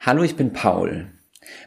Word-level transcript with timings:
Hallo, 0.00 0.22
ich 0.22 0.36
bin 0.36 0.52
Paul. 0.52 1.06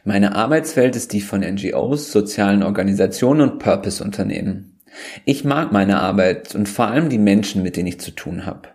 Meine 0.04 0.34
Arbeitswelt 0.34 0.96
ist 0.96 1.12
die 1.12 1.20
von 1.20 1.42
NGOs, 1.42 2.10
sozialen 2.10 2.62
Organisationen 2.62 3.42
und 3.42 3.58
Purpose-Unternehmen. 3.58 4.80
Ich 5.26 5.44
mag 5.44 5.70
meine 5.70 6.00
Arbeit 6.00 6.54
und 6.54 6.66
vor 6.66 6.86
allem 6.86 7.10
die 7.10 7.18
Menschen, 7.18 7.62
mit 7.62 7.76
denen 7.76 7.88
ich 7.88 8.00
zu 8.00 8.10
tun 8.10 8.46
habe. 8.46 8.70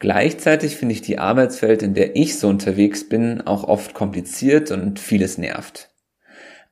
Gleichzeitig 0.00 0.76
finde 0.76 0.94
ich 0.94 1.02
die 1.02 1.20
Arbeitswelt, 1.20 1.82
in 1.82 1.94
der 1.94 2.16
ich 2.16 2.36
so 2.36 2.48
unterwegs 2.48 3.08
bin, 3.08 3.42
auch 3.42 3.62
oft 3.62 3.94
kompliziert 3.94 4.72
und 4.72 4.98
vieles 4.98 5.38
nervt. 5.38 5.90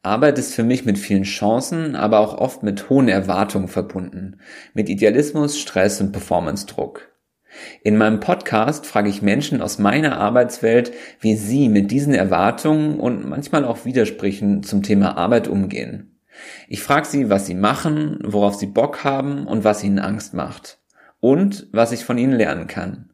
Arbeit 0.03 0.41
ist 0.41 0.55
für 0.55 0.65
mich 0.65 0.85
mit 0.85 0.99
vielen 0.99 1.23
Chancen, 1.23 1.95
aber 1.95 2.19
auch 2.19 2.37
oft 2.37 2.65
mit 2.65 2.91
hohen 2.91 3.09
Erwartungen 3.09 3.69
verbunden, 3.69 4.41
mit 4.75 4.89
Idealismus, 4.89 5.57
Stress 5.57 6.01
und 6.01 6.11
Performance-Druck. 6.11 7.08
In 7.83 7.97
meinem 7.97 8.21
Podcast 8.21 8.87
frage 8.87 9.09
ich 9.09 9.23
Menschen 9.23 9.63
aus 9.63 9.79
meiner 9.79 10.19
Arbeitswelt, 10.19 10.93
wie 11.21 11.37
sie 11.37 11.69
mit 11.69 11.91
diesen 11.91 12.15
Erwartungen 12.15 13.01
und 13.01 13.29
manchmal 13.29 13.65
auch 13.65 13.85
Widersprüchen 13.85 14.63
zum 14.63 14.83
Thema 14.83 15.17
Arbeit 15.17 15.49
umgehen. 15.49 16.19
Ich 16.69 16.83
frage 16.83 17.07
sie, 17.07 17.31
was 17.31 17.47
sie 17.47 17.55
machen, 17.55 18.19
worauf 18.25 18.55
sie 18.55 18.67
Bock 18.67 19.05
haben 19.05 19.47
und 19.47 19.65
was 19.65 19.83
ihnen 19.83 19.99
Angst 19.99 20.35
macht. 20.35 20.79
Und 21.21 21.67
was 21.73 21.93
ich 21.93 22.05
von 22.05 22.19
ihnen 22.19 22.33
lernen 22.33 22.69
kann. 22.69 23.11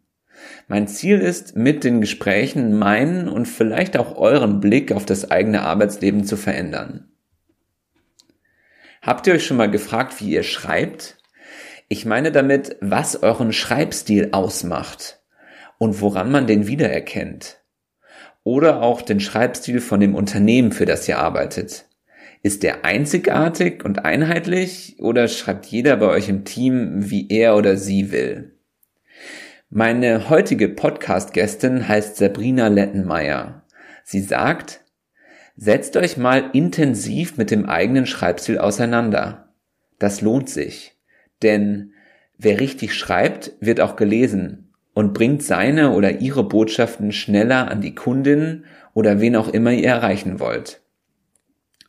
Mein 0.68 0.88
Ziel 0.88 1.20
ist, 1.20 1.56
mit 1.56 1.84
den 1.84 2.00
Gesprächen 2.00 2.78
meinen 2.78 3.28
und 3.28 3.46
vielleicht 3.46 3.96
auch 3.96 4.16
euren 4.16 4.60
Blick 4.60 4.92
auf 4.92 5.06
das 5.06 5.30
eigene 5.30 5.62
Arbeitsleben 5.62 6.24
zu 6.24 6.36
verändern. 6.36 7.08
Habt 9.00 9.26
ihr 9.26 9.34
euch 9.34 9.46
schon 9.46 9.58
mal 9.58 9.70
gefragt, 9.70 10.20
wie 10.20 10.30
ihr 10.30 10.42
schreibt? 10.42 11.18
Ich 11.88 12.06
meine 12.06 12.32
damit, 12.32 12.76
was 12.80 13.22
euren 13.22 13.52
Schreibstil 13.52 14.30
ausmacht 14.32 15.20
und 15.78 16.00
woran 16.00 16.30
man 16.30 16.46
den 16.46 16.66
wiedererkennt. 16.66 17.60
Oder 18.42 18.82
auch 18.82 19.02
den 19.02 19.20
Schreibstil 19.20 19.80
von 19.80 20.00
dem 20.00 20.14
Unternehmen, 20.14 20.72
für 20.72 20.86
das 20.86 21.08
ihr 21.08 21.18
arbeitet. 21.18 21.86
Ist 22.42 22.62
der 22.62 22.84
einzigartig 22.84 23.84
und 23.84 24.04
einheitlich 24.04 24.96
oder 24.98 25.28
schreibt 25.28 25.66
jeder 25.66 25.96
bei 25.96 26.06
euch 26.08 26.28
im 26.28 26.44
Team, 26.44 27.10
wie 27.10 27.28
er 27.30 27.56
oder 27.56 27.76
sie 27.76 28.12
will? 28.12 28.58
Meine 29.70 30.28
heutige 30.28 30.68
Podcast-Gästin 30.68 31.88
heißt 31.88 32.16
Sabrina 32.16 32.68
Lettenmeier. 32.68 33.64
Sie 34.04 34.20
sagt, 34.20 34.84
setzt 35.56 35.96
euch 35.96 36.16
mal 36.16 36.50
intensiv 36.52 37.36
mit 37.38 37.50
dem 37.50 37.66
eigenen 37.66 38.06
Schreibstil 38.06 38.58
auseinander. 38.58 39.54
Das 39.98 40.20
lohnt 40.20 40.50
sich. 40.50 40.93
Denn 41.42 41.92
wer 42.38 42.60
richtig 42.60 42.94
schreibt, 42.94 43.52
wird 43.60 43.80
auch 43.80 43.96
gelesen 43.96 44.72
und 44.94 45.12
bringt 45.12 45.42
seine 45.42 45.90
oder 45.90 46.20
ihre 46.20 46.44
Botschaften 46.44 47.12
schneller 47.12 47.70
an 47.70 47.80
die 47.80 47.94
Kundin 47.94 48.64
oder 48.94 49.20
wen 49.20 49.36
auch 49.36 49.48
immer 49.48 49.72
ihr 49.72 49.88
erreichen 49.88 50.40
wollt. 50.40 50.80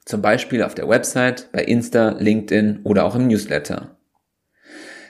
Zum 0.06 0.22
Beispiel 0.22 0.62
auf 0.64 0.76
der 0.76 0.90
Website, 0.90 1.50
bei 1.52 1.64
Insta, 1.64 2.16
LinkedIn 2.20 2.82
oder 2.84 3.06
auch 3.06 3.16
im 3.16 3.28
Newsletter. 3.28 3.98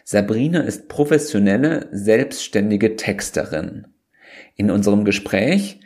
Sabrina 0.03 0.61
ist 0.61 0.87
professionelle, 0.87 1.89
selbstständige 1.91 2.95
Texterin. 2.95 3.87
In 4.55 4.71
unserem 4.71 5.03
Gespräch 5.03 5.79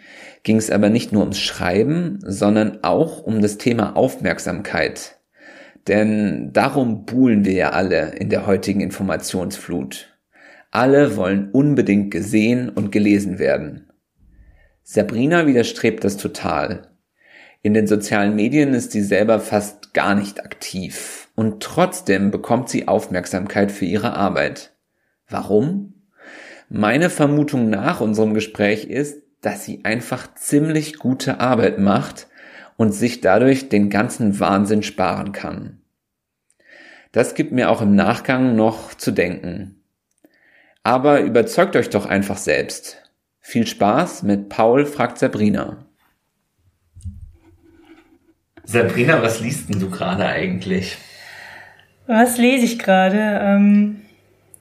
ging 0.43 0.57
es 0.57 0.69
aber 0.69 0.89
nicht 0.89 1.11
nur 1.11 1.21
ums 1.21 1.39
Schreiben, 1.39 2.19
sondern 2.23 2.83
auch 2.83 3.23
um 3.23 3.41
das 3.41 3.57
Thema 3.57 3.95
Aufmerksamkeit. 3.95 5.18
Denn 5.87 6.51
darum 6.53 7.05
buhlen 7.05 7.45
wir 7.45 7.53
ja 7.53 7.69
alle 7.71 8.11
in 8.15 8.29
der 8.29 8.45
heutigen 8.45 8.81
Informationsflut. 8.81 10.15
Alle 10.71 11.17
wollen 11.17 11.49
unbedingt 11.51 12.11
gesehen 12.11 12.69
und 12.69 12.91
gelesen 12.91 13.39
werden. 13.39 13.91
Sabrina 14.83 15.47
widerstrebt 15.47 16.03
das 16.03 16.17
total. 16.17 16.89
In 17.61 17.73
den 17.73 17.87
sozialen 17.87 18.35
Medien 18.35 18.73
ist 18.73 18.91
sie 18.91 19.01
selber 19.01 19.39
fast 19.39 19.93
gar 19.93 20.15
nicht 20.15 20.43
aktiv 20.43 21.29
und 21.35 21.61
trotzdem 21.61 22.31
bekommt 22.31 22.69
sie 22.69 22.87
Aufmerksamkeit 22.87 23.71
für 23.71 23.85
ihre 23.85 24.13
Arbeit. 24.13 24.73
Warum? 25.27 26.05
Meine 26.69 27.09
Vermutung 27.09 27.69
nach 27.69 27.99
unserem 27.99 28.33
Gespräch 28.33 28.85
ist, 28.85 29.23
dass 29.41 29.65
sie 29.65 29.83
einfach 29.83 30.33
ziemlich 30.35 30.99
gute 30.99 31.39
Arbeit 31.39 31.79
macht 31.79 32.28
und 32.79 32.93
sich 32.93 33.19
dadurch 33.19 33.67
den 33.67 33.89
ganzen 33.89 34.39
Wahnsinn 34.39 34.83
sparen 34.83 35.33
kann. 35.33 35.81
Das 37.11 37.35
gibt 37.35 37.51
mir 37.51 37.69
auch 37.71 37.81
im 37.81 37.93
Nachgang 37.93 38.55
noch 38.55 38.93
zu 38.93 39.11
denken. 39.11 39.83
Aber 40.81 41.19
überzeugt 41.19 41.75
euch 41.75 41.89
doch 41.89 42.05
einfach 42.05 42.37
selbst. 42.37 43.03
Viel 43.41 43.67
Spaß 43.67 44.23
mit 44.23 44.47
Paul 44.47 44.85
fragt 44.85 45.17
Sabrina. 45.17 45.87
Sabrina, 48.63 49.21
was 49.21 49.41
liest 49.41 49.67
denn 49.67 49.81
du 49.81 49.89
gerade 49.89 50.25
eigentlich? 50.25 50.97
Was 52.07 52.37
lese 52.37 52.63
ich 52.63 52.79
gerade? 52.79 53.41
Ähm, 53.43 54.03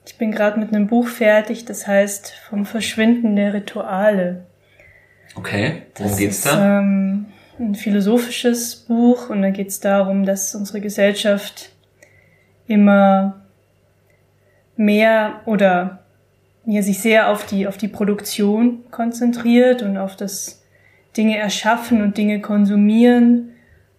ich 0.05 0.17
bin 0.17 0.33
gerade 0.33 0.59
mit 0.59 0.73
einem 0.73 0.87
Buch 0.87 1.07
fertig, 1.07 1.63
das 1.63 1.87
heißt 1.87 2.33
Vom 2.49 2.65
Verschwinden 2.65 3.37
der 3.37 3.53
Rituale. 3.53 4.45
Okay, 5.35 5.83
worum 5.95 6.11
das 6.11 6.19
geht's 6.19 6.41
da? 6.41 6.79
ähm, 6.79 7.27
ein 7.59 7.75
philosophisches 7.75 8.75
Buch 8.75 9.29
und 9.29 9.41
da 9.41 9.49
geht 9.49 9.67
es 9.67 9.79
darum, 9.79 10.25
dass 10.25 10.55
unsere 10.55 10.79
Gesellschaft 10.79 11.71
immer 12.67 13.41
mehr 14.77 15.41
oder 15.45 15.99
ja, 16.65 16.81
sich 16.81 16.99
sehr 16.99 17.29
auf 17.29 17.45
die, 17.45 17.67
auf 17.67 17.77
die 17.77 17.87
Produktion 17.87 18.83
konzentriert 18.91 19.81
und 19.81 19.97
auf 19.97 20.15
das 20.15 20.63
Dinge 21.17 21.37
erschaffen 21.37 22.01
und 22.01 22.17
Dinge 22.17 22.39
konsumieren 22.39 23.49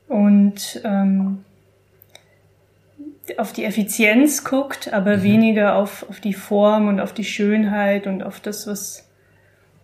und 0.08 0.80
ähm, 0.84 1.44
auf 3.36 3.52
die 3.52 3.64
Effizienz 3.64 4.44
guckt, 4.44 4.92
aber 4.92 5.18
mhm. 5.18 5.22
weniger 5.22 5.76
auf, 5.76 6.08
auf 6.08 6.20
die 6.20 6.32
Form 6.32 6.88
und 6.88 7.00
auf 7.00 7.12
die 7.12 7.24
Schönheit 7.24 8.06
und 8.06 8.22
auf 8.22 8.40
das, 8.40 8.66
was 8.66 9.09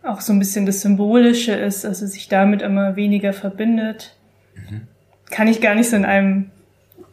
auch 0.07 0.21
so 0.21 0.33
ein 0.33 0.39
bisschen 0.39 0.67
das 0.67 0.81
Symbolische 0.81 1.53
ist, 1.53 1.85
also 1.85 2.07
sich 2.07 2.29
damit 2.29 2.63
immer 2.63 2.97
weniger 2.97 3.33
verbindet. 3.33 4.17
Mhm. 4.55 4.83
Kann 5.31 5.49
ich 5.49 5.61
gar 5.61 5.75
nicht 5.75 5.91
so 5.91 5.97
in 5.97 6.05
einem 6.05 6.51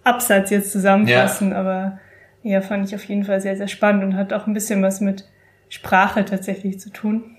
Absatz 0.03 0.49
jetzt 0.49 0.71
zusammenfassen, 0.71 1.51
ja. 1.51 1.57
aber 1.57 1.99
ja, 2.43 2.61
fand 2.61 2.87
ich 2.87 2.95
auf 2.95 3.03
jeden 3.05 3.23
Fall 3.23 3.41
sehr, 3.41 3.57
sehr 3.57 3.67
spannend 3.67 4.03
und 4.03 4.15
hat 4.15 4.33
auch 4.33 4.47
ein 4.47 4.53
bisschen 4.53 4.83
was 4.83 5.01
mit 5.01 5.25
Sprache 5.69 6.25
tatsächlich 6.25 6.79
zu 6.79 6.91
tun. 6.91 7.37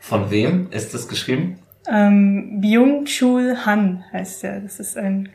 Von 0.00 0.30
wem 0.30 0.68
ist 0.72 0.94
das 0.94 1.08
geschrieben? 1.08 1.58
Ähm, 1.88 2.60
Byung-Chul 2.60 3.64
Han 3.64 4.04
heißt 4.12 4.44
er. 4.44 4.60
Das 4.60 4.80
ist 4.80 4.96
ein, 4.96 5.28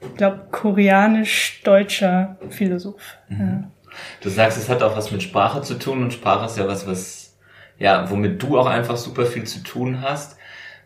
ich 0.00 0.16
glaube, 0.16 0.48
koreanisch-deutscher 0.50 2.36
Philosoph. 2.50 3.16
Mhm. 3.28 3.40
Ja. 3.40 3.70
Du 4.20 4.28
sagst, 4.28 4.58
es 4.58 4.68
hat 4.68 4.82
auch 4.82 4.96
was 4.96 5.12
mit 5.12 5.22
Sprache 5.22 5.62
zu 5.62 5.78
tun 5.78 6.02
und 6.02 6.12
Sprache 6.12 6.46
ist 6.46 6.58
ja 6.58 6.66
was, 6.66 6.86
was 6.86 7.23
ja, 7.78 8.10
womit 8.10 8.42
du 8.42 8.58
auch 8.58 8.66
einfach 8.66 8.96
super 8.96 9.26
viel 9.26 9.44
zu 9.44 9.60
tun 9.60 10.00
hast. 10.00 10.36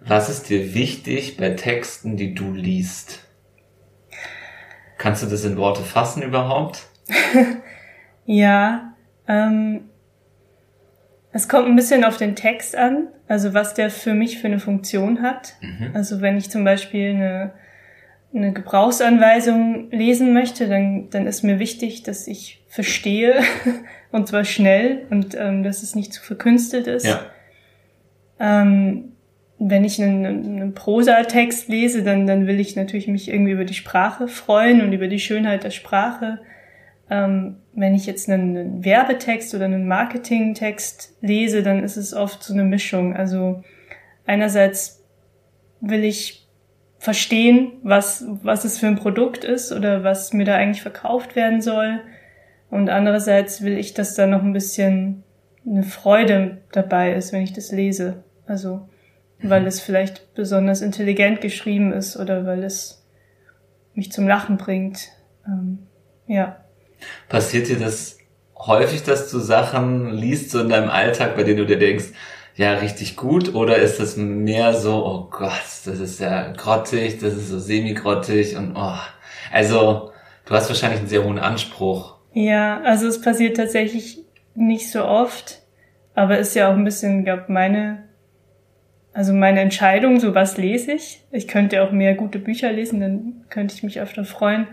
Was 0.01 0.29
ist 0.29 0.49
dir 0.49 0.75
wichtig 0.75 1.37
bei 1.37 1.51
Texten, 1.51 2.17
die 2.17 2.35
du 2.35 2.53
liest? 2.53 3.25
Kannst 4.97 5.23
du 5.23 5.27
das 5.27 5.45
in 5.45 5.57
Worte 5.57 5.83
fassen 5.83 6.23
überhaupt? 6.23 6.87
ja, 8.27 8.95
ähm, 9.27 9.83
es 11.33 11.49
kommt 11.49 11.67
ein 11.67 11.77
bisschen 11.77 12.05
auf 12.05 12.17
den 12.17 12.35
Text 12.35 12.75
an, 12.75 13.09
also 13.29 13.55
was 13.55 13.75
der 13.75 13.91
für 13.91 14.15
mich 14.15 14.39
für 14.39 14.47
eine 14.47 14.59
Funktion 14.59 15.23
hat. 15.23 15.55
Mhm. 15.61 15.91
Also 15.95 16.21
wenn 16.21 16.37
ich 16.37 16.51
zum 16.51 16.65
Beispiel 16.65 17.11
eine, 17.11 17.53
eine 18.35 18.53
Gebrauchsanweisung 18.53 19.91
lesen 19.91 20.33
möchte, 20.33 20.69
dann, 20.69 21.09
dann 21.11 21.27
ist 21.27 21.43
mir 21.43 21.59
wichtig, 21.59 22.03
dass 22.03 22.27
ich 22.27 22.63
verstehe, 22.69 23.41
und 24.13 24.29
zwar 24.29 24.45
schnell 24.45 25.07
und 25.11 25.35
ähm, 25.35 25.63
dass 25.63 25.83
es 25.83 25.95
nicht 25.95 26.13
zu 26.13 26.23
verkünstelt 26.23 26.87
ist. 26.87 27.07
Ja. 27.07 27.21
Ähm, 28.39 29.13
wenn 29.59 29.85
ich 29.85 30.01
einen, 30.01 30.25
einen 30.25 30.75
Prosatext 30.75 31.69
lese, 31.69 32.05
dann, 32.05 32.27
dann 32.27 32.47
will 32.47 32.61
ich 32.61 32.77
natürlich 32.77 33.09
mich 33.09 33.29
irgendwie 33.29 33.53
über 33.53 33.65
die 33.65 33.75
Sprache 33.75 34.29
freuen 34.29 34.83
und 34.83 34.93
über 34.93 35.09
die 35.09 35.19
Schönheit 35.19 35.65
der 35.65 35.71
Sprache. 35.71 36.39
Ähm, 37.11 37.57
wenn 37.73 37.95
ich 37.95 38.07
jetzt 38.07 38.29
einen, 38.29 38.57
einen 38.57 38.85
Werbetext 38.85 39.55
oder 39.55 39.65
einen 39.65 39.89
Marketingtext 39.89 41.17
lese, 41.23 41.63
dann 41.63 41.83
ist 41.83 41.97
es 41.97 42.15
oft 42.15 42.43
so 42.43 42.53
eine 42.53 42.65
Mischung. 42.65 43.17
Also 43.17 43.65
einerseits 44.27 45.03
will 45.81 46.05
ich 46.05 46.38
verstehen, 46.99 47.73
was, 47.83 48.25
was 48.43 48.65
es 48.65 48.79
für 48.79 48.87
ein 48.87 48.97
Produkt 48.97 49.45
ist 49.45 49.73
oder 49.73 50.05
was 50.05 50.33
mir 50.33 50.45
da 50.45 50.57
eigentlich 50.57 50.83
verkauft 50.83 51.37
werden 51.37 51.63
soll. 51.63 52.01
Und 52.71 52.91
andererseits 52.91 53.63
will 53.63 53.79
ich, 53.79 53.95
dass 53.95 54.15
da 54.15 54.27
noch 54.27 54.43
ein 54.43 54.53
bisschen 54.53 55.23
eine 55.67 55.85
Freude 55.85 56.59
dabei 56.73 57.15
ist, 57.15 57.33
wenn 57.33 57.43
ich 57.43 57.53
das 57.53 57.73
lese. 57.73 58.25
Also, 58.47 58.89
weil 59.41 59.67
es 59.67 59.81
vielleicht 59.81 60.35
besonders 60.35 60.81
intelligent 60.81 61.41
geschrieben 61.41 61.93
ist 61.93 62.17
oder 62.17 62.45
weil 62.47 62.65
es 62.65 63.07
mich 63.95 64.11
zum 64.11 64.27
Lachen 64.27 64.57
bringt. 64.57 65.09
Ähm, 65.47 65.81
ja. 66.27 66.65
Passiert 67.29 67.69
dir 67.69 67.79
das 67.79 68.19
häufig, 68.57 69.05
dass 69.05 69.31
du 69.31 69.39
Sachen 69.39 70.11
liest 70.11 70.51
so 70.51 70.61
in 70.61 70.69
deinem 70.69 70.91
Alltag, 70.91 71.37
bei 71.37 71.45
denen 71.45 71.59
du 71.59 71.67
dir 71.67 71.79
denkst, 71.79 72.07
ja, 72.59 72.73
richtig 72.73 73.15
gut 73.15 73.55
oder 73.55 73.77
ist 73.77 74.01
es 74.01 74.17
mehr 74.17 74.75
so, 74.75 75.07
oh 75.07 75.29
Gott, 75.31 75.63
das 75.85 76.01
ist 76.01 76.19
ja 76.19 76.51
grottig, 76.51 77.21
das 77.21 77.35
ist 77.35 77.51
so 77.51 77.61
semi-grottig 77.61 78.57
und 78.57 78.75
oh, 78.75 78.99
also 79.53 80.11
du 80.45 80.55
hast 80.55 80.69
wahrscheinlich 80.69 80.99
einen 80.99 81.09
sehr 81.09 81.23
hohen 81.23 81.39
Anspruch. 81.39 82.17
Ja, 82.33 82.81
also 82.81 83.07
es 83.07 83.21
passiert 83.21 83.57
tatsächlich 83.57 84.25
nicht 84.57 84.91
so 84.91 85.05
oft, 85.05 85.63
aber 86.17 86.39
ist 86.39 86.57
ja 86.57 86.69
auch 86.69 86.75
ein 86.75 86.83
bisschen, 86.83 87.25
glaube 87.25 87.45
meine, 87.47 88.09
also 89.13 89.33
meine 89.33 89.61
Entscheidung, 89.61 90.19
so 90.19 90.35
was 90.35 90.59
lese 90.59 90.95
ich. 90.95 91.23
Ich 91.31 91.47
könnte 91.47 91.85
auch 91.85 91.93
mehr 91.93 92.17
gute 92.17 92.41
Bücher 92.41 92.73
lesen, 92.73 92.99
dann 92.99 93.45
könnte 93.51 93.77
ich 93.77 93.85
mich 93.85 94.01
öfter 94.01 94.25
freuen. 94.25 94.67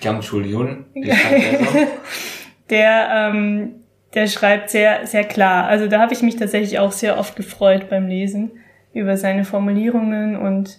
Yang 0.00 0.20
Chul 0.20 0.46
Yun, 0.46 0.84
der, 2.70 3.08
ähm, 3.32 3.81
der 4.14 4.26
schreibt 4.26 4.70
sehr, 4.70 5.06
sehr 5.06 5.24
klar. 5.24 5.66
Also 5.66 5.88
da 5.88 6.00
habe 6.00 6.12
ich 6.12 6.22
mich 6.22 6.36
tatsächlich 6.36 6.78
auch 6.78 6.92
sehr 6.92 7.18
oft 7.18 7.36
gefreut 7.36 7.88
beim 7.88 8.06
Lesen 8.08 8.52
über 8.92 9.16
seine 9.16 9.44
Formulierungen 9.44 10.36
und 10.36 10.78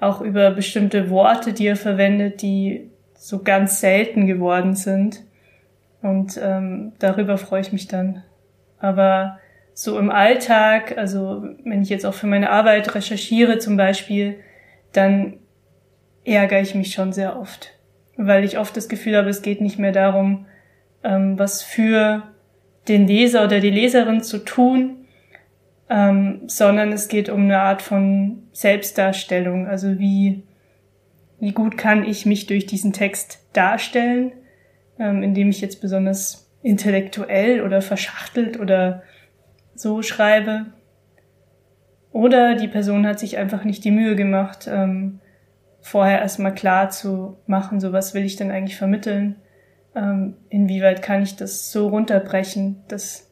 auch 0.00 0.20
über 0.20 0.50
bestimmte 0.50 1.10
Worte, 1.10 1.52
die 1.52 1.66
er 1.66 1.76
verwendet, 1.76 2.42
die 2.42 2.90
so 3.14 3.42
ganz 3.42 3.80
selten 3.80 4.26
geworden 4.26 4.74
sind. 4.74 5.22
Und 6.02 6.38
ähm, 6.42 6.92
darüber 6.98 7.38
freue 7.38 7.60
ich 7.60 7.72
mich 7.72 7.88
dann. 7.88 8.22
Aber 8.78 9.38
so 9.72 9.98
im 9.98 10.10
Alltag, 10.10 10.96
also 10.96 11.44
wenn 11.64 11.82
ich 11.82 11.88
jetzt 11.88 12.06
auch 12.06 12.14
für 12.14 12.26
meine 12.26 12.50
Arbeit 12.50 12.94
recherchiere 12.94 13.58
zum 13.58 13.76
Beispiel, 13.76 14.38
dann 14.92 15.38
ärgere 16.24 16.60
ich 16.60 16.74
mich 16.74 16.92
schon 16.92 17.12
sehr 17.12 17.38
oft, 17.38 17.70
weil 18.16 18.44
ich 18.44 18.58
oft 18.58 18.76
das 18.76 18.88
Gefühl 18.88 19.16
habe, 19.16 19.28
es 19.28 19.42
geht 19.42 19.60
nicht 19.60 19.78
mehr 19.78 19.92
darum, 19.92 20.46
ähm, 21.02 21.38
was 21.38 21.62
für 21.62 22.22
den 22.88 23.06
Leser 23.06 23.44
oder 23.44 23.60
die 23.60 23.70
Leserin 23.70 24.22
zu 24.22 24.38
tun, 24.38 25.06
ähm, 25.88 26.42
sondern 26.46 26.92
es 26.92 27.08
geht 27.08 27.28
um 27.28 27.42
eine 27.42 27.60
Art 27.60 27.82
von 27.82 28.42
Selbstdarstellung. 28.52 29.66
Also 29.66 29.98
wie, 29.98 30.42
wie 31.40 31.52
gut 31.52 31.76
kann 31.76 32.04
ich 32.04 32.26
mich 32.26 32.46
durch 32.46 32.66
diesen 32.66 32.92
Text 32.92 33.46
darstellen, 33.52 34.32
ähm, 34.98 35.22
indem 35.22 35.50
ich 35.50 35.60
jetzt 35.60 35.80
besonders 35.80 36.50
intellektuell 36.62 37.62
oder 37.62 37.82
verschachtelt 37.82 38.58
oder 38.58 39.02
so 39.74 40.02
schreibe. 40.02 40.66
Oder 42.12 42.54
die 42.54 42.68
Person 42.68 43.06
hat 43.06 43.18
sich 43.18 43.38
einfach 43.38 43.64
nicht 43.64 43.84
die 43.84 43.90
Mühe 43.90 44.14
gemacht, 44.14 44.68
ähm, 44.70 45.20
vorher 45.80 46.20
erstmal 46.20 46.54
klar 46.54 46.88
zu 46.90 47.36
machen, 47.46 47.80
so 47.80 47.92
was 47.92 48.14
will 48.14 48.24
ich 48.24 48.36
denn 48.36 48.50
eigentlich 48.50 48.76
vermitteln 48.76 49.36
ähm, 49.94 50.36
inwieweit 50.48 51.02
kann 51.02 51.22
ich 51.22 51.36
das 51.36 51.70
so 51.70 51.88
runterbrechen, 51.88 52.82
dass 52.88 53.30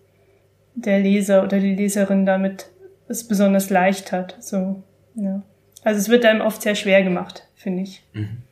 der 0.74 1.00
Leser 1.00 1.42
oder 1.42 1.58
die 1.58 1.74
Leserin 1.74 2.24
damit 2.24 2.66
es 3.08 3.26
besonders 3.26 3.70
leicht 3.70 4.12
hat. 4.12 4.36
So, 4.40 4.82
ja. 5.14 5.42
Also 5.84 6.00
es 6.00 6.08
wird 6.08 6.24
einem 6.24 6.40
oft 6.40 6.62
sehr 6.62 6.74
schwer 6.74 7.02
gemacht, 7.02 7.48
finde 7.54 7.82
ich. 7.82 8.02
Mhm. 8.12 8.42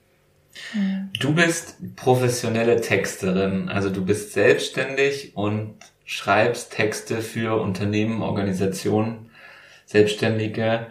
Du 1.19 1.35
bist 1.35 1.77
professionelle 1.97 2.81
Texterin, 2.81 3.69
also 3.69 3.89
du 3.89 4.05
bist 4.05 4.33
selbstständig 4.33 5.37
und 5.37 5.75
schreibst 6.05 6.73
Texte 6.73 7.23
für 7.23 7.61
Unternehmen, 7.61 8.23
Organisationen, 8.23 9.31
Selbstständige. 9.87 10.89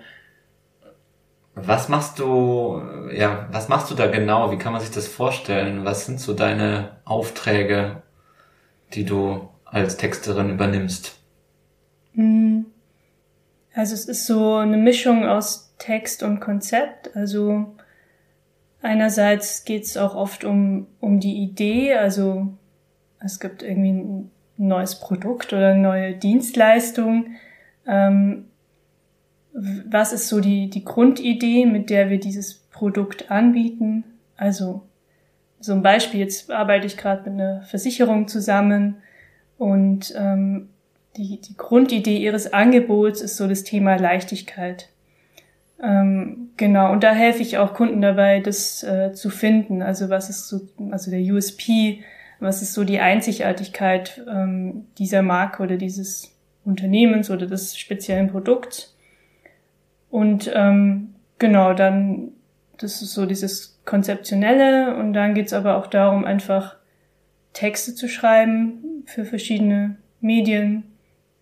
Was 1.56 1.90
machst 1.90 2.20
du, 2.20 2.82
ja, 3.14 3.48
was 3.52 3.68
machst 3.68 3.92
du 3.92 3.96
da 3.96 4.08
genau? 4.08 4.52
Wie 4.52 4.58
kann 4.58 4.72
man 4.72 4.82
sich 4.82 4.92
das 4.92 5.08
vorstellen? 5.08 5.84
Was 5.84 6.06
sind 6.06 6.20
so 6.20 6.34
deine 6.34 6.98
Aufträge, 7.06 8.02
die 8.94 9.04
du 9.04 9.50
als 9.66 9.98
Texterin 9.98 10.50
übernimmst? 10.52 11.20
Hm. 12.14 12.66
Also 13.74 13.94
es 13.94 14.06
ist 14.06 14.26
so 14.26 14.56
eine 14.56 14.78
Mischung 14.78 15.26
aus 15.26 15.74
Text 15.78 16.24
und 16.24 16.40
Konzept. 16.40 17.16
Also 17.16 17.76
einerseits 18.82 19.66
geht 19.66 19.84
es 19.84 19.98
auch 19.98 20.16
oft 20.16 20.44
um, 20.44 20.88
um 21.00 21.20
die 21.20 21.38
Idee, 21.44 21.96
also 21.96 22.48
es 23.20 23.40
gibt 23.40 23.64
irgendwie 23.64 23.92
ein 23.92 24.32
neues 24.58 25.00
Produkt 25.00 25.54
oder 25.54 25.70
eine 25.70 25.82
neue 25.82 26.16
Dienstleistung. 26.16 27.36
Ähm, 27.88 28.49
was 29.54 30.14
ist 30.14 30.28
so 30.28 30.40
die, 30.40 30.70
die 30.70 30.86
Grundidee, 30.86 31.66
mit 31.66 31.90
der 31.90 32.10
wir 32.10 32.20
dieses 32.20 32.54
Produkt 32.54 33.32
anbieten? 33.32 34.04
Also 34.38 34.84
so 35.60 35.74
ein 35.74 35.82
Beispiel, 35.82 36.20
jetzt 36.22 36.52
arbeite 36.52 36.88
ich 36.88 36.98
gerade 36.98 37.30
mit 37.30 37.40
einer 37.40 37.62
Versicherung 37.64 38.28
zusammen 38.28 38.96
und 39.58 40.14
ähm, 40.18 40.70
die, 41.18 41.42
die 41.42 41.58
Grundidee 41.58 42.18
ihres 42.18 42.54
Angebots 42.54 43.22
ist 43.22 43.36
so 43.36 43.48
das 43.48 43.64
Thema 43.64 43.98
Leichtigkeit. 43.98 44.90
Ähm, 45.82 46.50
genau, 46.58 46.92
und 46.92 47.04
da 47.04 47.14
helfe 47.14 47.42
ich 47.42 47.58
auch 47.58 47.74
Kunden 47.74 48.02
dabei, 48.02 48.40
das 48.40 48.84
äh, 48.84 49.14
zu 49.14 49.30
finden. 49.30 49.82
Also 49.82 50.10
was 50.10 50.30
ist 50.30 50.48
so, 50.48 50.62
also 50.92 51.12
der 51.12 51.22
USP, 51.22 52.04
was 52.40 52.62
ist 52.62 52.74
so 52.74 52.84
die 52.84 53.00
Einzigartigkeit 53.00 54.22
ähm, 54.30 54.86
dieser 54.98 55.22
Marke 55.22 55.64
oder 55.64 55.78
dieses 55.78 56.32
Unternehmens 56.64 57.30
oder 57.30 57.48
des 57.48 57.78
speziellen 57.78 58.30
Produkts. 58.30 58.96
Und 60.10 60.52
ähm, 60.54 61.16
genau, 61.38 61.74
dann, 61.74 62.32
das 62.78 63.02
ist 63.02 63.14
so 63.14 63.26
dieses 63.26 63.80
Konzeptionelle 63.86 64.96
und 64.98 65.14
dann 65.14 65.34
geht's 65.34 65.54
aber 65.54 65.78
auch 65.78 65.88
darum, 65.88 66.26
einfach 66.26 66.76
Texte 67.54 67.96
zu 67.96 68.08
schreiben 68.08 69.04
für 69.06 69.26
verschiedene 69.26 69.98
Medien, 70.22 70.84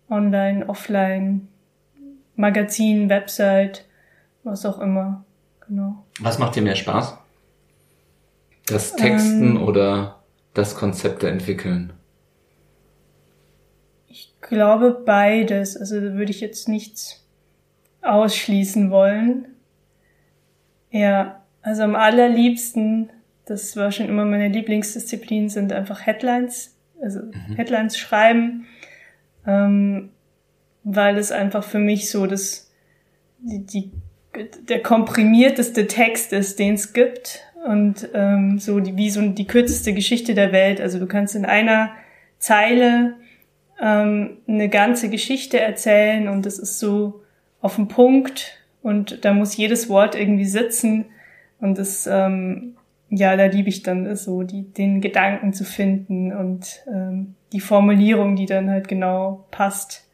online, 0.08 0.68
offline, 0.68 1.48
Magazin, 2.36 3.08
Website, 3.08 3.84
was 4.44 4.64
auch 4.64 4.78
immer. 4.78 5.24
Genau. 5.66 6.04
Was 6.20 6.38
macht 6.38 6.56
dir 6.56 6.62
mehr 6.62 6.76
Spaß? 6.76 7.18
Das 8.66 8.96
Texten 8.96 9.56
ähm, 9.56 9.62
oder 9.62 10.22
das 10.54 10.74
Konzepte 10.74 11.28
entwickeln? 11.28 11.92
Ich 14.06 14.34
glaube 14.40 15.02
beides. 15.04 15.76
Also 15.76 16.00
da 16.00 16.14
würde 16.14 16.30
ich 16.30 16.40
jetzt 16.40 16.68
nichts 16.68 17.24
ausschließen 18.08 18.90
wollen. 18.90 19.46
Ja, 20.90 21.42
also 21.62 21.82
am 21.82 21.94
allerliebsten, 21.96 23.10
das 23.44 23.76
war 23.76 23.92
schon 23.92 24.08
immer 24.08 24.24
meine 24.24 24.48
Lieblingsdisziplin, 24.48 25.48
sind 25.48 25.72
einfach 25.72 26.06
Headlines, 26.06 26.76
also 27.02 27.20
mhm. 27.20 27.56
Headlines 27.56 27.98
schreiben, 27.98 28.66
ähm, 29.46 30.10
weil 30.84 31.18
es 31.18 31.32
einfach 31.32 31.64
für 31.64 31.78
mich 31.78 32.10
so 32.10 32.26
das, 32.26 32.70
die, 33.38 33.64
die, 33.66 33.92
der 34.68 34.82
komprimierteste 34.82 35.86
Text 35.86 36.32
ist, 36.32 36.58
den 36.58 36.74
es 36.74 36.92
gibt 36.92 37.44
und 37.66 38.08
ähm, 38.14 38.58
so 38.58 38.80
die, 38.80 38.96
wie 38.96 39.10
so 39.10 39.20
die 39.20 39.46
kürzeste 39.46 39.92
Geschichte 39.92 40.34
der 40.34 40.52
Welt. 40.52 40.80
Also 40.80 40.98
du 40.98 41.06
kannst 41.06 41.34
in 41.34 41.44
einer 41.44 41.90
Zeile 42.38 43.14
ähm, 43.80 44.38
eine 44.46 44.68
ganze 44.68 45.10
Geschichte 45.10 45.60
erzählen 45.60 46.28
und 46.28 46.46
es 46.46 46.58
ist 46.58 46.78
so 46.78 47.22
auf 47.60 47.76
den 47.76 47.88
Punkt 47.88 48.58
und 48.82 49.24
da 49.24 49.32
muss 49.32 49.56
jedes 49.56 49.88
Wort 49.88 50.14
irgendwie 50.14 50.44
sitzen 50.44 51.06
und 51.60 51.78
das, 51.78 52.06
ähm, 52.06 52.76
ja, 53.10 53.36
da 53.36 53.46
liebe 53.46 53.68
ich 53.68 53.82
dann 53.82 54.14
so, 54.16 54.42
die, 54.42 54.62
den 54.62 55.00
Gedanken 55.00 55.52
zu 55.52 55.64
finden 55.64 56.32
und 56.32 56.82
ähm, 56.86 57.34
die 57.52 57.60
Formulierung, 57.60 58.36
die 58.36 58.46
dann 58.46 58.70
halt 58.70 58.88
genau 58.88 59.46
passt. 59.50 60.04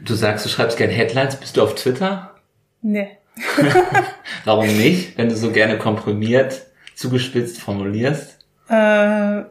Du 0.00 0.14
sagst, 0.14 0.44
du 0.44 0.48
schreibst 0.48 0.76
gerne 0.76 0.92
Headlines. 0.92 1.36
Bist 1.36 1.56
du 1.56 1.62
auf 1.62 1.74
Twitter? 1.74 2.34
Nee. 2.82 3.08
Warum 4.44 4.66
nicht, 4.66 5.18
wenn 5.18 5.28
du 5.28 5.36
so 5.36 5.50
gerne 5.50 5.78
komprimiert, 5.78 6.66
zugespitzt 6.94 7.60
formulierst? 7.60 8.38
Äh, 8.68 9.44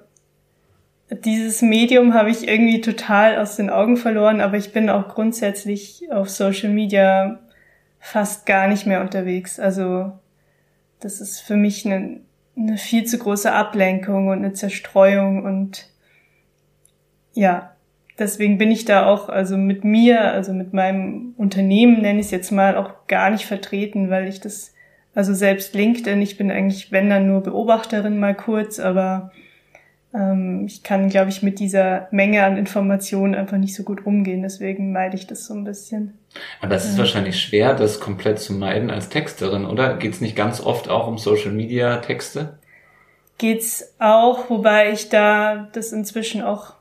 dieses 1.09 1.61
Medium 1.61 2.13
habe 2.13 2.29
ich 2.29 2.47
irgendwie 2.47 2.81
total 2.81 3.37
aus 3.37 3.55
den 3.55 3.69
Augen 3.69 3.97
verloren, 3.97 4.41
aber 4.41 4.57
ich 4.57 4.73
bin 4.73 4.89
auch 4.89 5.07
grundsätzlich 5.07 6.11
auf 6.11 6.29
Social 6.29 6.69
Media 6.69 7.39
fast 7.99 8.45
gar 8.45 8.67
nicht 8.67 8.85
mehr 8.85 9.01
unterwegs. 9.01 9.59
Also 9.59 10.11
das 10.99 11.21
ist 11.21 11.39
für 11.39 11.55
mich 11.55 11.85
eine, 11.85 12.19
eine 12.57 12.77
viel 12.77 13.05
zu 13.05 13.19
große 13.19 13.51
Ablenkung 13.51 14.27
und 14.27 14.39
eine 14.39 14.53
Zerstreuung 14.53 15.43
und 15.43 15.89
ja, 17.33 17.75
deswegen 18.17 18.57
bin 18.57 18.71
ich 18.71 18.83
da 18.85 19.05
auch, 19.05 19.29
also 19.29 19.57
mit 19.57 19.83
mir, 19.83 20.31
also 20.31 20.53
mit 20.53 20.73
meinem 20.73 21.35
Unternehmen 21.37 22.01
nenne 22.01 22.19
ich 22.19 22.27
es 22.27 22.31
jetzt 22.31 22.51
mal 22.51 22.75
auch 22.75 23.07
gar 23.07 23.29
nicht 23.29 23.45
vertreten, 23.45 24.09
weil 24.09 24.27
ich 24.27 24.39
das, 24.39 24.73
also 25.13 25.33
selbst 25.33 25.75
LinkedIn, 25.75 26.21
ich 26.21 26.37
bin 26.37 26.51
eigentlich, 26.51 26.91
wenn 26.91 27.09
dann 27.09 27.27
nur 27.27 27.41
Beobachterin 27.43 28.19
mal 28.19 28.35
kurz, 28.35 28.79
aber 28.79 29.31
ähm, 30.13 30.65
ich 30.65 30.83
kann, 30.83 31.09
glaube 31.09 31.29
ich, 31.29 31.43
mit 31.43 31.59
dieser 31.59 32.07
Menge 32.11 32.43
an 32.43 32.57
Informationen 32.57 33.35
einfach 33.35 33.57
nicht 33.57 33.75
so 33.75 33.83
gut 33.83 34.05
umgehen. 34.05 34.41
Deswegen 34.41 34.91
meide 34.91 35.15
ich 35.15 35.27
das 35.27 35.45
so 35.45 35.53
ein 35.53 35.63
bisschen. 35.63 36.17
Aber 36.61 36.69
das 36.69 36.85
ist 36.85 36.93
ja. 36.93 36.99
wahrscheinlich 36.99 37.39
schwer, 37.39 37.73
das 37.73 37.99
komplett 37.99 38.39
zu 38.39 38.53
meiden 38.53 38.89
als 38.89 39.09
Texterin, 39.09 39.65
oder? 39.65 39.97
Geht 39.97 40.13
es 40.13 40.21
nicht 40.21 40.35
ganz 40.35 40.61
oft 40.61 40.89
auch 40.89 41.07
um 41.07 41.17
Social 41.17 41.51
Media 41.51 41.97
Texte? 41.97 42.57
Geht's 43.37 43.93
auch, 43.99 44.49
wobei 44.49 44.91
ich 44.91 45.09
da 45.09 45.67
das 45.73 45.91
inzwischen 45.91 46.41
auch 46.41 46.73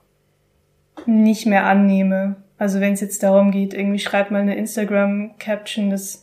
nicht 1.04 1.46
mehr 1.46 1.66
annehme. 1.66 2.36
Also 2.58 2.80
wenn 2.80 2.94
es 2.94 3.02
jetzt 3.02 3.22
darum 3.22 3.50
geht, 3.50 3.74
irgendwie 3.74 3.98
schreibt 3.98 4.30
mal 4.30 4.40
eine 4.40 4.56
Instagram-Caption, 4.56 5.90
das, 5.90 6.22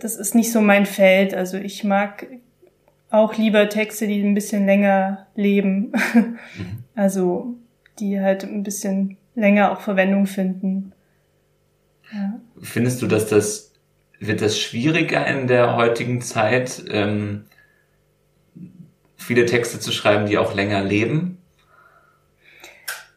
das 0.00 0.16
ist 0.16 0.36
nicht 0.36 0.52
so 0.52 0.60
mein 0.60 0.86
Feld. 0.86 1.34
Also 1.34 1.56
ich 1.56 1.82
mag 1.82 2.26
auch 3.10 3.36
lieber 3.36 3.68
Texte, 3.68 4.06
die 4.06 4.20
ein 4.20 4.34
bisschen 4.34 4.66
länger 4.66 5.26
leben. 5.34 5.92
Mhm. 6.14 6.38
Also 6.98 7.54
die 8.00 8.20
halt 8.20 8.42
ein 8.42 8.64
bisschen 8.64 9.18
länger 9.36 9.70
auch 9.70 9.80
Verwendung 9.80 10.26
finden. 10.26 10.92
Ja. 12.12 12.40
Findest 12.60 13.00
du, 13.02 13.06
dass 13.06 13.28
das 13.28 13.68
wird 14.18 14.42
das 14.42 14.58
schwieriger 14.58 15.24
in 15.26 15.46
der 15.46 15.76
heutigen 15.76 16.20
Zeit, 16.20 16.82
ähm, 16.90 17.44
viele 19.16 19.46
Texte 19.46 19.78
zu 19.78 19.92
schreiben, 19.92 20.26
die 20.26 20.38
auch 20.38 20.54
länger 20.54 20.82
leben? 20.82 21.38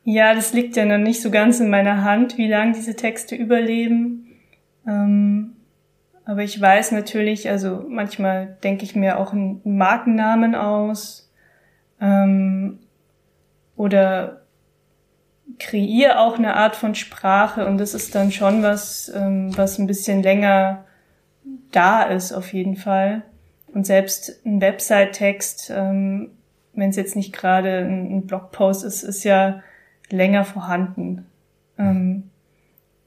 Ja, 0.04 0.34
das 0.34 0.54
liegt 0.54 0.76
ja 0.76 0.86
noch 0.86 0.98
nicht 0.98 1.22
so 1.22 1.32
ganz 1.32 1.60
in 1.60 1.70
meiner 1.70 2.04
Hand, 2.04 2.38
wie 2.38 2.48
lange 2.48 2.74
diese 2.74 2.96
Texte 2.96 3.36
überleben. 3.36 4.28
Ähm, 4.88 5.54
aber 6.26 6.44
ich 6.44 6.60
weiß 6.60 6.92
natürlich, 6.92 7.50
also 7.50 7.84
manchmal 7.88 8.58
denke 8.64 8.84
ich 8.84 8.96
mir 8.96 9.20
auch 9.20 9.34
einen 9.34 9.62
Markennamen 9.64 10.56
aus 10.56 11.32
ähm, 12.00 12.80
oder 13.76 14.42
kreiere 15.60 16.20
auch 16.20 16.38
eine 16.38 16.56
Art 16.56 16.76
von 16.76 16.96
Sprache 16.96 17.66
und 17.66 17.78
das 17.78 17.94
ist 17.94 18.16
dann 18.16 18.32
schon 18.32 18.64
was, 18.64 19.12
ähm, 19.14 19.56
was 19.58 19.78
ein 19.78 19.88
bisschen 19.88 20.24
länger 20.24 20.86
da 21.72 22.04
ist 22.04 22.34
auf 22.34 22.54
jeden 22.54 22.76
Fall. 22.76 23.24
Und 23.74 23.86
selbst 23.86 24.46
ein 24.46 24.62
Website-Text, 24.62 25.72
ähm, 25.74 26.32
wenn 26.74 26.90
es 26.90 26.96
jetzt 26.96 27.16
nicht 27.16 27.34
gerade 27.34 27.80
ein, 27.80 28.18
ein, 28.18 28.28
Blogpost 28.28 28.84
ist, 28.84 29.04
ist 29.04 29.24
ja 29.24 29.62
länger 30.10 30.44
vorhanden. 30.44 31.26
Ähm, 31.78 32.31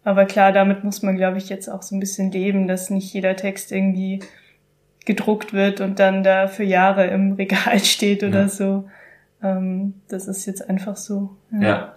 aber 0.05 0.27
klar, 0.27 0.53
damit 0.53 0.85
muss 0.85 1.03
man, 1.03 1.17
glaube 1.17 1.39
ich, 1.39 1.49
jetzt 1.49 1.69
auch 1.69 1.83
so 1.83 1.97
ein 1.97 2.01
bisschen 2.01 2.31
leben, 2.31 2.69
dass 2.69 2.91
nicht 2.91 3.13
jeder 3.13 3.37
Text 3.37 3.73
irgendwie 3.73 4.21
gedruckt 5.07 5.53
wird 5.53 5.81
und 5.81 5.99
dann 5.99 6.23
da 6.23 6.47
für 6.47 6.65
Jahre 6.65 7.07
im 7.07 7.33
Regal 7.39 7.79
steht 7.81 8.23
oder 8.23 8.43
ja. 8.43 8.49
so. 8.49 8.89
Ähm, 9.43 9.95
das 10.09 10.29
ist 10.29 10.47
jetzt 10.47 10.69
einfach 10.69 10.97
so. 10.97 11.37
Ja. 11.53 11.61
ja. 11.61 11.97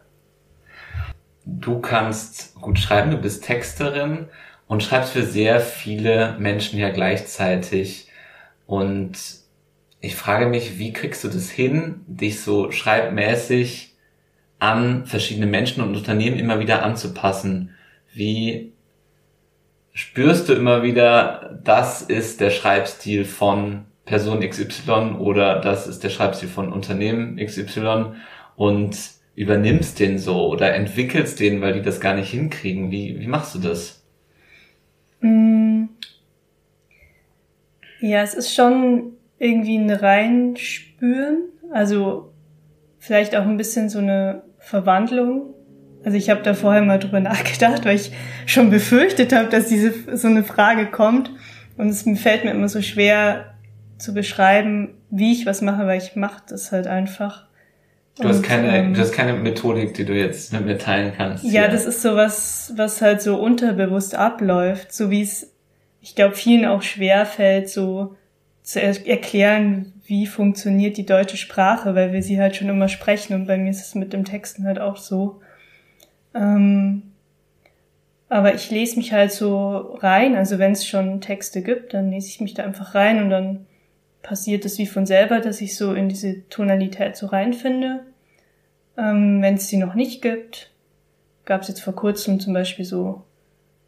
Du 1.46 1.80
kannst 1.80 2.56
gut 2.56 2.80
schreiben, 2.80 3.12
du 3.12 3.18
bist 3.18 3.44
Texterin 3.44 4.28
und 4.68 4.84
schreibst 4.84 5.14
für 5.14 5.24
sehr 5.24 5.60
viele 5.60 6.36
Menschen 6.40 6.78
ja 6.80 6.90
gleichzeitig. 6.90 8.10
Und 8.66 9.18
ich 10.02 10.16
frage 10.16 10.48
mich, 10.48 10.78
wie 10.78 10.92
kriegst 10.92 11.24
du 11.24 11.30
das 11.30 11.50
hin, 11.50 12.02
dich 12.08 12.42
so 12.42 12.72
schreibmäßig 12.72 13.96
an 14.60 15.06
verschiedene 15.06 15.46
Menschen 15.46 15.82
und 15.82 15.96
Unternehmen 15.96 16.38
immer 16.38 16.60
wieder 16.60 16.84
anzupassen? 16.84 17.74
Wie 18.18 18.74
spürst 19.94 20.50
du 20.50 20.54
immer 20.54 20.82
wieder, 20.82 21.60
das 21.64 22.02
ist 22.02 22.42
der 22.42 22.50
Schreibstil 22.50 23.26
von 23.26 23.86
Person 24.06 24.40
XY 24.40 25.18
oder 25.20 25.62
das 25.62 25.86
ist 25.86 26.04
der 26.04 26.10
Schreibstil 26.10 26.50
von 26.50 26.74
Unternehmen 26.74 27.38
XY 27.38 28.14
und 28.56 28.98
übernimmst 29.36 30.00
den 30.00 30.18
so 30.18 30.48
oder 30.48 30.74
entwickelst 30.74 31.40
den, 31.40 31.62
weil 31.62 31.74
die 31.74 31.84
das 31.84 32.00
gar 32.00 32.16
nicht 32.16 32.32
hinkriegen. 32.32 32.90
Wie, 32.90 33.20
wie 33.20 33.28
machst 33.28 33.54
du 33.54 33.60
das? 33.60 34.04
Mm. 35.22 35.86
Ja, 38.00 38.24
es 38.24 38.34
ist 38.34 38.56
schon 38.56 39.14
irgendwie 39.38 39.78
ein 39.78 39.92
Reinspüren. 39.92 41.50
Also 41.72 42.34
vielleicht 42.98 43.36
auch 43.36 43.46
ein 43.46 43.58
bisschen 43.58 43.90
so 43.90 44.00
eine 44.00 44.42
Verwandlung. 44.58 45.54
Also 46.04 46.18
ich 46.18 46.30
habe 46.30 46.42
da 46.42 46.54
vorher 46.54 46.82
mal 46.82 47.00
drüber 47.00 47.20
nachgedacht, 47.20 47.86
weil 47.86 47.96
ich 47.96 48.12
schon 48.46 48.70
befürchtet 48.70 49.34
habe, 49.34 49.50
dass 49.50 49.68
diese 49.68 49.94
so 50.16 50.28
eine 50.28 50.44
Frage 50.44 50.88
kommt. 50.88 51.32
Und 51.78 51.90
es 51.90 52.06
fällt 52.20 52.44
mir 52.44 52.52
immer 52.52 52.70
so 52.70 52.82
schwer 52.82 53.54
zu 53.98 54.14
beschreiben, 54.14 54.96
wie 55.10 55.32
ich 55.32 55.46
was 55.46 55.62
mache, 55.62 55.86
weil 55.86 56.00
ich 56.00 56.16
mache 56.16 56.44
das 56.50 56.72
halt 56.72 56.88
einfach. 56.88 57.46
Du 58.20 58.28
hast 58.28 58.42
keine, 58.42 58.76
ähm, 58.76 58.94
du 58.94 59.00
hast 59.00 59.12
keine 59.12 59.34
Methodik, 59.34 59.94
die 59.94 60.06
du 60.06 60.14
jetzt 60.14 60.52
mit 60.54 60.66
mir 60.66 60.78
teilen 60.78 61.14
kannst. 61.16 61.44
Ja, 61.44 61.62
hier. 61.62 61.68
das 61.68 61.86
ist 61.86 62.02
so 62.02 62.16
was, 62.16 62.74
was 62.76 63.02
halt 63.02 63.22
so 63.22 63.40
unterbewusst 63.40 64.16
abläuft, 64.16 64.92
so 64.92 65.12
wie 65.12 65.22
es, 65.22 65.54
ich 66.02 66.16
glaube, 66.16 66.36
vielen 66.36 66.66
auch 66.66 66.82
schwer 66.82 67.26
fällt, 67.28 67.70
so 67.70 68.16
zu 68.64 68.82
er 68.82 69.08
erklären, 69.08 69.94
wie 70.06 70.26
funktioniert 70.26 70.98
die 70.98 71.06
deutsche 71.06 71.38
Sprache, 71.38 71.96
weil 71.96 72.12
wir 72.12 72.24
sie 72.24 72.40
halt 72.40 72.56
schon 72.56 72.70
immer 72.70 72.90
sprechen 72.90 73.34
und 73.34 73.46
bei 73.46 73.58
mir 73.58 73.70
ist 73.70 73.86
es 73.86 73.96
mit 73.96 74.14
dem 74.14 74.26
Texten 74.26 74.66
halt 74.66 74.80
auch 74.80 74.98
so. 74.98 75.42
Ähm, 76.34 77.04
aber 78.30 78.54
ich 78.56 78.70
lese 78.70 78.98
mich 78.98 79.14
halt 79.14 79.32
so 79.32 79.98
rein, 80.00 80.36
also 80.36 80.60
wenn 80.60 80.74
es 80.74 80.86
schon 80.86 81.22
Texte 81.22 81.62
gibt, 81.62 81.94
dann 81.94 82.12
lese 82.12 82.28
ich 82.28 82.42
mich 82.42 82.54
da 82.54 82.64
einfach 82.64 82.94
rein 82.94 83.24
und 83.24 83.30
dann 83.30 83.66
passiert 84.22 84.66
es 84.66 84.78
wie 84.78 84.88
von 84.88 85.06
selber, 85.06 85.40
dass 85.40 85.62
ich 85.62 85.78
so 85.78 85.94
in 85.94 86.10
diese 86.10 86.48
Tonalität 86.50 87.16
so 87.16 87.28
reinfinde. 87.28 88.02
Ähm, 88.98 89.42
Wenn 89.42 89.56
es 89.56 89.68
die 89.68 89.78
noch 89.78 89.94
nicht 89.94 90.22
gibt, 90.22 90.72
gab 91.46 91.62
es 91.62 91.70
jetzt 91.70 91.82
vor 91.82 91.96
kurzem 91.96 92.40
zum 92.42 92.54
Beispiel 92.54 92.84
so 92.84 93.24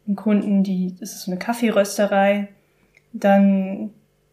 einen 0.06 0.16
Kunden, 0.16 0.62
die, 0.62 0.96
das 0.98 1.12
ist 1.12 1.22
so 1.22 1.30
eine 1.30 1.38
Kaffeerösterei, 1.38 2.48
dann 3.12 3.90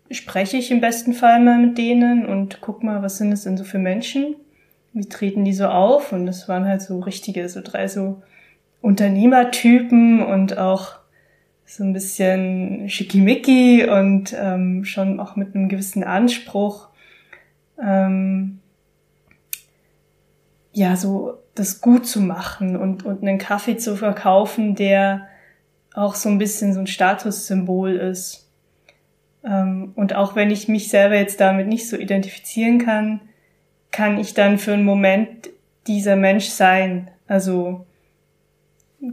spreche 0.10 0.56
ich 0.56 0.72
im 0.72 0.80
besten 0.80 1.14
Fall 1.14 1.42
mal 1.42 1.58
mit 1.60 1.78
denen 1.78 2.26
und 2.26 2.62
guck 2.62 2.84
mal, 2.84 3.02
was 3.04 3.18
sind 3.18 3.34
es 3.34 3.44
denn 3.44 3.58
so 3.58 3.66
für 3.66 3.80
Menschen? 3.80 4.36
Wie 4.98 5.08
treten 5.08 5.46
die 5.46 5.54
so 5.54 5.68
auf? 5.68 6.12
Und 6.12 6.26
das 6.26 6.50
waren 6.50 6.66
halt 6.66 6.82
so 6.82 7.00
richtige, 7.00 7.48
so 7.50 7.62
drei 7.64 7.88
so 7.88 8.24
Unternehmertypen 8.82 10.24
und 10.24 10.58
auch 10.58 10.96
so 11.68 11.84
ein 11.84 11.94
bisschen 11.94 12.90
schickimicki 12.90 13.88
und 13.88 14.36
ähm, 14.36 14.86
schon 14.86 15.20
auch 15.20 15.36
mit 15.36 15.54
einem 15.54 15.70
gewissen 15.70 16.04
Anspruch. 16.04 16.88
Ähm, 17.80 18.60
ja, 20.74 20.96
so 20.96 21.38
das 21.54 21.80
gut 21.82 22.08
zu 22.08 22.20
machen 22.20 22.76
und, 22.76 23.06
und 23.06 23.22
einen 23.22 23.38
Kaffee 23.38 23.78
zu 23.78 23.96
verkaufen, 23.96 24.74
der 24.74 25.28
auch 25.94 26.16
so 26.16 26.30
ein 26.30 26.40
bisschen 26.40 26.74
so 26.74 26.80
ein 26.80 26.88
Statussymbol 26.88 27.98
ist. 27.98 28.50
Ähm, 29.44 29.92
und 29.96 30.16
auch 30.16 30.36
wenn 30.36 30.50
ich 30.50 30.68
mich 30.68 30.90
selber 30.90 31.16
jetzt 31.16 31.40
damit 31.40 31.68
nicht 31.68 31.88
so 31.88 31.98
identifizieren 31.98 32.80
kann, 32.80 33.22
kann 33.92 34.20
ich 34.20 34.34
dann 34.34 34.58
für 34.58 34.74
einen 34.74 34.86
Moment 34.86 35.50
dieser 35.88 36.16
Mensch 36.16 36.48
sein. 36.48 37.10
Also 37.28 37.86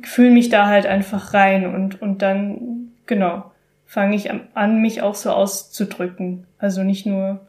fühle 0.02 0.30
mich 0.30 0.48
da 0.48 0.66
halt 0.66 0.86
einfach 0.86 1.34
rein 1.34 1.66
und, 1.66 2.00
und 2.00 2.22
dann, 2.22 2.92
genau, 3.06 3.50
fange 3.86 4.16
ich 4.16 4.30
an, 4.54 4.80
mich 4.80 5.02
auch 5.02 5.14
so 5.14 5.30
auszudrücken. 5.30 6.46
Also 6.58 6.82
nicht 6.82 7.06
nur, 7.06 7.46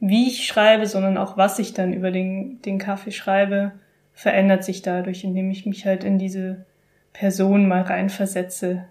wie 0.00 0.28
ich 0.28 0.46
schreibe, 0.46 0.86
sondern 0.86 1.16
auch, 1.16 1.36
was 1.36 1.58
ich 1.58 1.74
dann 1.74 1.92
über 1.92 2.10
den, 2.10 2.60
den 2.62 2.78
Kaffee 2.78 3.12
schreibe, 3.12 3.72
verändert 4.12 4.64
sich 4.64 4.82
dadurch, 4.82 5.24
indem 5.24 5.50
ich 5.50 5.66
mich 5.66 5.86
halt 5.86 6.04
in 6.04 6.18
diese 6.18 6.66
Person 7.12 7.68
mal 7.68 7.82
reinversetze. 7.82 8.84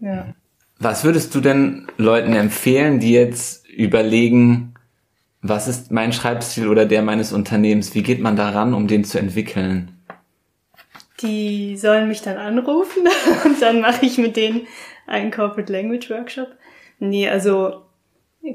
Ja. 0.00 0.34
Was 0.78 1.04
würdest 1.04 1.34
du 1.34 1.40
denn 1.40 1.88
Leuten 1.96 2.34
empfehlen, 2.34 3.00
die 3.00 3.12
jetzt 3.12 3.68
überlegen, 3.68 4.74
was 5.42 5.68
ist 5.68 5.92
mein 5.92 6.12
Schreibstil 6.12 6.68
oder 6.68 6.86
der 6.86 7.02
meines 7.02 7.32
Unternehmens? 7.32 7.94
Wie 7.94 8.02
geht 8.02 8.20
man 8.20 8.36
daran, 8.36 8.74
um 8.74 8.88
den 8.88 9.04
zu 9.04 9.18
entwickeln? 9.18 9.92
Die 11.20 11.76
sollen 11.76 12.08
mich 12.08 12.22
dann 12.22 12.36
anrufen 12.36 13.02
und 13.44 13.60
dann 13.60 13.80
mache 13.80 14.06
ich 14.06 14.18
mit 14.18 14.36
denen 14.36 14.66
einen 15.06 15.30
Corporate 15.30 15.72
Language 15.72 16.10
Workshop. 16.10 16.48
Nee, 16.98 17.28
also 17.28 17.82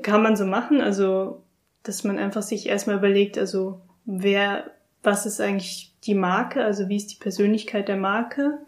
kann 0.02 0.24
man 0.24 0.36
so 0.36 0.46
machen, 0.46 0.82
also 0.82 1.42
dass 1.84 2.04
man 2.04 2.18
einfach 2.18 2.42
sich 2.42 2.68
erstmal 2.68 2.98
überlegt, 2.98 3.38
also 3.38 3.82
wer, 4.06 4.72
was 5.04 5.26
ist 5.26 5.42
eigentlich 5.42 5.94
die 6.06 6.16
Marke, 6.16 6.64
also 6.64 6.88
wie 6.90 6.96
ist 6.96 7.08
die 7.08 7.20
Persönlichkeit 7.20 7.88
der 7.88 7.98
Marke. 7.98 8.60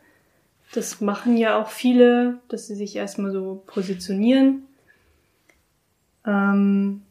Das 0.74 1.00
machen 1.00 1.38
ja 1.38 1.62
auch 1.62 1.70
viele, 1.70 2.40
dass 2.50 2.68
sie 2.68 2.76
sich 2.76 2.96
erstmal 2.96 3.32
so 3.32 3.64
positionieren. 3.68 4.64
Ähm, 6.26 7.05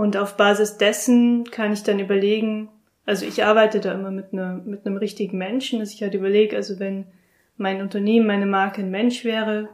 und 0.00 0.16
auf 0.16 0.38
Basis 0.38 0.78
dessen 0.78 1.44
kann 1.50 1.74
ich 1.74 1.82
dann 1.82 1.98
überlegen, 1.98 2.70
also 3.04 3.26
ich 3.26 3.44
arbeite 3.44 3.80
da 3.80 3.92
immer 3.92 4.10
mit, 4.10 4.32
einer, 4.32 4.54
mit 4.54 4.86
einem 4.86 4.96
richtigen 4.96 5.36
Menschen, 5.36 5.78
dass 5.78 5.92
ich 5.92 6.00
halt 6.02 6.14
überlege, 6.14 6.56
also 6.56 6.78
wenn 6.78 7.04
mein 7.58 7.82
Unternehmen, 7.82 8.26
meine 8.26 8.46
Marke 8.46 8.80
ein 8.80 8.90
Mensch 8.90 9.26
wäre, 9.26 9.68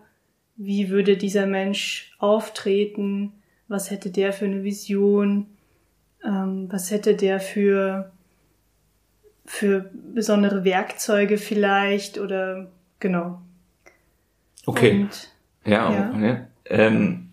wie 0.56 0.90
würde 0.90 1.16
dieser 1.16 1.47
Mensch 1.47 2.12
auftreten, 2.18 3.35
was 3.68 3.92
hätte 3.92 4.11
der 4.11 4.33
für 4.33 4.47
eine 4.47 4.64
Vision, 4.64 5.47
ähm, 6.25 6.66
was 6.73 6.90
hätte 6.90 7.14
der 7.14 7.38
für, 7.38 8.11
für 9.45 9.92
besondere 10.12 10.64
Werkzeuge 10.64 11.38
vielleicht 11.38 12.18
oder 12.18 12.66
genau. 12.99 13.42
Okay. 14.66 15.02
Und, 15.02 15.33
ja, 15.64 15.92
ja. 15.92 16.11
Okay. 16.12 16.37
Ähm, 16.64 17.25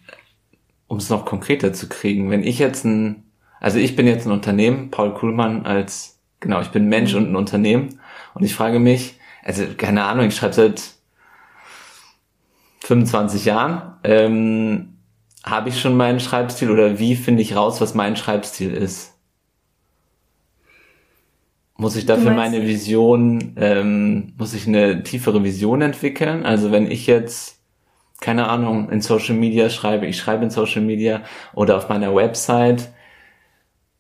um 0.94 1.00
es 1.00 1.10
noch 1.10 1.26
konkreter 1.26 1.74
zu 1.74 1.90
kriegen, 1.90 2.30
wenn 2.30 2.44
ich 2.44 2.60
jetzt 2.60 2.86
ein 2.86 3.24
also 3.64 3.80
ich 3.80 3.96
bin 3.96 4.08
jetzt 4.08 4.26
ein 4.26 4.34
Unternehmen, 4.34 4.92
Paul 4.92 5.14
Kuhlmann 5.14 5.66
als, 5.66 6.20
genau, 6.42 6.60
ich 6.60 6.68
bin 6.68 6.90
Mensch 6.90 7.14
und 7.14 7.32
ein 7.32 7.38
Unternehmen. 7.38 7.98
Und 8.34 8.44
ich 8.44 8.54
frage 8.54 8.78
mich, 8.78 9.18
also 9.42 9.64
keine 9.78 10.04
Ahnung, 10.04 10.28
ich 10.28 10.36
schreibe 10.36 10.54
seit 10.54 10.84
25 12.82 13.46
Jahren. 13.46 13.94
Ähm, 14.04 14.98
Habe 15.46 15.70
ich 15.70 15.80
schon 15.80 15.96
meinen 15.96 16.20
Schreibstil 16.20 16.72
oder 16.72 17.00
wie 17.00 17.16
finde 17.16 17.42
ich 17.42 17.56
raus, 17.56 17.80
was 17.80 17.94
mein 17.94 18.18
Schreibstil 18.18 18.74
ist? 18.74 19.14
Muss 21.78 21.96
ich 21.96 22.06
dafür 22.06 22.32
meine 22.32 22.64
Vision, 22.64 23.54
ähm, 23.56 24.34
muss 24.38 24.54
ich 24.54 24.68
eine 24.68 25.04
tiefere 25.04 25.42
Vision 25.42 25.82
entwickeln? 25.82 26.46
Also 26.46 26.74
wenn 26.74 26.92
ich 26.92 27.08
jetzt, 27.08 27.63
keine 28.24 28.48
Ahnung, 28.48 28.90
in 28.90 29.02
Social 29.02 29.36
Media 29.36 29.70
schreibe, 29.70 30.08
ich 30.08 30.18
schreibe 30.18 30.46
in 30.46 30.50
Social 30.50 30.82
Media 30.82 31.24
oder 31.54 31.76
auf 31.76 31.90
meiner 31.90 32.16
Website, 32.16 32.88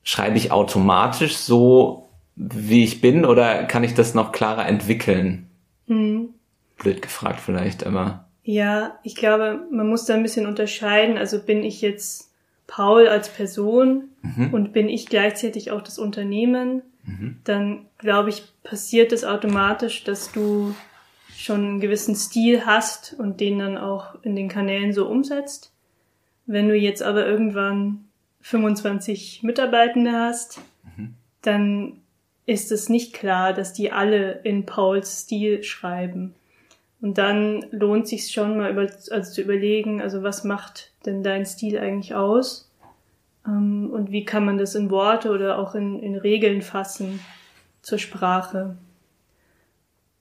schreibe 0.01 0.37
ich 0.37 0.49
automatisch 0.49 1.35
so, 1.35 2.07
wie 2.37 2.85
ich 2.85 3.01
bin 3.01 3.25
oder 3.25 3.65
kann 3.65 3.83
ich 3.83 3.95
das 3.95 4.13
noch 4.13 4.31
klarer 4.31 4.65
entwickeln? 4.65 5.49
Mhm. 5.87 6.29
Blöd 6.77 7.01
gefragt 7.01 7.41
vielleicht, 7.41 7.85
aber. 7.85 8.23
Ja, 8.45 8.97
ich 9.03 9.15
glaube, 9.15 9.67
man 9.69 9.89
muss 9.89 10.05
da 10.05 10.13
ein 10.13 10.23
bisschen 10.23 10.47
unterscheiden. 10.47 11.17
Also 11.17 11.39
bin 11.39 11.61
ich 11.61 11.81
jetzt 11.81 12.31
Paul 12.65 13.09
als 13.09 13.27
Person 13.27 14.05
mhm. 14.21 14.53
und 14.53 14.71
bin 14.71 14.87
ich 14.87 15.07
gleichzeitig 15.07 15.71
auch 15.71 15.81
das 15.81 15.99
Unternehmen, 15.99 16.81
mhm. 17.03 17.39
dann 17.43 17.87
glaube 17.97 18.29
ich, 18.29 18.43
passiert 18.63 19.11
es 19.11 19.25
automatisch, 19.25 20.05
dass 20.05 20.31
du 20.31 20.73
schon 21.43 21.62
einen 21.62 21.79
gewissen 21.79 22.15
Stil 22.15 22.65
hast 22.65 23.15
und 23.17 23.41
den 23.41 23.59
dann 23.59 23.77
auch 23.77 24.15
in 24.23 24.35
den 24.35 24.47
Kanälen 24.47 24.93
so 24.93 25.07
umsetzt. 25.07 25.73
Wenn 26.45 26.69
du 26.69 26.75
jetzt 26.75 27.03
aber 27.03 27.25
irgendwann 27.25 28.05
25 28.41 29.43
Mitarbeitende 29.43 30.13
hast, 30.13 30.62
mhm. 30.95 31.15
dann 31.41 32.01
ist 32.45 32.71
es 32.71 32.89
nicht 32.89 33.13
klar, 33.13 33.53
dass 33.53 33.73
die 33.73 33.91
alle 33.91 34.39
in 34.43 34.65
Pauls 34.65 35.23
Stil 35.23 35.63
schreiben. 35.63 36.33
Und 37.01 37.17
dann 37.17 37.65
lohnt 37.71 38.07
sich 38.07 38.31
schon 38.31 38.57
mal 38.57 38.71
über, 38.71 38.89
also 39.12 39.31
zu 39.31 39.41
überlegen, 39.41 40.01
also 40.01 40.23
was 40.23 40.45
macht 40.45 40.91
denn 41.05 41.23
dein 41.23 41.45
Stil 41.45 41.77
eigentlich 41.77 42.15
aus? 42.15 42.69
Ähm, 43.45 43.89
und 43.91 44.12
wie 44.12 44.23
kann 44.23 44.45
man 44.45 44.57
das 44.57 44.75
in 44.75 44.89
Worte 44.89 45.31
oder 45.31 45.59
auch 45.59 45.75
in, 45.75 46.00
in 46.00 46.15
Regeln 46.15 46.62
fassen 46.62 47.19
zur 47.81 47.97
Sprache? 47.97 48.77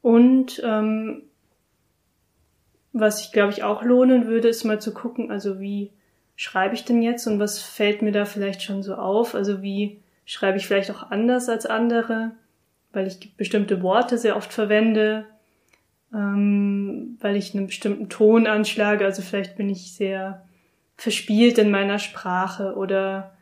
Und 0.03 0.61
ähm, 0.65 1.23
was 2.93 3.25
ich 3.25 3.33
glaube 3.33 3.53
ich 3.53 3.63
auch 3.63 3.83
lohnen 3.83 4.27
würde, 4.27 4.49
ist 4.49 4.65
mal 4.65 4.81
zu 4.81 4.93
gucken, 4.93 5.31
also 5.31 5.61
wie 5.61 5.93
schreibe 6.37 6.75
ich 6.75 6.85
denn 6.85 7.03
jetzt 7.03 7.27
und 7.27 7.39
was 7.39 7.61
fällt 7.63 8.03
mir 8.03 8.13
da 8.13 8.25
vielleicht 8.25 8.63
schon 8.63 8.83
so 8.83 8.97
auf? 8.97 9.35
Also 9.35 9.63
wie 9.63 10.01
schreibe 10.25 10.59
ich 10.59 10.67
vielleicht 10.67 10.91
auch 10.91 11.11
anders 11.11 11.49
als 11.49 11.67
andere, 11.67 12.33
weil 12.93 13.07
ich 13.07 13.37
bestimmte 13.37 13.83
Worte 13.83 14.19
sehr 14.19 14.37
oft 14.37 14.53
verwende, 14.53 15.25
ähm, 16.13 17.17
weil 17.21 17.37
ich 17.37 17.55
einen 17.55 17.67
bestimmten 17.67 18.09
Ton 18.09 18.47
anschlage. 18.47 19.05
Also 19.05 19.23
vielleicht 19.23 19.57
bin 19.57 19.71
ich 19.71 19.95
sehr 19.95 20.45
verspielt 20.97 21.59
in 21.59 21.71
meiner 21.71 21.99
Sprache 21.99 22.75
oder 22.77 23.35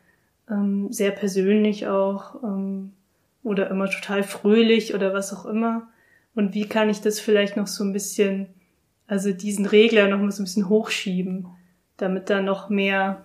ähm, 0.48 0.92
sehr 0.92 1.10
persönlich 1.10 1.86
auch 1.88 2.42
ähm, 2.42 2.92
oder 3.42 3.70
immer 3.70 3.88
total 3.88 4.22
fröhlich 4.22 4.94
oder 4.94 5.12
was 5.14 5.32
auch 5.32 5.46
immer. 5.46 5.88
Und 6.34 6.54
wie 6.54 6.66
kann 6.66 6.88
ich 6.90 7.00
das 7.00 7.20
vielleicht 7.20 7.56
noch 7.56 7.66
so 7.66 7.84
ein 7.84 7.92
bisschen, 7.92 8.48
also 9.06 9.32
diesen 9.32 9.66
Regler 9.66 10.08
noch 10.08 10.18
mal 10.18 10.30
so 10.30 10.42
ein 10.42 10.46
bisschen 10.46 10.68
hochschieben? 10.68 11.48
damit 12.00 12.30
da 12.30 12.40
noch 12.40 12.68
mehr, 12.68 13.24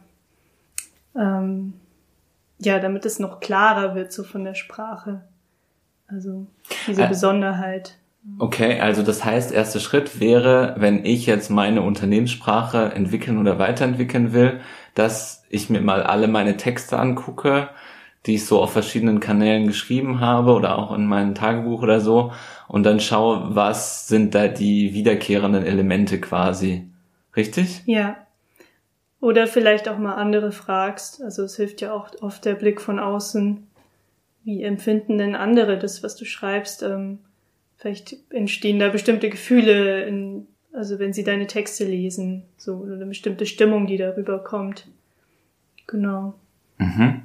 ähm, 1.15 1.73
ja, 2.59 2.79
damit 2.79 3.05
es 3.05 3.19
noch 3.19 3.39
klarer 3.39 3.95
wird 3.95 4.11
so 4.11 4.23
von 4.23 4.43
der 4.43 4.55
Sprache. 4.55 5.23
Also 6.07 6.47
diese 6.87 7.03
äh, 7.03 7.07
Besonderheit. 7.07 7.97
Okay, 8.39 8.79
also 8.79 9.03
das 9.03 9.23
heißt, 9.23 9.51
erster 9.51 9.79
Schritt 9.79 10.19
wäre, 10.19 10.75
wenn 10.77 11.05
ich 11.05 11.25
jetzt 11.25 11.49
meine 11.49 11.81
Unternehmenssprache 11.83 12.91
entwickeln 12.93 13.37
oder 13.37 13.59
weiterentwickeln 13.59 14.33
will, 14.33 14.61
dass 14.95 15.43
ich 15.49 15.69
mir 15.69 15.81
mal 15.81 16.01
alle 16.01 16.27
meine 16.27 16.57
Texte 16.57 16.97
angucke, 16.97 17.69
die 18.25 18.35
ich 18.35 18.45
so 18.45 18.61
auf 18.61 18.73
verschiedenen 18.73 19.19
Kanälen 19.19 19.67
geschrieben 19.67 20.19
habe 20.19 20.53
oder 20.53 20.77
auch 20.77 20.93
in 20.93 21.05
meinem 21.05 21.35
Tagebuch 21.35 21.83
oder 21.83 21.99
so 21.99 22.31
und 22.67 22.83
dann 22.83 22.99
schaue, 22.99 23.55
was 23.55 24.07
sind 24.07 24.33
da 24.33 24.47
die 24.47 24.93
wiederkehrenden 24.93 25.65
Elemente 25.65 26.19
quasi. 26.19 26.87
Richtig? 27.35 27.83
Ja. 27.85 28.17
Oder 29.19 29.47
vielleicht 29.47 29.89
auch 29.89 29.97
mal 29.97 30.15
andere 30.15 30.51
fragst. 30.51 31.21
Also 31.21 31.43
es 31.43 31.55
hilft 31.55 31.81
ja 31.81 31.93
auch 31.93 32.09
oft 32.21 32.45
der 32.45 32.55
Blick 32.55 32.81
von 32.81 32.99
außen. 32.99 33.67
Wie 34.43 34.63
empfinden 34.63 35.17
denn 35.17 35.35
andere 35.35 35.77
das, 35.77 36.03
was 36.03 36.15
du 36.15 36.25
schreibst? 36.25 36.83
Ähm, 36.83 37.19
vielleicht 37.77 38.15
entstehen 38.29 38.79
da 38.79 38.89
bestimmte 38.89 39.29
Gefühle, 39.29 40.03
in, 40.03 40.47
also 40.73 40.99
wenn 40.99 41.13
sie 41.13 41.23
deine 41.23 41.47
Texte 41.47 41.85
lesen, 41.85 42.43
so 42.57 42.75
oder 42.75 42.93
eine 42.93 43.07
bestimmte 43.07 43.45
Stimmung, 43.45 43.87
die 43.87 43.97
darüber 43.97 44.39
kommt. 44.39 44.87
Genau. 45.87 46.35
Mhm. 46.77 47.23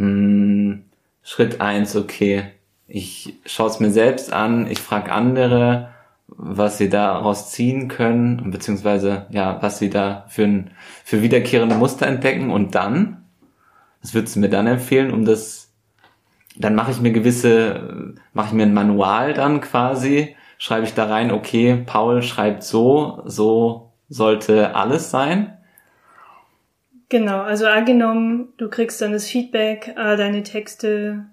Hm, 0.00 0.86
Schritt 1.22 1.60
eins, 1.60 1.94
okay. 1.94 2.52
Ich 2.88 3.34
schaue 3.44 3.68
es 3.68 3.80
mir 3.80 3.90
selbst 3.90 4.32
an, 4.32 4.66
ich 4.68 4.80
frage 4.80 5.12
andere, 5.12 5.90
was 6.26 6.78
sie 6.78 6.88
daraus 6.88 7.50
ziehen 7.52 7.88
können, 7.88 8.50
beziehungsweise 8.50 9.26
ja, 9.30 9.62
was 9.62 9.78
sie 9.78 9.90
da 9.90 10.24
für, 10.28 10.44
ein, 10.44 10.70
für 11.04 11.22
wiederkehrende 11.22 11.74
Muster 11.74 12.06
entdecken 12.06 12.50
und 12.50 12.74
dann, 12.74 13.26
was 14.00 14.14
würdest 14.14 14.36
du 14.36 14.40
mir 14.40 14.48
dann 14.48 14.66
empfehlen, 14.66 15.12
um 15.12 15.26
das, 15.26 15.70
dann 16.56 16.74
mache 16.74 16.92
ich 16.92 17.00
mir 17.02 17.12
gewisse, 17.12 18.14
mache 18.32 18.48
ich 18.48 18.52
mir 18.54 18.62
ein 18.62 18.74
Manual 18.74 19.34
dann 19.34 19.60
quasi, 19.60 20.34
schreibe 20.56 20.86
ich 20.86 20.94
da 20.94 21.04
rein, 21.04 21.30
okay, 21.30 21.82
Paul 21.84 22.22
schreibt 22.22 22.62
so, 22.62 23.22
so 23.26 23.92
sollte 24.08 24.74
alles 24.74 25.10
sein. 25.10 25.58
Genau, 27.10 27.42
also 27.42 27.66
angenommen, 27.66 28.54
du 28.56 28.70
kriegst 28.70 29.02
dann 29.02 29.12
das 29.12 29.26
Feedback, 29.26 29.92
ah, 29.96 30.16
deine 30.16 30.42
Texte 30.42 31.26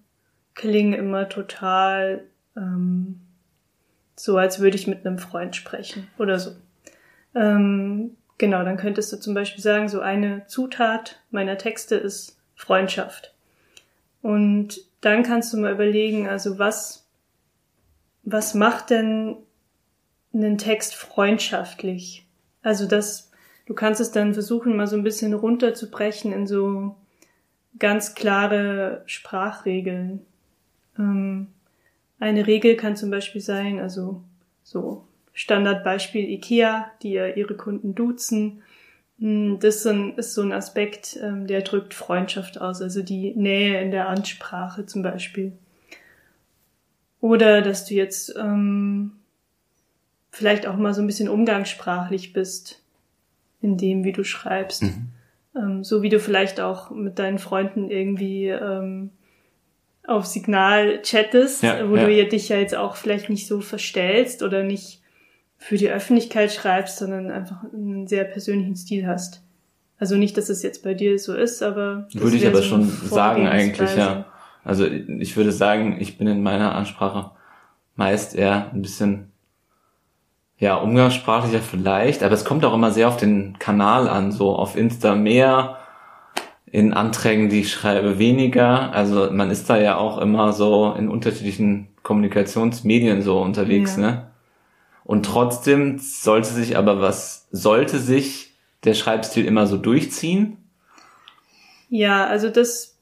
klingen 0.55 0.93
immer 0.93 1.29
total 1.29 2.25
ähm, 2.57 3.21
so 4.19 4.37
als 4.37 4.59
würde 4.59 4.75
ich 4.75 4.87
mit 4.87 5.05
einem 5.05 5.19
Freund 5.19 5.55
sprechen 5.55 6.07
oder 6.17 6.39
so. 6.39 6.55
Ähm, 7.35 8.17
genau, 8.37 8.63
dann 8.63 8.77
könntest 8.77 9.13
du 9.13 9.17
zum 9.17 9.33
Beispiel 9.33 9.63
sagen, 9.63 9.87
so 9.87 10.01
eine 10.01 10.47
Zutat 10.47 11.21
meiner 11.29 11.57
Texte 11.57 11.95
ist 11.95 12.37
Freundschaft. 12.55 13.33
Und 14.23 14.81
dann 15.01 15.23
kannst 15.23 15.53
du 15.53 15.57
mal 15.57 15.71
überlegen, 15.71 16.27
also 16.27 16.57
was, 16.57 17.05
was 18.23 18.55
macht 18.55 18.89
denn 18.89 19.37
einen 20.33 20.57
Text 20.57 20.95
freundschaftlich? 20.95 22.25
Also 22.63 22.87
das, 22.87 23.26
du 23.67 23.73
kannst 23.73 24.01
es 24.01 24.11
dann 24.11 24.33
versuchen, 24.33 24.75
mal 24.75 24.87
so 24.87 24.95
ein 24.95 25.03
bisschen 25.03 25.33
runterzubrechen 25.33 26.33
in 26.33 26.47
so 26.47 26.95
ganz 27.77 28.15
klare 28.15 29.03
Sprachregeln. 29.05 30.21
Ähm, 30.97 31.47
eine 32.19 32.47
Regel 32.47 32.75
kann 32.75 32.95
zum 32.95 33.11
Beispiel 33.11 33.41
sein, 33.41 33.79
also 33.79 34.23
so 34.63 35.05
Standardbeispiel 35.33 36.27
IKEA, 36.29 36.89
die 37.03 37.11
ja 37.11 37.27
ihre 37.27 37.55
Kunden 37.55 37.93
duzen. 37.93 38.63
Hm, 39.19 39.59
das 39.59 39.85
ist 39.85 40.33
so 40.33 40.41
ein 40.41 40.53
Aspekt, 40.53 41.19
ähm, 41.21 41.45
der 41.45 41.61
drückt 41.61 41.93
Freundschaft 41.93 42.59
aus, 42.59 42.81
also 42.81 43.03
die 43.03 43.35
Nähe 43.35 43.81
in 43.81 43.91
der 43.91 44.09
Ansprache 44.09 44.85
zum 44.85 45.03
Beispiel. 45.03 45.51
Oder 47.19 47.61
dass 47.61 47.85
du 47.85 47.93
jetzt 47.93 48.33
ähm, 48.37 49.11
vielleicht 50.31 50.65
auch 50.65 50.77
mal 50.77 50.93
so 50.93 51.01
ein 51.01 51.07
bisschen 51.07 51.29
umgangssprachlich 51.29 52.31
bist 52.31 52.81
in 53.61 53.77
dem, 53.77 54.03
wie 54.03 54.11
du 54.11 54.23
schreibst. 54.23 54.83
Mhm. 54.83 55.09
Ähm, 55.55 55.83
so 55.83 56.01
wie 56.01 56.09
du 56.09 56.19
vielleicht 56.19 56.59
auch 56.59 56.91
mit 56.91 57.19
deinen 57.19 57.39
Freunden 57.39 57.89
irgendwie 57.89 58.47
ähm, 58.47 59.11
auf 60.05 60.25
Signal 60.25 61.01
chattest, 61.01 61.63
ja, 61.63 61.89
wo 61.89 61.95
ja. 61.95 62.07
du 62.07 62.27
dich 62.27 62.49
ja 62.49 62.57
jetzt 62.57 62.75
auch 62.75 62.95
vielleicht 62.95 63.29
nicht 63.29 63.47
so 63.47 63.61
verstellst 63.61 64.41
oder 64.41 64.63
nicht 64.63 65.01
für 65.57 65.77
die 65.77 65.89
Öffentlichkeit 65.89 66.51
schreibst, 66.53 66.97
sondern 66.97 67.31
einfach 67.31 67.63
einen 67.73 68.07
sehr 68.07 68.23
persönlichen 68.23 68.75
Stil 68.75 69.07
hast. 69.07 69.43
Also 69.99 70.15
nicht, 70.15 70.37
dass 70.37 70.49
es 70.49 70.61
jetzt 70.61 70.83
bei 70.83 70.93
dir 70.93 71.17
so 71.17 71.33
ist, 71.33 71.63
aber 71.63 72.07
würde 72.13 72.37
ich 72.37 72.45
aber 72.45 72.57
so 72.57 72.63
schon 72.63 72.87
sagen 72.87 73.47
eigentlich, 73.47 73.95
ja. 73.95 74.25
Also 74.63 74.85
ich 74.85 75.35
würde 75.35 75.51
sagen, 75.51 75.97
ich 75.99 76.17
bin 76.17 76.27
in 76.27 76.43
meiner 76.43 76.75
Ansprache 76.75 77.31
meist 77.95 78.35
eher 78.35 78.71
ein 78.71 78.81
bisschen 78.81 79.26
ja 80.57 80.75
umgangssprachlicher 80.75 81.61
vielleicht, 81.61 82.23
aber 82.23 82.33
es 82.33 82.45
kommt 82.45 82.65
auch 82.65 82.73
immer 82.73 82.91
sehr 82.91 83.07
auf 83.07 83.17
den 83.17 83.57
Kanal 83.59 84.07
an, 84.07 84.31
so 84.31 84.55
auf 84.55 84.75
Insta 84.75 85.15
mehr, 85.15 85.77
in 86.69 86.93
Anträgen, 86.93 87.49
die 87.49 87.61
ich 87.61 87.71
schreibe, 87.71 88.19
weniger. 88.19 88.93
Also 88.93 89.31
man 89.31 89.49
ist 89.51 89.69
da 89.69 89.77
ja 89.77 89.97
auch 89.97 90.17
immer 90.17 90.51
so 90.51 90.93
in 90.97 91.07
unterschiedlichen 91.09 91.87
Kommunikationsmedien 92.03 93.21
so 93.21 93.39
unterwegs, 93.39 93.95
ja. 93.95 94.01
ne? 94.01 94.27
Und 95.03 95.25
trotzdem 95.25 95.99
sollte 95.99 96.49
sich 96.49 96.75
aber 96.77 96.99
was, 96.99 97.47
sollte 97.51 97.97
sich 97.97 98.57
der 98.83 98.93
Schreibstil 98.93 99.45
immer 99.45 99.65
so 99.65 99.77
durchziehen? 99.77 100.57
Ja, 101.87 102.25
also 102.27 102.49
das 102.49 102.97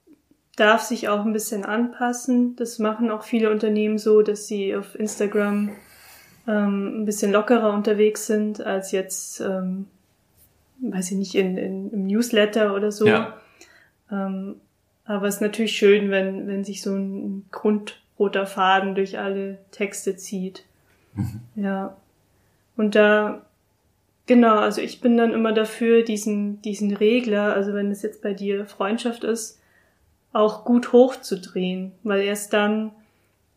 darf 0.55 0.81
sich 0.83 1.09
auch 1.09 1.25
ein 1.25 1.33
bisschen 1.33 1.65
anpassen. 1.65 2.55
Das 2.57 2.77
machen 2.77 3.09
auch 3.09 3.23
viele 3.23 3.49
Unternehmen 3.49 3.97
so, 3.97 4.21
dass 4.21 4.45
sie 4.45 4.75
auf 4.75 4.93
Instagram 4.93 5.71
ähm, 6.47 7.01
ein 7.01 7.05
bisschen 7.05 7.31
lockerer 7.31 7.73
unterwegs 7.73 8.27
sind 8.27 8.61
als 8.61 8.91
jetzt, 8.91 9.39
ähm, 9.41 9.87
weiß 10.79 11.11
ich 11.11 11.17
nicht, 11.17 11.35
in, 11.35 11.57
in, 11.57 11.91
im 11.91 12.07
Newsletter 12.07 12.73
oder 12.75 12.91
so. 12.91 13.07
Ja. 13.07 13.37
Ähm, 14.11 14.55
aber 15.05 15.27
es 15.27 15.35
ist 15.35 15.41
natürlich 15.41 15.73
schön, 15.77 16.09
wenn, 16.09 16.47
wenn 16.47 16.63
sich 16.63 16.81
so 16.81 16.95
ein 16.95 17.45
grundroter 17.51 18.45
Faden 18.45 18.95
durch 18.95 19.19
alle 19.19 19.59
Texte 19.71 20.15
zieht. 20.15 20.63
Mhm. 21.13 21.41
Ja. 21.55 21.95
Und 22.75 22.95
da, 22.95 23.45
genau, 24.25 24.57
also 24.57 24.81
ich 24.81 25.01
bin 25.01 25.17
dann 25.17 25.33
immer 25.33 25.53
dafür, 25.53 26.03
diesen, 26.03 26.61
diesen 26.61 26.95
Regler, 26.95 27.53
also 27.53 27.73
wenn 27.73 27.91
es 27.91 28.01
jetzt 28.01 28.21
bei 28.21 28.33
dir 28.33 28.65
Freundschaft 28.65 29.23
ist, 29.23 29.59
auch 30.33 30.65
gut 30.65 30.91
hochzudrehen, 30.91 31.93
weil 32.03 32.21
erst 32.21 32.51
dann 32.51 32.91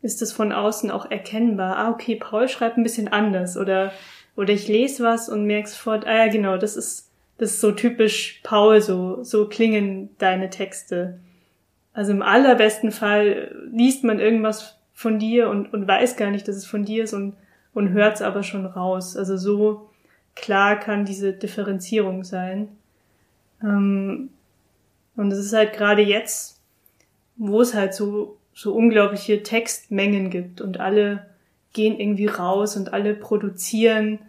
ist 0.01 0.21
es 0.21 0.31
von 0.31 0.51
außen 0.51 0.91
auch 0.91 1.09
erkennbar. 1.09 1.77
Ah, 1.77 1.89
okay, 1.89 2.15
Paul 2.15 2.47
schreibt 2.47 2.77
ein 2.77 2.83
bisschen 2.83 3.07
anders 3.07 3.57
oder, 3.57 3.91
oder 4.35 4.53
ich 4.53 4.67
lese 4.67 5.03
was 5.03 5.29
und 5.29 5.45
merke 5.45 5.69
sofort, 5.69 6.07
ah 6.07 6.25
ja, 6.25 6.31
genau, 6.31 6.57
das 6.57 6.77
ist, 6.77 7.11
das 7.37 7.51
ist 7.51 7.61
so 7.61 7.71
typisch 7.71 8.41
Paul, 8.43 8.81
so, 8.81 9.23
so 9.23 9.47
klingen 9.47 10.09
deine 10.17 10.49
Texte. 10.49 11.19
Also 11.93 12.11
im 12.11 12.21
allerbesten 12.21 12.91
Fall 12.91 13.55
liest 13.71 14.03
man 14.03 14.19
irgendwas 14.19 14.77
von 14.93 15.19
dir 15.19 15.49
und, 15.49 15.73
und 15.73 15.87
weiß 15.87 16.15
gar 16.15 16.31
nicht, 16.31 16.47
dass 16.47 16.55
es 16.55 16.65
von 16.65 16.85
dir 16.85 17.03
ist 17.03 17.13
und, 17.13 17.35
und 17.73 17.89
hört 17.89 18.15
es 18.15 18.21
aber 18.21 18.43
schon 18.43 18.65
raus. 18.65 19.17
Also 19.17 19.37
so 19.37 19.89
klar 20.35 20.77
kann 20.79 21.05
diese 21.05 21.33
Differenzierung 21.33 22.23
sein. 22.23 22.69
Ähm, 23.61 24.29
und 25.15 25.31
es 25.31 25.39
ist 25.39 25.53
halt 25.53 25.73
gerade 25.73 26.01
jetzt, 26.01 26.61
wo 27.35 27.61
es 27.61 27.73
halt 27.73 27.93
so, 27.93 28.38
so 28.59 28.73
unglaubliche 28.73 29.41
Textmengen 29.41 30.29
gibt 30.29 30.59
und 30.59 30.81
alle 30.81 31.25
gehen 31.71 31.97
irgendwie 31.97 32.25
raus 32.25 32.75
und 32.75 32.91
alle 32.91 33.13
produzieren, 33.13 34.19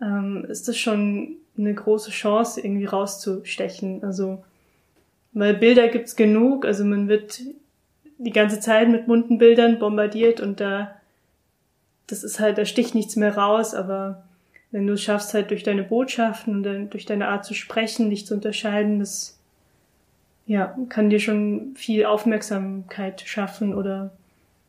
ähm, 0.00 0.46
ist 0.48 0.68
das 0.68 0.78
schon 0.78 1.36
eine 1.58 1.74
große 1.74 2.10
Chance, 2.10 2.62
irgendwie 2.62 2.86
rauszustechen. 2.86 4.02
Also 4.02 4.42
weil 5.34 5.52
Bilder 5.52 5.88
gibt's 5.88 6.16
genug, 6.16 6.64
also 6.64 6.82
man 6.82 7.08
wird 7.08 7.42
die 8.16 8.30
ganze 8.30 8.58
Zeit 8.58 8.88
mit 8.88 9.06
bunten 9.06 9.36
Bildern 9.36 9.78
bombardiert 9.78 10.40
und 10.40 10.60
da, 10.60 10.94
das 12.06 12.24
ist 12.24 12.40
halt, 12.40 12.56
da 12.56 12.64
sticht 12.64 12.94
nichts 12.94 13.16
mehr 13.16 13.36
raus, 13.36 13.74
aber 13.74 14.24
wenn 14.70 14.86
du 14.86 14.94
es 14.94 15.02
schaffst, 15.02 15.34
halt 15.34 15.50
durch 15.50 15.62
deine 15.62 15.82
Botschaften 15.82 16.64
und 16.64 16.90
durch 16.90 17.04
deine 17.04 17.28
Art 17.28 17.44
zu 17.44 17.52
sprechen, 17.52 18.08
dich 18.08 18.24
zu 18.24 18.32
unterscheiden, 18.32 19.00
das, 19.00 19.33
ja, 20.46 20.76
kann 20.88 21.10
dir 21.10 21.20
schon 21.20 21.74
viel 21.74 22.04
Aufmerksamkeit 22.04 23.22
schaffen 23.22 23.74
oder 23.74 24.12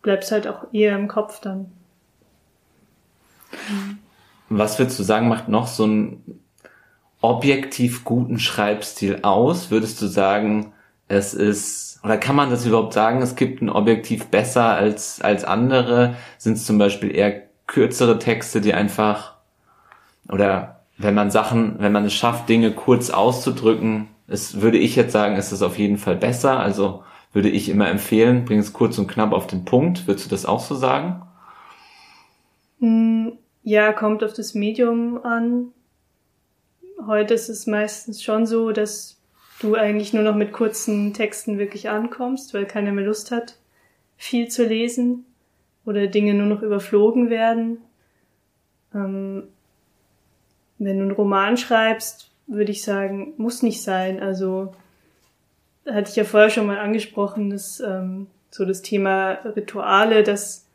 bleibst 0.01 0.31
halt 0.31 0.47
auch 0.47 0.67
eher 0.71 0.95
im 0.95 1.07
Kopf 1.07 1.41
dann. 1.41 1.71
Was 4.49 4.79
würdest 4.79 4.99
du 4.99 5.03
sagen, 5.03 5.27
macht 5.27 5.49
noch 5.49 5.67
so 5.67 5.85
ein 5.85 6.39
objektiv 7.21 8.03
guten 8.03 8.39
Schreibstil 8.39 9.19
aus? 9.23 9.71
Würdest 9.71 10.01
du 10.01 10.07
sagen, 10.07 10.73
es 11.07 11.33
ist, 11.33 11.99
oder 12.03 12.17
kann 12.17 12.35
man 12.35 12.49
das 12.49 12.65
überhaupt 12.65 12.93
sagen, 12.93 13.21
es 13.21 13.35
gibt 13.35 13.61
ein 13.61 13.69
objektiv 13.69 14.27
besser 14.27 14.65
als, 14.65 15.21
als 15.21 15.43
andere? 15.43 16.15
Sind 16.37 16.53
es 16.53 16.65
zum 16.65 16.77
Beispiel 16.77 17.13
eher 17.13 17.43
kürzere 17.67 18.19
Texte, 18.19 18.61
die 18.61 18.73
einfach, 18.73 19.35
oder 20.29 20.74
wenn 20.97 21.13
man 21.13 21.31
Sachen, 21.31 21.75
wenn 21.79 21.91
man 21.91 22.05
es 22.05 22.13
schafft, 22.13 22.49
Dinge 22.49 22.71
kurz 22.71 23.09
auszudrücken, 23.09 24.07
es 24.27 24.61
würde 24.61 24.77
ich 24.77 24.95
jetzt 24.95 25.11
sagen, 25.11 25.35
ist 25.35 25.51
es 25.51 25.61
auf 25.61 25.77
jeden 25.77 25.97
Fall 25.97 26.15
besser. 26.15 26.59
Also 26.59 27.03
würde 27.33 27.49
ich 27.49 27.69
immer 27.69 27.89
empfehlen, 27.89 28.45
bring 28.45 28.59
es 28.59 28.73
kurz 28.73 28.97
und 28.97 29.07
knapp 29.07 29.33
auf 29.33 29.47
den 29.47 29.65
Punkt. 29.65 30.07
Würdest 30.07 30.25
du 30.25 30.29
das 30.29 30.45
auch 30.45 30.61
so 30.61 30.75
sagen? 30.75 31.21
Hm, 32.79 33.33
ja, 33.63 33.93
kommt 33.93 34.23
auf 34.23 34.33
das 34.33 34.53
Medium 34.53 35.23
an 35.23 35.71
heute 37.05 37.33
ist 37.33 37.49
es 37.49 37.67
meistens 37.67 38.23
schon 38.23 38.45
so, 38.45 38.71
dass 38.71 39.19
du 39.59 39.75
eigentlich 39.75 40.13
nur 40.13 40.23
noch 40.23 40.35
mit 40.35 40.51
kurzen 40.51 41.13
Texten 41.13 41.57
wirklich 41.57 41.89
ankommst, 41.89 42.53
weil 42.53 42.65
keiner 42.65 42.91
mehr 42.91 43.05
Lust 43.05 43.31
hat, 43.31 43.57
viel 44.17 44.47
zu 44.47 44.65
lesen 44.65 45.25
oder 45.85 46.07
Dinge 46.07 46.33
nur 46.33 46.47
noch 46.47 46.61
überflogen 46.61 47.29
werden. 47.29 47.77
Ähm, 48.93 49.43
wenn 50.77 50.97
du 50.97 51.03
einen 51.03 51.11
Roman 51.11 51.57
schreibst, 51.57 52.31
würde 52.47 52.71
ich 52.71 52.83
sagen, 52.83 53.33
muss 53.37 53.63
nicht 53.63 53.81
sein. 53.81 54.21
Also 54.21 54.73
hatte 55.85 56.09
ich 56.09 56.15
ja 56.15 56.23
vorher 56.23 56.49
schon 56.49 56.67
mal 56.67 56.79
angesprochen, 56.79 57.49
dass 57.49 57.79
ähm, 57.79 58.27
so 58.49 58.65
das 58.65 58.81
Thema 58.81 59.33
Rituale, 59.55 60.23
dass 60.23 60.67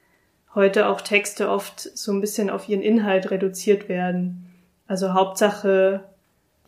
heute 0.55 0.89
auch 0.89 1.01
Texte 1.01 1.49
oft 1.49 1.81
so 1.81 2.13
ein 2.13 2.21
bisschen 2.21 2.51
auf 2.51 2.69
ihren 2.69 2.83
Inhalt 2.83 3.31
reduziert 3.31 3.89
werden. 3.89 4.47
Also 4.87 5.15
Hauptsache 5.15 6.05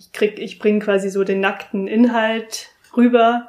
ich 0.03 0.13
krieg, 0.13 0.39
ich 0.39 0.59
bringe 0.59 0.81
quasi 0.81 1.11
so 1.11 1.23
den 1.23 1.41
nackten 1.41 1.87
Inhalt 1.87 2.71
rüber 2.97 3.49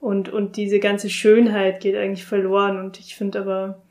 und, 0.00 0.28
und 0.28 0.56
diese 0.56 0.78
ganze 0.78 1.10
Schönheit 1.10 1.80
geht 1.80 1.96
eigentlich 1.96 2.24
verloren 2.24 2.78
und 2.78 3.00
ich 3.00 3.16
finde 3.16 3.40
aber, 3.40 3.82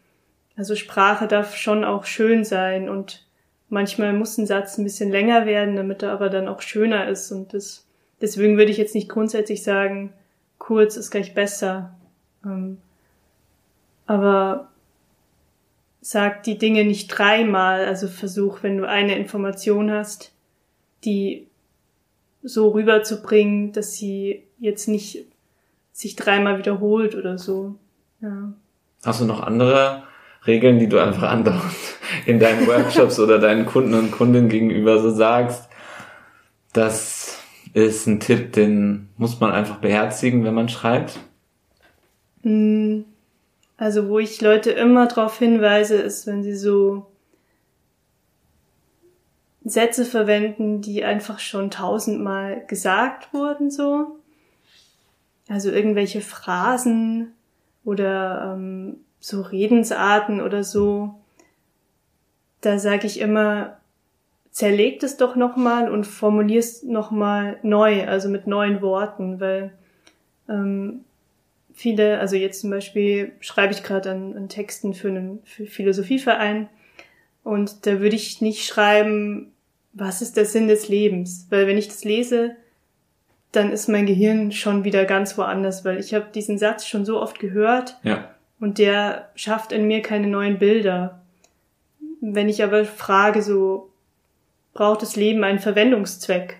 also 0.55 0.75
Sprache 0.75 1.27
darf 1.27 1.55
schon 1.55 1.83
auch 1.83 2.05
schön 2.05 2.45
sein 2.45 2.87
und 2.87 3.26
manchmal 3.69 4.13
muss 4.13 4.37
ein 4.37 4.47
Satz 4.47 4.77
ein 4.77 4.83
bisschen 4.83 5.11
länger 5.11 5.45
werden, 5.45 5.75
damit 5.75 6.03
er 6.03 6.11
aber 6.11 6.29
dann 6.29 6.47
auch 6.47 6.61
schöner 6.61 7.07
ist 7.07 7.31
und 7.31 7.53
das, 7.53 7.85
deswegen 8.21 8.57
würde 8.57 8.71
ich 8.71 8.77
jetzt 8.77 8.95
nicht 8.95 9.09
grundsätzlich 9.09 9.63
sagen, 9.63 10.13
kurz 10.57 10.97
ist 10.97 11.11
gleich 11.11 11.33
besser. 11.33 11.95
Ähm, 12.45 12.77
aber 14.05 14.69
sag 16.01 16.43
die 16.43 16.57
Dinge 16.57 16.85
nicht 16.85 17.09
dreimal, 17.09 17.85
also 17.85 18.07
versuch, 18.07 18.63
wenn 18.63 18.77
du 18.77 18.87
eine 18.87 19.17
Information 19.17 19.91
hast, 19.91 20.31
die 21.03 21.47
so 22.43 22.69
rüberzubringen, 22.69 23.73
dass 23.73 23.93
sie 23.93 24.43
jetzt 24.59 24.87
nicht 24.87 25.25
sich 25.91 26.15
dreimal 26.15 26.57
wiederholt 26.57 27.15
oder 27.15 27.37
so. 27.37 27.75
Ja. 28.21 28.53
Hast 29.03 29.21
du 29.21 29.25
noch 29.25 29.41
andere 29.41 30.03
Regeln, 30.45 30.79
die 30.79 30.87
du 30.87 30.99
einfach 30.99 31.23
andauernd 31.23 31.63
in 32.25 32.39
deinen 32.39 32.67
Workshops 32.67 33.19
oder 33.19 33.39
deinen 33.39 33.65
Kunden 33.65 33.93
und 33.93 34.11
Kundinnen 34.11 34.49
gegenüber 34.49 34.99
so 34.99 35.09
sagst? 35.09 35.67
Das 36.73 37.39
ist 37.73 38.07
ein 38.07 38.19
Tipp, 38.19 38.53
den 38.53 39.09
muss 39.17 39.39
man 39.39 39.51
einfach 39.51 39.77
beherzigen, 39.77 40.43
wenn 40.43 40.53
man 40.53 40.69
schreibt. 40.69 41.19
Hm. 42.43 43.05
Also 43.77 44.09
wo 44.09 44.19
ich 44.19 44.41
Leute 44.41 44.71
immer 44.71 45.07
darauf 45.07 45.37
hinweise, 45.37 45.95
ist, 45.95 46.25
wenn 46.25 46.43
sie 46.43 46.55
so 46.55 47.05
Sätze 49.63 50.05
verwenden, 50.05 50.81
die 50.81 51.03
einfach 51.03 51.39
schon 51.39 51.69
tausendmal 51.69 52.65
gesagt 52.67 53.33
wurden, 53.33 53.69
so. 53.69 54.17
Also 55.49 55.71
irgendwelche 55.71 56.21
Phrasen 56.21 57.33
oder 57.85 58.53
ähm, 58.55 58.97
so 59.19 59.41
Redensarten 59.41 60.41
oder 60.41 60.63
so. 60.63 61.15
Da 62.61 62.79
sage 62.79 63.07
ich 63.07 63.19
immer, 63.19 63.77
zerlegt 64.51 65.03
es 65.03 65.17
doch 65.17 65.35
nochmal 65.35 65.91
und 65.91 66.05
formulier 66.05 66.59
es 66.59 66.83
nochmal 66.83 67.59
neu, 67.61 68.07
also 68.07 68.29
mit 68.29 68.47
neuen 68.47 68.81
Worten, 68.81 69.39
weil 69.39 69.71
ähm, 70.49 71.01
viele, 71.73 72.19
also 72.19 72.35
jetzt 72.35 72.61
zum 72.61 72.71
Beispiel 72.71 73.33
schreibe 73.39 73.73
ich 73.73 73.83
gerade 73.83 74.09
an, 74.11 74.35
an 74.35 74.49
Texten 74.49 74.95
für 74.95 75.09
einen 75.09 75.39
für 75.43 75.67
Philosophieverein 75.67 76.69
und 77.43 77.85
da 77.85 77.99
würde 77.99 78.15
ich 78.15 78.41
nicht 78.41 78.65
schreiben, 78.65 79.53
was 79.93 80.21
ist 80.21 80.37
der 80.37 80.45
Sinn 80.45 80.67
des 80.67 80.89
Lebens? 80.89 81.47
Weil 81.49 81.67
wenn 81.67 81.77
ich 81.77 81.87
das 81.87 82.03
lese, 82.03 82.55
dann 83.51 83.71
ist 83.71 83.87
mein 83.87 84.05
Gehirn 84.05 84.51
schon 84.51 84.83
wieder 84.83 85.05
ganz 85.05 85.37
woanders, 85.37 85.85
weil 85.85 85.99
ich 85.99 86.13
habe 86.13 86.27
diesen 86.33 86.57
Satz 86.57 86.85
schon 86.87 87.05
so 87.05 87.21
oft 87.21 87.39
gehört 87.39 87.97
ja. 88.03 88.29
Und 88.59 88.77
der 88.77 89.29
schafft 89.35 89.71
in 89.71 89.87
mir 89.87 90.01
keine 90.01 90.27
neuen 90.27 90.59
Bilder. 90.59 91.21
Wenn 92.21 92.49
ich 92.49 92.63
aber 92.63 92.85
frage, 92.85 93.41
so 93.41 93.91
braucht 94.73 95.01
das 95.01 95.15
Leben 95.15 95.43
einen 95.43 95.59
Verwendungszweck, 95.59 96.57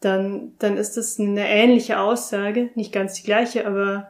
dann, 0.00 0.52
dann 0.58 0.76
ist 0.76 0.96
das 0.96 1.18
eine 1.18 1.48
ähnliche 1.48 1.98
Aussage, 1.98 2.70
nicht 2.74 2.92
ganz 2.92 3.14
die 3.14 3.24
gleiche, 3.24 3.66
aber 3.66 4.08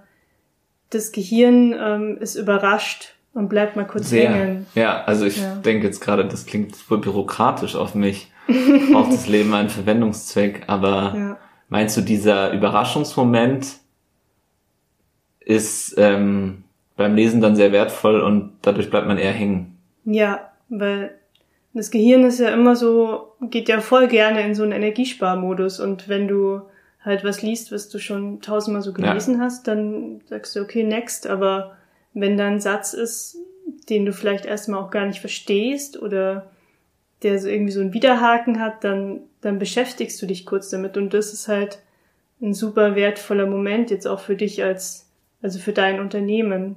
das 0.91 1.13
Gehirn 1.13 1.73
ähm, 1.73 2.19
ist 2.19 2.35
überrascht 2.35 3.15
und 3.33 3.49
bleibt 3.49 3.77
mal 3.77 3.87
kurz 3.87 4.11
Sehr. 4.11 4.31
hängen. 4.31 4.67
Ja, 4.75 5.05
also 5.05 5.25
ich 5.27 5.41
ja. 5.41 5.55
denke 5.57 5.87
jetzt 5.87 6.01
gerade, 6.01 6.27
das 6.27 6.47
klingt 6.47 6.75
super 6.75 6.99
bürokratisch 6.99 7.77
auf 7.77 7.95
mich 7.95 8.31
braucht 8.93 9.13
das 9.13 9.27
Leben 9.27 9.55
einen 9.55 9.69
Verwendungszweck. 9.69 10.65
Aber 10.67 11.15
ja. 11.17 11.39
meinst 11.69 11.97
du, 11.97 12.01
dieser 12.01 12.53
Überraschungsmoment 12.53 13.67
ist 15.41 15.95
ähm, 15.99 16.64
beim 16.97 17.15
Lesen 17.15 17.41
dann 17.41 17.57
sehr 17.57 17.73
wertvoll 17.73 18.21
und 18.21 18.53
dadurch 18.63 18.91
bleibt 18.91 19.07
man 19.07 19.19
eher 19.19 19.33
hängen? 19.33 19.79
Ja, 20.05 20.53
weil 20.69 21.15
das 21.73 21.91
Gehirn 21.91 22.25
ist 22.25 22.39
ja 22.39 22.51
immer 22.51 22.77
so, 22.77 23.35
geht 23.41 23.69
ja 23.69 23.81
voll 23.81 24.07
gerne 24.09 24.43
in 24.43 24.55
so 24.55 24.63
einen 24.63 24.73
Energiesparmodus 24.73 25.81
und 25.81 26.09
wenn 26.09 26.29
du 26.29 26.63
halt 27.05 27.23
was 27.23 27.43
liest, 27.43 27.71
was 27.71 27.89
du 27.89 27.99
schon 27.99 28.41
tausendmal 28.41 28.83
so 28.83 28.93
gelesen 28.93 29.35
ja. 29.35 29.41
hast, 29.41 29.69
dann 29.69 30.23
sagst 30.27 30.57
du, 30.57 30.61
okay, 30.61 30.85
next. 30.85 31.27
Aber 31.27 31.77
wenn 32.15 32.39
da 32.39 32.47
ein 32.47 32.61
Satz 32.61 32.95
ist, 32.95 33.37
den 33.91 34.07
du 34.07 34.13
vielleicht 34.13 34.47
erstmal 34.47 34.81
auch 34.81 34.91
gar 34.91 35.07
nicht 35.07 35.21
verstehst 35.21 36.01
oder 36.01 36.51
der 37.23 37.39
so 37.39 37.49
irgendwie 37.49 37.73
so 37.73 37.81
einen 37.81 37.93
Widerhaken 37.93 38.61
hat, 38.61 38.85
dann, 38.85 39.21
dann 39.43 39.59
beschäftigst 39.59 40.21
du 40.21 40.27
dich 40.27 40.47
kurz 40.47 40.71
damit. 40.71 40.97
Und 40.97 41.13
das 41.13 41.33
ist 41.33 41.49
halt 41.49 41.81
ein 42.41 42.55
super 42.55 42.95
wertvoller 42.95 43.47
Moment 43.47 43.91
jetzt 43.91 44.07
auch 44.07 44.21
für 44.21 44.37
dich 44.37 44.63
als, 44.63 45.04
also 45.45 45.59
für 45.59 45.75
dein 45.75 46.01
Unternehmen. 46.01 46.77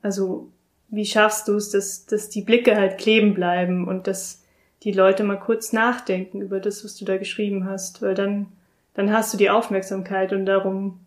Also, 0.00 0.48
wie 0.88 1.04
schaffst 1.04 1.46
du 1.46 1.56
es, 1.56 1.70
dass, 1.70 2.06
dass 2.06 2.30
die 2.30 2.40
Blicke 2.40 2.74
halt 2.74 2.96
kleben 2.96 3.34
bleiben 3.34 3.86
und 3.86 4.06
dass 4.06 4.42
die 4.82 4.92
Leute 4.92 5.24
mal 5.24 5.38
kurz 5.38 5.74
nachdenken 5.74 6.40
über 6.40 6.58
das, 6.58 6.84
was 6.84 6.96
du 6.96 7.04
da 7.04 7.18
geschrieben 7.18 7.68
hast, 7.68 8.00
weil 8.00 8.14
dann, 8.14 8.46
dann 8.94 9.12
hast 9.12 9.34
du 9.34 9.36
die 9.36 9.50
Aufmerksamkeit 9.50 10.32
und 10.32 10.46
darum 10.46 11.00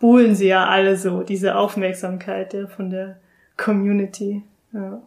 buhlen 0.00 0.34
sie 0.34 0.48
ja 0.48 0.66
alle 0.66 0.96
so, 0.96 1.22
diese 1.22 1.54
Aufmerksamkeit 1.54 2.52
ja, 2.52 2.66
von 2.66 2.90
der 2.90 3.18
Community. 3.56 4.42
Ja. 4.72 5.00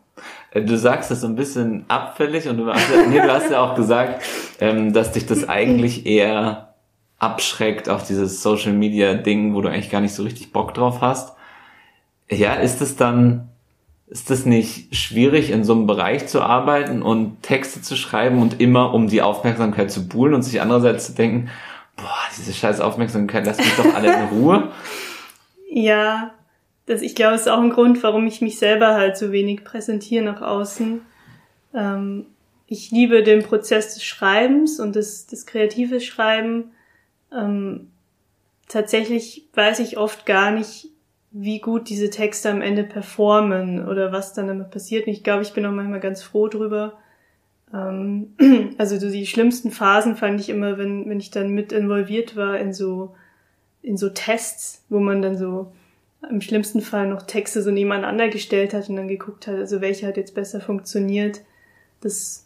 Äh, 0.52 0.62
du 0.62 0.78
sagst 0.78 1.12
das 1.12 1.22
so 1.22 1.28
ein 1.28 1.36
bisschen 1.36 1.84
abfällig 1.90 2.48
und 2.48 2.56
du 2.56 2.68
hast 2.68 2.90
ja, 2.90 3.06
nee, 3.06 3.20
du 3.20 3.34
hast 3.34 3.52
ja 3.52 3.60
auch 3.60 3.76
gesagt, 3.76 4.24
ähm, 4.62 4.94
dass 4.94 5.12
dich 5.12 5.26
das 5.26 5.50
eigentlich 5.50 6.06
eher 6.06 6.65
abschreckt, 7.26 7.90
auch 7.90 8.04
dieses 8.04 8.44
Social 8.44 8.74
Media 8.74 9.16
Ding, 9.16 9.56
wo 9.56 9.62
du 9.62 9.70
eigentlich 9.70 9.90
gar 9.90 10.02
nicht 10.02 10.14
so 10.14 10.24
richtig 10.24 10.54
Bock 10.54 10.74
drauf 10.74 11.02
hast. 11.02 11.36
Ja, 12.30 12.54
ist 12.54 12.82
es 12.82 12.96
dann, 12.96 13.50
ist 14.08 14.30
es 14.30 14.46
nicht 14.46 14.96
schwierig, 14.96 15.50
in 15.50 15.64
so 15.64 15.74
einem 15.74 15.88
Bereich 15.88 16.28
zu 16.28 16.42
arbeiten 16.42 17.02
und 17.02 17.42
Texte 17.42 17.82
zu 17.82 17.96
schreiben 17.96 18.42
und 18.42 18.62
immer 18.62 18.94
um 18.94 19.08
die 19.08 19.22
Aufmerksamkeit 19.22 19.92
zu 19.92 20.08
buhlen 20.08 20.34
und 20.34 20.44
sich 20.44 20.62
andererseits 20.62 21.08
zu 21.08 21.14
denken, 21.14 21.50
boah, 21.96 22.18
diese 22.38 22.54
scheiß 22.54 22.80
Aufmerksamkeit, 22.80 23.46
lass 23.46 23.58
mich 23.58 23.76
doch 23.76 23.94
alle 23.96 24.14
in 24.14 24.24
Ruhe? 24.38 24.72
Ja, 25.70 26.32
das, 26.86 27.02
ich 27.02 27.16
glaube, 27.16 27.36
ist 27.36 27.50
auch 27.50 27.60
ein 27.60 27.72
Grund, 27.72 28.04
warum 28.04 28.28
ich 28.28 28.42
mich 28.42 28.60
selber 28.60 28.94
halt 28.94 29.18
so 29.18 29.32
wenig 29.32 29.64
präsentiere 29.64 30.24
nach 30.24 30.42
außen. 30.42 31.02
Ähm, 31.74 32.28
ich 32.68 32.92
liebe 32.92 33.24
den 33.24 33.44
Prozess 33.44 33.94
des 33.94 34.04
Schreibens 34.04 34.80
und 34.80 34.96
des, 34.96 35.28
des 35.28 35.46
kreative 35.46 36.02
Schreiben. 36.02 36.72
Ähm, 37.32 37.92
tatsächlich 38.68 39.48
weiß 39.54 39.80
ich 39.80 39.98
oft 39.98 40.26
gar 40.26 40.52
nicht, 40.52 40.90
wie 41.32 41.60
gut 41.60 41.90
diese 41.90 42.10
Texte 42.10 42.50
am 42.50 42.62
Ende 42.62 42.84
performen 42.84 43.88
oder 43.88 44.12
was 44.12 44.34
dann 44.34 44.48
damit 44.48 44.72
passiert. 44.72 45.06
Und 45.06 45.14
ich 45.14 45.24
glaube, 45.24 45.44
ich 45.44 45.54
bin 45.54 45.66
auch 45.66 45.72
manchmal 45.72 46.00
ganz 46.00 46.24
froh 46.24 46.48
drüber. 46.48 46.98
Ähm, 47.74 48.36
also 48.78 48.98
so 48.98 49.10
die 49.10 49.28
schlimmsten 49.28 49.72
Phasen 49.72 50.16
fand 50.16 50.40
ich 50.40 50.50
immer, 50.50 50.78
wenn, 50.78 51.10
wenn 51.10 51.20
ich 51.20 51.32
dann 51.32 51.50
mit 51.50 51.74
involviert 51.74 52.36
war 52.36 52.58
in 52.58 52.74
so, 52.74 53.16
in 53.82 53.98
so 53.98 54.10
Tests, 54.10 54.86
wo 54.90 55.00
man 55.00 55.22
dann 55.22 55.38
so 55.38 55.74
im 56.30 56.42
schlimmsten 56.42 56.82
Fall 56.82 57.08
noch 57.08 57.24
Texte 57.24 57.62
so 57.62 57.72
nebeneinander 57.72 58.30
gestellt 58.30 58.74
hat 58.74 58.90
und 58.90 58.96
dann 58.96 59.08
geguckt 59.08 59.48
hat, 59.48 59.56
also 59.56 59.82
welche 59.82 60.08
hat 60.08 60.18
jetzt 60.18 60.36
besser 60.36 60.62
funktioniert. 60.62 61.42
Das, 62.02 62.45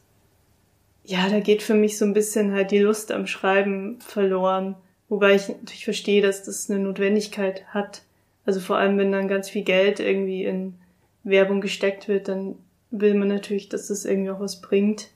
ja, 1.10 1.28
da 1.28 1.40
geht 1.40 1.64
für 1.64 1.74
mich 1.74 1.98
so 1.98 2.06
ein 2.06 2.14
bisschen 2.14 2.54
halt 2.54 2.70
die 2.70 2.78
Lust 2.78 3.12
am 3.12 3.26
Schreiben 3.26 4.00
verloren. 4.00 4.76
Wobei 5.08 5.34
ich 5.34 5.50
natürlich 5.50 5.84
verstehe, 5.84 6.22
dass 6.22 6.44
das 6.44 6.70
eine 6.70 6.80
Notwendigkeit 6.80 7.66
hat. 7.70 8.04
Also 8.46 8.60
vor 8.60 8.78
allem, 8.78 9.00
wenn 9.00 9.12
dann 9.12 9.28
ganz 9.28 9.50
viel 9.50 9.64
Geld 9.64 10.00
irgendwie 10.00 10.44
in 10.44 10.76
Werbung 11.24 11.62
gesteckt 11.62 12.08
wird, 12.08 12.28
dann 12.28 12.56
will 12.92 13.16
man 13.16 13.28
natürlich, 13.28 13.70
dass 13.70 13.88
das 13.88 14.06
irgendwie 14.06 14.30
auch 14.30 14.40
was 14.40 14.62
bringt. 14.62 15.08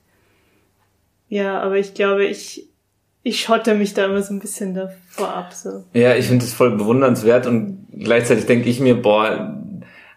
Ja, 1.28 1.60
aber 1.60 1.76
ich 1.76 1.94
glaube, 1.94 2.24
ich 2.24 2.68
ich 3.22 3.40
schotte 3.40 3.74
mich 3.74 3.94
da 3.94 4.04
immer 4.04 4.22
so 4.22 4.34
ein 4.34 4.40
bisschen 4.40 4.74
davor 4.74 5.28
ab. 5.28 5.54
So. 5.54 5.84
Ja, 5.94 6.16
ich 6.16 6.26
finde 6.26 6.44
es 6.44 6.52
voll 6.52 6.76
bewundernswert 6.76 7.46
und 7.46 7.86
gleichzeitig 7.90 8.46
denke 8.46 8.68
ich 8.68 8.80
mir, 8.80 9.00
boah, 9.00 9.63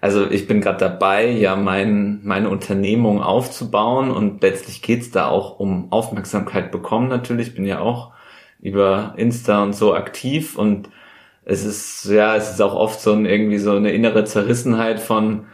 also 0.02 0.30
ich 0.30 0.48
bin 0.48 0.62
gerade 0.62 0.80
dabei, 0.80 1.30
ja 1.30 1.56
mein, 1.56 2.22
meine 2.24 2.50
Unternehmung 2.50 3.22
aufzubauen 3.22 4.12
und 4.12 4.42
letztlich 4.42 4.82
geht's 4.82 5.12
da 5.12 5.28
auch 5.28 5.60
um 5.60 5.92
Aufmerksamkeit 5.92 6.72
bekommen 6.72 7.08
natürlich. 7.08 7.50
Ich 7.50 7.56
bin 7.56 7.66
ja 7.66 7.80
auch 7.80 8.12
über 8.60 9.14
Insta 9.18 9.64
und 9.64 9.74
so 9.74 9.96
aktiv 9.96 10.58
und 10.58 10.90
es 11.46 11.64
ist, 11.64 12.06
ja, 12.06 12.36
es 12.36 12.52
ist 12.52 12.62
auch 12.62 12.76
oft 12.76 13.00
so 13.00 13.14
ein, 13.14 13.26
irgendwie 13.26 13.58
so 13.58 13.72
eine 13.72 13.92
innere 13.92 14.26
Zerrissenheit 14.26 15.00
von, 15.00 15.46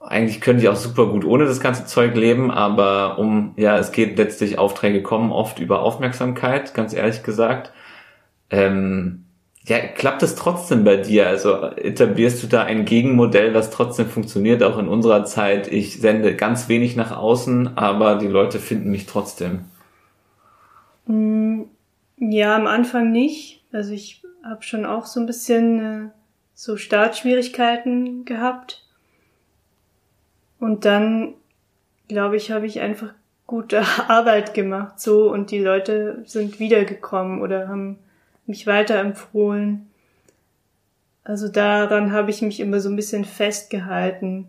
eigentlich 0.00 0.40
könnte 0.40 0.62
ich 0.62 0.68
auch 0.68 0.76
super 0.76 1.06
gut 1.06 1.24
ohne 1.24 1.44
das 1.44 1.60
ganze 1.60 1.84
Zeug 1.86 2.16
leben, 2.16 2.50
aber 2.50 3.18
um, 3.18 3.52
ja, 3.56 3.76
es 3.78 3.92
geht 3.92 4.16
letztlich, 4.16 4.58
Aufträge 4.58 5.02
kommen 5.02 5.32
oft 5.32 5.58
über 5.58 5.82
Aufmerksamkeit, 5.82 6.74
ganz 6.74 6.94
ehrlich 6.94 7.22
gesagt. 7.22 7.72
Ähm, 8.50 9.26
ja, 9.68 9.78
klappt 9.80 10.22
es 10.22 10.34
trotzdem 10.34 10.84
bei 10.84 10.96
dir? 10.96 11.26
Also 11.26 11.62
etablierst 11.62 12.42
du 12.42 12.46
da 12.46 12.64
ein 12.64 12.84
Gegenmodell, 12.84 13.54
was 13.54 13.70
trotzdem 13.70 14.06
funktioniert, 14.06 14.62
auch 14.62 14.78
in 14.78 14.88
unserer 14.88 15.24
Zeit? 15.24 15.70
Ich 15.70 16.00
sende 16.00 16.34
ganz 16.34 16.68
wenig 16.68 16.96
nach 16.96 17.16
außen, 17.16 17.76
aber 17.76 18.16
die 18.16 18.28
Leute 18.28 18.58
finden 18.58 18.90
mich 18.90 19.06
trotzdem. 19.06 19.66
Mm, 21.06 21.62
ja, 22.16 22.56
am 22.56 22.66
Anfang 22.66 23.12
nicht. 23.12 23.62
Also 23.72 23.92
ich 23.92 24.22
habe 24.42 24.62
schon 24.62 24.86
auch 24.86 25.04
so 25.04 25.20
ein 25.20 25.26
bisschen 25.26 25.80
äh, 25.80 26.10
so 26.54 26.76
Startschwierigkeiten 26.76 28.24
gehabt 28.24 28.84
und 30.58 30.84
dann, 30.84 31.34
glaube 32.08 32.36
ich, 32.36 32.50
habe 32.50 32.66
ich 32.66 32.80
einfach 32.80 33.14
gute 33.46 33.82
Arbeit 34.08 34.54
gemacht, 34.54 35.00
so, 35.00 35.30
und 35.30 35.50
die 35.50 35.58
Leute 35.58 36.22
sind 36.26 36.58
wiedergekommen 36.58 37.42
oder 37.42 37.68
haben 37.68 37.98
mich 38.48 38.66
weiterempfohlen. 38.66 39.88
Also 41.24 41.48
daran 41.48 42.12
habe 42.12 42.30
ich 42.30 42.40
mich 42.42 42.58
immer 42.58 42.80
so 42.80 42.88
ein 42.88 42.96
bisschen 42.96 43.24
festgehalten. 43.24 44.48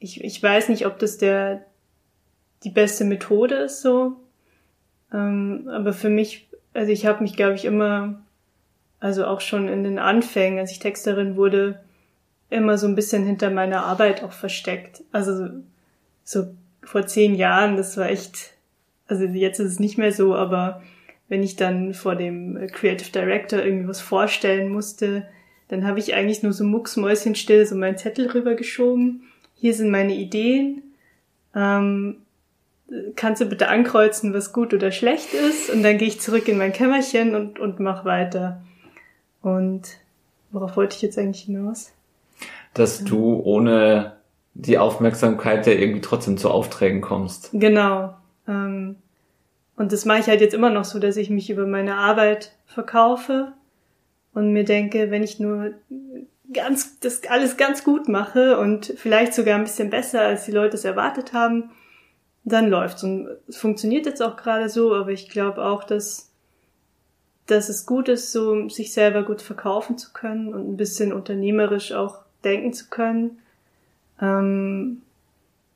Ich, 0.00 0.22
ich 0.24 0.42
weiß 0.42 0.68
nicht, 0.68 0.86
ob 0.86 0.98
das 0.98 1.16
der, 1.18 1.64
die 2.64 2.70
beste 2.70 3.04
Methode 3.04 3.54
ist, 3.54 3.82
so. 3.82 4.16
Ähm, 5.12 5.68
aber 5.70 5.92
für 5.92 6.10
mich, 6.10 6.48
also 6.74 6.90
ich 6.90 7.06
habe 7.06 7.22
mich, 7.22 7.36
glaube 7.36 7.54
ich, 7.54 7.64
immer, 7.64 8.20
also 9.00 9.26
auch 9.26 9.40
schon 9.40 9.68
in 9.68 9.84
den 9.84 9.98
Anfängen, 9.98 10.58
als 10.58 10.72
ich 10.72 10.80
Texterin 10.80 11.36
wurde, 11.36 11.80
immer 12.50 12.78
so 12.78 12.88
ein 12.88 12.94
bisschen 12.94 13.24
hinter 13.24 13.50
meiner 13.50 13.84
Arbeit 13.84 14.22
auch 14.22 14.32
versteckt. 14.32 15.02
Also 15.12 15.48
so 16.24 16.48
vor 16.82 17.06
zehn 17.06 17.34
Jahren, 17.34 17.76
das 17.76 17.96
war 17.96 18.08
echt, 18.08 18.54
also 19.06 19.24
jetzt 19.24 19.60
ist 19.60 19.72
es 19.72 19.80
nicht 19.80 19.98
mehr 19.98 20.12
so, 20.12 20.34
aber 20.34 20.82
wenn 21.28 21.42
ich 21.42 21.56
dann 21.56 21.94
vor 21.94 22.16
dem 22.16 22.58
Creative 22.72 23.10
Director 23.10 23.62
irgendwie 23.62 23.88
was 23.88 24.00
vorstellen 24.00 24.70
musste, 24.70 25.28
dann 25.68 25.86
habe 25.86 25.98
ich 25.98 26.14
eigentlich 26.14 26.42
nur 26.42 26.52
so 26.52 26.64
mucksmäuschenstill 26.64 27.66
so 27.66 27.76
meinen 27.76 27.98
Zettel 27.98 28.30
rübergeschoben. 28.30 29.24
Hier 29.54 29.74
sind 29.74 29.90
meine 29.90 30.14
Ideen. 30.14 30.82
Ähm, 31.54 32.16
kannst 33.16 33.42
du 33.42 33.46
bitte 33.46 33.68
ankreuzen, 33.68 34.32
was 34.32 34.52
gut 34.52 34.72
oder 34.72 34.90
schlecht 34.90 35.34
ist? 35.34 35.68
Und 35.70 35.82
dann 35.82 35.98
gehe 35.98 36.08
ich 36.08 36.20
zurück 36.20 36.48
in 36.48 36.56
mein 36.56 36.72
Kämmerchen 36.72 37.34
und, 37.34 37.58
und 37.58 37.80
mach 37.80 38.04
weiter. 38.06 38.62
Und 39.42 39.82
worauf 40.50 40.76
wollte 40.76 40.96
ich 40.96 41.02
jetzt 41.02 41.18
eigentlich 41.18 41.44
hinaus? 41.44 41.92
dass 42.78 43.04
du 43.04 43.40
ohne 43.44 44.16
die 44.54 44.78
Aufmerksamkeit 44.78 45.66
ja 45.66 45.72
irgendwie 45.72 46.00
trotzdem 46.00 46.36
zu 46.38 46.50
Aufträgen 46.50 47.00
kommst. 47.00 47.50
Genau. 47.52 48.14
Ähm, 48.46 48.96
und 49.78 49.92
das 49.92 50.04
mache 50.04 50.18
ich 50.18 50.26
halt 50.26 50.40
jetzt 50.40 50.54
immer 50.54 50.70
noch 50.70 50.84
so, 50.84 50.98
dass 50.98 51.16
ich 51.16 51.30
mich 51.30 51.50
über 51.50 51.64
meine 51.64 51.94
Arbeit 51.94 52.52
verkaufe 52.66 53.52
und 54.34 54.52
mir 54.52 54.64
denke, 54.64 55.12
wenn 55.12 55.22
ich 55.22 55.38
nur 55.38 55.72
ganz, 56.52 56.98
das 56.98 57.22
alles 57.28 57.56
ganz 57.56 57.84
gut 57.84 58.08
mache 58.08 58.58
und 58.58 58.92
vielleicht 58.96 59.34
sogar 59.34 59.54
ein 59.54 59.64
bisschen 59.64 59.88
besser, 59.88 60.22
als 60.22 60.46
die 60.46 60.52
Leute 60.52 60.76
es 60.76 60.84
erwartet 60.84 61.32
haben, 61.32 61.70
dann 62.42 62.68
läuft's. 62.68 63.04
Und 63.04 63.28
es 63.46 63.56
funktioniert 63.56 64.06
jetzt 64.06 64.20
auch 64.20 64.36
gerade 64.36 64.68
so, 64.68 64.94
aber 64.94 65.10
ich 65.10 65.28
glaube 65.28 65.64
auch, 65.64 65.84
dass, 65.84 66.32
dass 67.46 67.68
es 67.68 67.86
gut 67.86 68.08
ist, 68.08 68.32
so 68.32 68.68
sich 68.68 68.92
selber 68.92 69.22
gut 69.22 69.42
verkaufen 69.42 69.96
zu 69.96 70.12
können 70.12 70.54
und 70.54 70.68
ein 70.68 70.76
bisschen 70.76 71.12
unternehmerisch 71.12 71.92
auch 71.92 72.18
denken 72.42 72.72
zu 72.72 72.88
können. 72.88 73.38
Ähm, 74.20 75.02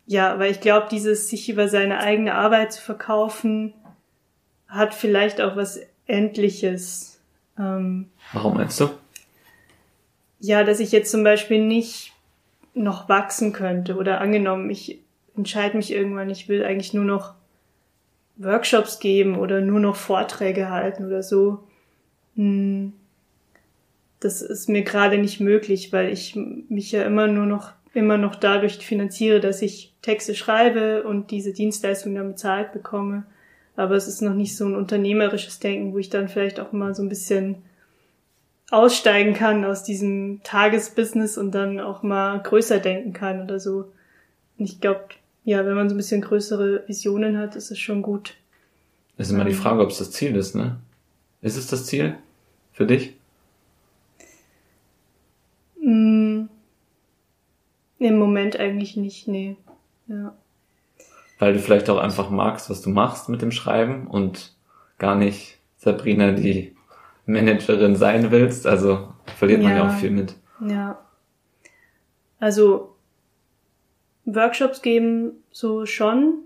ja, 0.06 0.40
weil 0.40 0.50
ich 0.50 0.60
glaube, 0.60 0.88
dieses 0.90 1.28
sich 1.28 1.48
über 1.48 1.68
seine 1.68 2.00
eigene 2.00 2.34
Arbeit 2.34 2.72
zu 2.72 2.82
verkaufen, 2.82 3.74
hat 4.72 4.94
vielleicht 4.94 5.40
auch 5.40 5.56
was 5.56 5.80
Endliches. 6.06 7.20
Ähm, 7.58 8.08
Warum 8.32 8.54
meinst 8.54 8.80
du? 8.80 8.90
Ja, 10.40 10.64
dass 10.64 10.80
ich 10.80 10.92
jetzt 10.92 11.11
zum 11.11 11.22
Beispiel 11.22 11.64
nicht 11.64 12.12
noch 12.74 13.08
wachsen 13.08 13.52
könnte 13.52 13.96
oder 13.96 14.20
angenommen, 14.20 14.70
ich 14.70 14.98
entscheide 15.37 15.76
mich 15.76 15.92
irgendwann, 15.92 16.30
ich 16.30 16.48
will 16.48 16.64
eigentlich 16.64 16.94
nur 16.94 17.04
noch 17.04 17.35
Workshops 18.37 18.98
geben 18.98 19.38
oder 19.38 19.61
nur 19.61 19.78
noch 19.78 19.96
Vorträge 19.96 20.70
halten 20.70 21.06
oder 21.06 21.22
so. 21.22 21.62
Hm 22.35 22.94
das 24.22 24.40
ist 24.40 24.68
mir 24.68 24.82
gerade 24.82 25.18
nicht 25.18 25.40
möglich, 25.40 25.92
weil 25.92 26.12
ich 26.12 26.37
mich 26.37 26.92
ja 26.92 27.02
immer 27.02 27.26
nur 27.26 27.46
noch 27.46 27.72
immer 27.94 28.16
noch 28.16 28.37
dadurch 28.37 28.78
finanziere, 28.78 29.40
dass 29.40 29.61
ich 29.61 29.92
Texte 30.00 30.35
schreibe 30.35 31.02
und 31.02 31.30
diese 31.30 31.52
Dienstleistung 31.52 32.14
dann 32.14 32.28
bezahlt 32.28 32.72
bekomme. 32.72 33.24
Aber 33.82 33.96
es 33.96 34.06
ist 34.06 34.22
noch 34.22 34.34
nicht 34.34 34.56
so 34.56 34.64
ein 34.64 34.76
unternehmerisches 34.76 35.58
Denken, 35.58 35.92
wo 35.92 35.98
ich 35.98 36.08
dann 36.08 36.28
vielleicht 36.28 36.60
auch 36.60 36.70
mal 36.70 36.94
so 36.94 37.02
ein 37.02 37.08
bisschen 37.08 37.56
aussteigen 38.70 39.34
kann 39.34 39.64
aus 39.64 39.82
diesem 39.82 40.40
Tagesbusiness 40.44 41.36
und 41.36 41.50
dann 41.50 41.80
auch 41.80 42.04
mal 42.04 42.40
größer 42.40 42.78
denken 42.78 43.12
kann 43.12 43.42
oder 43.42 43.58
so. 43.58 43.90
Und 44.56 44.66
ich 44.66 44.80
glaube, 44.80 45.00
ja, 45.44 45.66
wenn 45.66 45.74
man 45.74 45.88
so 45.88 45.96
ein 45.96 45.98
bisschen 45.98 46.20
größere 46.20 46.84
Visionen 46.86 47.38
hat, 47.38 47.56
ist 47.56 47.72
es 47.72 47.80
schon 47.80 48.02
gut. 48.02 48.36
Ist 49.18 49.32
immer 49.32 49.44
die 49.44 49.52
Frage, 49.52 49.82
ob 49.82 49.90
es 49.90 49.98
das 49.98 50.12
Ziel 50.12 50.36
ist, 50.36 50.54
ne? 50.54 50.76
Ist 51.40 51.56
es 51.56 51.66
das 51.66 51.86
Ziel 51.86 52.14
für 52.72 52.86
dich? 52.86 53.16
Mm, 55.80 56.44
Im 57.98 58.16
Moment 58.16 58.60
eigentlich 58.60 58.96
nicht, 58.96 59.26
nee. 59.26 59.56
Ja. 60.06 60.36
Weil 61.42 61.55
du 61.55 61.59
vielleicht 61.59 61.90
auch 61.90 61.98
einfach 61.98 62.31
magst, 62.31 62.70
was 62.70 62.83
du 62.83 62.90
machst 62.90 63.28
mit 63.28 63.42
dem 63.42 63.50
Schreiben 63.50 64.07
und 64.07 64.55
gar 64.98 65.16
nicht 65.16 65.59
Sabrina 65.76 66.31
die 66.31 66.76
Managerin 67.26 67.96
sein 67.96 68.31
willst. 68.31 68.64
Also 68.64 69.09
verliert 69.35 69.61
man 69.61 69.74
ja 69.74 69.88
auch 69.88 69.94
viel 69.94 70.12
mit. 70.12 70.37
Ja. 70.64 71.00
Also 72.38 72.94
Workshops 74.24 74.83
geben 74.83 75.33
so 75.50 75.85
schon. 75.85 76.42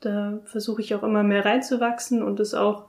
Da 0.00 0.40
versuche 0.46 0.82
ich 0.82 0.92
auch 0.96 1.04
immer 1.04 1.22
mehr 1.22 1.44
reinzuwachsen 1.44 2.20
und 2.20 2.40
es 2.40 2.52
auch 2.52 2.86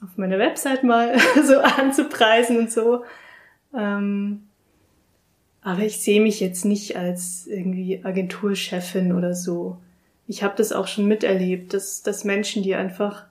auf 0.00 0.16
meiner 0.16 0.38
Website 0.38 0.84
mal 0.84 1.18
so 1.44 1.58
anzupreisen 1.58 2.56
und 2.56 2.70
so. 2.70 3.04
Ähm, 3.76 4.44
aber 5.60 5.80
ich 5.80 6.00
sehe 6.00 6.20
mich 6.20 6.38
jetzt 6.38 6.64
nicht 6.64 6.96
als 6.96 7.48
irgendwie 7.48 8.00
Agenturchefin 8.04 9.12
oder 9.12 9.34
so. 9.34 9.78
Ich 10.26 10.42
habe 10.42 10.54
das 10.56 10.72
auch 10.72 10.86
schon 10.86 11.06
miterlebt, 11.06 11.74
dass, 11.74 12.02
dass 12.02 12.24
Menschen, 12.24 12.62
die 12.62 12.74
einfach 12.74 13.26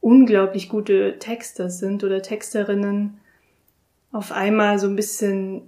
unglaublich 0.00 0.68
gute 0.68 1.18
Texter 1.18 1.70
sind 1.70 2.04
oder 2.04 2.22
Texterinnen, 2.22 3.18
auf 4.12 4.30
einmal 4.30 4.78
so 4.78 4.86
ein 4.86 4.96
bisschen 4.96 5.62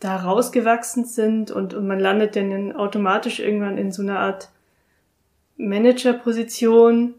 da 0.00 0.16
rausgewachsen 0.16 1.04
sind 1.04 1.50
und, 1.50 1.74
und 1.74 1.86
man 1.86 2.00
landet 2.00 2.36
dann 2.36 2.72
automatisch 2.74 3.40
irgendwann 3.40 3.76
in 3.76 3.92
so 3.92 4.02
einer 4.02 4.20
Art 4.20 4.50
Managerposition 5.56 7.14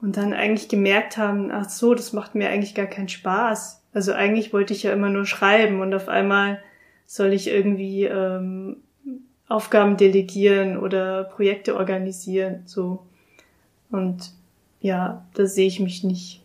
und 0.00 0.16
dann 0.16 0.32
eigentlich 0.32 0.68
gemerkt 0.68 1.16
haben, 1.16 1.50
ach 1.50 1.68
so, 1.70 1.94
das 1.94 2.12
macht 2.12 2.34
mir 2.34 2.48
eigentlich 2.48 2.74
gar 2.74 2.86
keinen 2.86 3.08
Spaß. 3.08 3.82
Also 3.94 4.12
eigentlich 4.12 4.52
wollte 4.52 4.74
ich 4.74 4.82
ja 4.82 4.92
immer 4.92 5.08
nur 5.08 5.24
schreiben 5.24 5.80
und 5.80 5.94
auf 5.94 6.08
einmal 6.08 6.62
soll 7.06 7.32
ich 7.32 7.48
irgendwie 7.48 8.04
ähm, 8.04 8.82
Aufgaben 9.48 9.96
delegieren 9.96 10.78
oder 10.78 11.24
Projekte 11.24 11.76
organisieren, 11.76 12.62
so. 12.66 13.06
Und 13.90 14.32
ja, 14.80 15.26
da 15.34 15.46
sehe 15.46 15.66
ich 15.66 15.80
mich 15.80 16.04
nicht. 16.04 16.42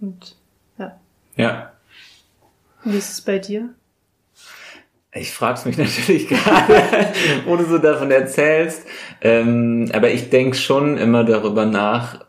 Und 0.00 0.36
ja. 0.78 0.98
Ja. 1.36 1.72
Wie 2.84 2.96
ist 2.96 3.12
es 3.12 3.20
bei 3.20 3.38
dir? 3.38 3.74
Ich 5.14 5.30
frag's 5.30 5.66
mich 5.66 5.76
natürlich 5.78 6.28
gerade, 6.28 7.12
wo 7.44 7.56
du 7.56 7.64
so 7.64 7.78
davon 7.78 8.10
erzählst. 8.10 8.86
Ähm, 9.20 9.90
aber 9.92 10.10
ich 10.10 10.30
denk 10.30 10.56
schon 10.56 10.96
immer 10.96 11.24
darüber 11.24 11.66
nach, 11.66 12.24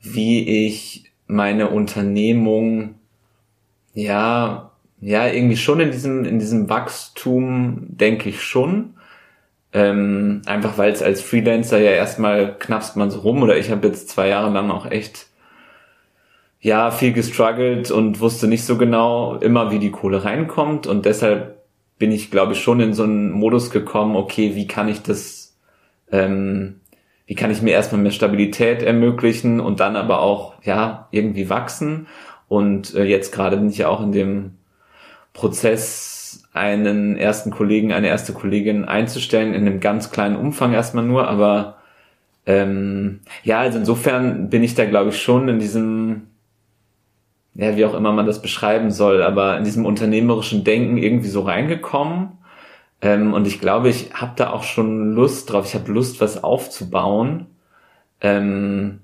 wie 0.00 0.66
ich 0.66 1.12
meine 1.26 1.68
Unternehmung 1.68 2.94
ja 3.92 4.72
ja, 5.00 5.26
irgendwie 5.28 5.56
schon 5.56 5.80
in 5.80 5.90
diesem, 5.90 6.24
in 6.24 6.38
diesem 6.38 6.68
Wachstum 6.68 7.86
denke 7.88 8.30
ich 8.30 8.42
schon. 8.42 8.94
Ähm, 9.72 10.42
einfach 10.46 10.78
weil 10.78 10.92
es 10.92 11.02
als 11.02 11.20
Freelancer 11.20 11.78
ja 11.78 11.90
erstmal 11.90 12.56
knappst 12.58 12.96
man 12.96 13.10
so 13.10 13.20
rum 13.20 13.42
oder 13.42 13.56
ich 13.56 13.70
habe 13.70 13.86
jetzt 13.88 14.08
zwei 14.08 14.28
Jahre 14.28 14.50
lang 14.50 14.70
auch 14.70 14.90
echt 14.90 15.26
ja 16.60 16.90
viel 16.90 17.12
gestruggelt 17.12 17.90
und 17.90 18.20
wusste 18.20 18.48
nicht 18.48 18.64
so 18.64 18.78
genau 18.78 19.36
immer, 19.36 19.70
wie 19.70 19.78
die 19.78 19.90
Kohle 19.90 20.24
reinkommt 20.24 20.86
und 20.86 21.04
deshalb 21.04 21.56
bin 21.98 22.12
ich, 22.12 22.30
glaube 22.30 22.52
ich, 22.52 22.60
schon 22.60 22.80
in 22.80 22.94
so 22.94 23.04
einen 23.04 23.30
Modus 23.30 23.70
gekommen, 23.70 24.16
okay, 24.16 24.54
wie 24.54 24.66
kann 24.66 24.88
ich 24.88 25.02
das, 25.02 25.56
ähm, 26.12 26.80
wie 27.26 27.34
kann 27.34 27.50
ich 27.50 27.62
mir 27.62 27.72
erstmal 27.72 28.00
mehr 28.00 28.12
Stabilität 28.12 28.82
ermöglichen 28.82 29.60
und 29.60 29.80
dann 29.80 29.96
aber 29.96 30.20
auch, 30.20 30.54
ja, 30.62 31.08
irgendwie 31.10 31.48
wachsen. 31.48 32.06
Und 32.48 32.94
äh, 32.94 33.04
jetzt 33.04 33.32
gerade 33.32 33.56
bin 33.56 33.70
ich 33.70 33.78
ja 33.78 33.88
auch 33.88 34.02
in 34.02 34.12
dem 34.12 34.52
Prozess, 35.32 36.15
einen 36.52 37.16
ersten 37.16 37.50
Kollegen, 37.50 37.92
eine 37.92 38.08
erste 38.08 38.32
Kollegin 38.32 38.84
einzustellen, 38.84 39.54
in 39.54 39.66
einem 39.66 39.80
ganz 39.80 40.10
kleinen 40.10 40.36
Umfang 40.36 40.72
erstmal 40.72 41.04
nur, 41.04 41.28
aber 41.28 41.76
ähm, 42.46 43.20
ja, 43.42 43.60
also 43.60 43.78
insofern 43.78 44.48
bin 44.48 44.62
ich 44.62 44.74
da, 44.74 44.84
glaube 44.84 45.10
ich, 45.10 45.20
schon 45.20 45.48
in 45.48 45.58
diesem, 45.58 46.28
ja, 47.54 47.76
wie 47.76 47.84
auch 47.84 47.94
immer 47.94 48.12
man 48.12 48.26
das 48.26 48.40
beschreiben 48.40 48.90
soll, 48.90 49.22
aber 49.22 49.58
in 49.58 49.64
diesem 49.64 49.84
unternehmerischen 49.84 50.62
Denken 50.62 50.96
irgendwie 50.96 51.28
so 51.28 51.42
reingekommen. 51.42 52.38
Ähm, 53.02 53.34
und 53.34 53.46
ich 53.46 53.60
glaube, 53.60 53.88
ich 53.88 54.14
habe 54.14 54.32
da 54.36 54.50
auch 54.50 54.62
schon 54.62 55.12
Lust 55.12 55.52
drauf. 55.52 55.66
Ich 55.66 55.74
habe 55.74 55.92
Lust, 55.92 56.20
was 56.20 56.42
aufzubauen. 56.44 57.46
Ähm, 58.20 59.00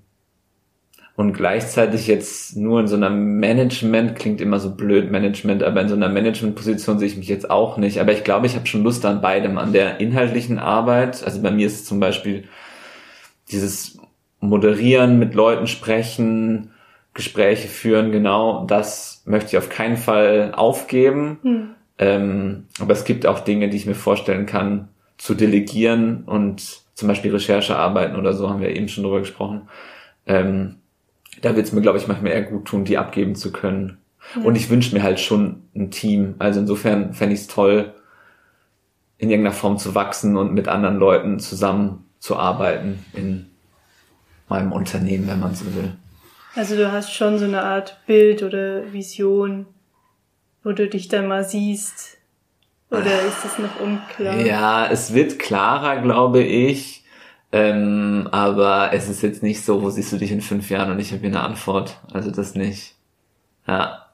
und 1.15 1.35
gleichzeitig 1.35 2.07
jetzt 2.07 2.57
nur 2.57 2.81
in 2.81 2.87
so 2.87 2.97
einer 2.97 3.11
Management, 3.11 4.17
klingt 4.17 4.41
immer 4.41 4.59
so 4.59 4.75
blöd 4.75 5.11
Management, 5.11 5.63
aber 5.63 5.83
in 5.83 5.89
so 5.89 5.95
einer 5.95 6.09
Managementposition 6.09 6.99
sehe 6.99 7.09
ich 7.09 7.17
mich 7.19 7.29
jetzt 7.29 7.51
auch 7.51 7.77
nicht. 7.77 8.01
Aber 8.01 8.13
ich 8.13 8.25
glaube, 8.25 8.47
ich 8.47 8.55
habe 8.55 8.67
schon 8.67 8.83
Lust 8.83 9.05
an 9.05 9.21
beidem, 9.21 9.59
an 9.59 9.73
der 9.75 10.01
inhaltlichen 10.01 10.59
Arbeit. 10.59 11.23
Also 11.23 11.43
bei 11.43 11.51
mir 11.51 11.67
ist 11.67 11.81
es 11.81 11.85
zum 11.85 12.01
Beispiel 12.01 12.45
dieses 13.51 13.99
Moderieren, 14.41 15.19
mit 15.19 15.35
Leuten 15.35 15.67
sprechen, 15.67 16.71
Gespräche 17.15 17.69
führen, 17.69 18.11
genau, 18.11 18.65
das 18.65 19.23
möchte 19.27 19.51
ich 19.51 19.59
auf 19.59 19.69
keinen 19.69 19.99
Fall 19.99 20.53
aufgeben. 20.57 21.39
Hm. 21.43 21.71
Ähm, 21.99 22.67
aber 22.81 22.95
es 22.95 23.05
gibt 23.05 23.27
auch 23.27 23.41
Dinge, 23.41 23.69
die 23.69 23.77
ich 23.77 23.87
mir 23.87 23.95
vorstellen 23.95 24.47
kann, 24.47 24.89
zu 25.19 25.35
delegieren 25.35 26.25
und 26.25 26.83
zum 26.95 27.09
Beispiel 27.09 27.33
Recherchearbeiten 27.33 28.17
oder 28.17 28.33
so, 28.33 28.49
haben 28.49 28.61
wir 28.61 28.75
eben 28.75 28.89
schon 28.89 29.05
drüber 29.05 29.21
gesprochen. 29.21 29.69
Ähm, 30.27 30.77
da 31.43 31.55
wird 31.57 31.67
es 31.67 31.73
mir, 31.73 31.83
glaube 31.83 31.99
ich, 31.99 32.09
manchmal 32.09 32.33
eher 32.33 32.43
gut 32.43 32.65
tun, 32.65 32.85
die 32.85 32.97
abgeben 32.97 33.35
zu 33.35 33.53
können. 33.53 33.99
Ja. 34.35 34.43
Und 34.43 34.57
ich 34.57 34.71
wünsche 34.71 34.95
mir 34.95 35.03
halt 35.03 35.21
schon 35.21 35.65
ein 35.75 35.91
Team. 35.91 36.37
Also 36.39 36.61
insofern 36.61 37.13
fände 37.13 37.35
ich 37.35 37.43
es 37.43 37.47
toll, 37.49 37.93
in 39.19 39.31
irgendeiner 39.31 39.55
Form 39.55 39.79
zu 39.79 39.95
wachsen 39.95 40.37
und 40.37 40.53
mit 40.55 40.69
anderen 40.69 40.97
Leuten 40.97 41.39
zusammenzuarbeiten 41.39 43.05
in 43.13 43.51
meinem 44.49 44.73
Unternehmen, 44.73 45.29
wenn 45.29 45.41
man 45.41 45.55
so 45.55 45.67
will. 45.75 45.93
Also 46.55 46.77
du 46.77 46.91
hast 46.91 47.13
schon 47.13 47.39
so 47.39 47.45
eine 47.45 47.63
Art 47.63 47.99
Bild 48.07 48.43
oder 48.43 48.93
Vision, 48.93 49.67
wo 50.63 50.73
du 50.73 50.89
dich 50.89 51.09
dann 51.09 51.27
mal 51.27 51.45
siehst. 51.45 52.19
Oder 52.91 53.23
ist 53.23 53.45
das 53.45 53.59
noch 53.59 53.81
unklar? 53.81 54.39
Ja, 54.45 54.87
es 54.87 55.15
wird 55.15 55.39
klarer, 55.39 56.03
glaube 56.03 56.43
ich. 56.43 57.02
Ähm, 57.53 58.29
aber 58.33 58.93
es 58.93 59.09
ist 59.09 59.23
jetzt 59.23 59.43
nicht 59.43 59.63
so, 59.63 59.83
wo 59.83 59.91
siehst 59.91 60.11
du 60.13 60.17
dich 60.17 60.33
in 60.33 60.41
fünf 60.41 60.71
Jahren 60.71 60.91
und 60.91 60.99
ich 60.99 61.13
habe 61.13 61.21
hier 61.21 61.29
eine 61.29 61.43
Antwort. 61.43 61.99
Also 62.13 62.31
das 62.31 62.55
nicht. 62.55 62.95
Ja. 63.67 64.07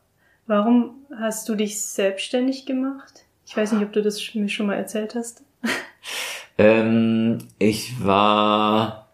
Warum 0.47 0.97
hast 1.17 1.49
du 1.49 1.55
dich 1.55 1.81
selbstständig 1.81 2.67
gemacht? 2.67 3.25
Ich 3.47 3.57
weiß 3.57 3.73
nicht, 3.73 3.83
ob 3.83 3.93
du 3.93 4.03
das 4.03 4.35
mir 4.35 4.49
schon 4.49 4.67
mal 4.67 4.75
erzählt 4.75 5.15
hast. 5.15 5.43
ähm, 6.59 7.39
ich 7.59 8.05
war 8.05 9.08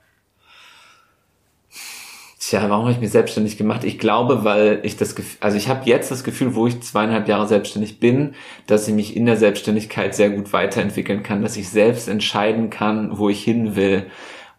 Tja, 2.47 2.69
warum 2.69 2.85
habe 2.85 2.93
ich 2.93 3.01
mich 3.01 3.11
selbstständig 3.11 3.57
gemacht? 3.57 3.85
Ich 3.85 3.99
glaube, 3.99 4.45
weil 4.45 4.81
ich 4.83 4.99
das 4.99 5.17
Gefühl, 5.17 5.39
also 5.41 5.57
ich 5.57 5.71
habe 5.71 5.89
jetzt 5.89 6.11
das 6.11 6.25
Gefühl, 6.25 6.55
wo 6.55 6.67
ich 6.67 6.83
zweieinhalb 6.83 7.27
Jahre 7.27 7.49
selbstständig 7.49 8.01
bin, 8.01 8.35
dass 8.67 8.87
ich 8.87 8.93
mich 8.93 9.17
in 9.17 9.25
der 9.25 9.39
Selbstständigkeit 9.39 10.15
sehr 10.15 10.29
gut 10.29 10.53
weiterentwickeln 10.53 11.23
kann, 11.23 11.41
dass 11.41 11.57
ich 11.57 11.71
selbst 11.71 12.07
entscheiden 12.07 12.69
kann, 12.69 13.17
wo 13.17 13.31
ich 13.31 13.43
hin 13.43 13.77
will. 13.77 14.11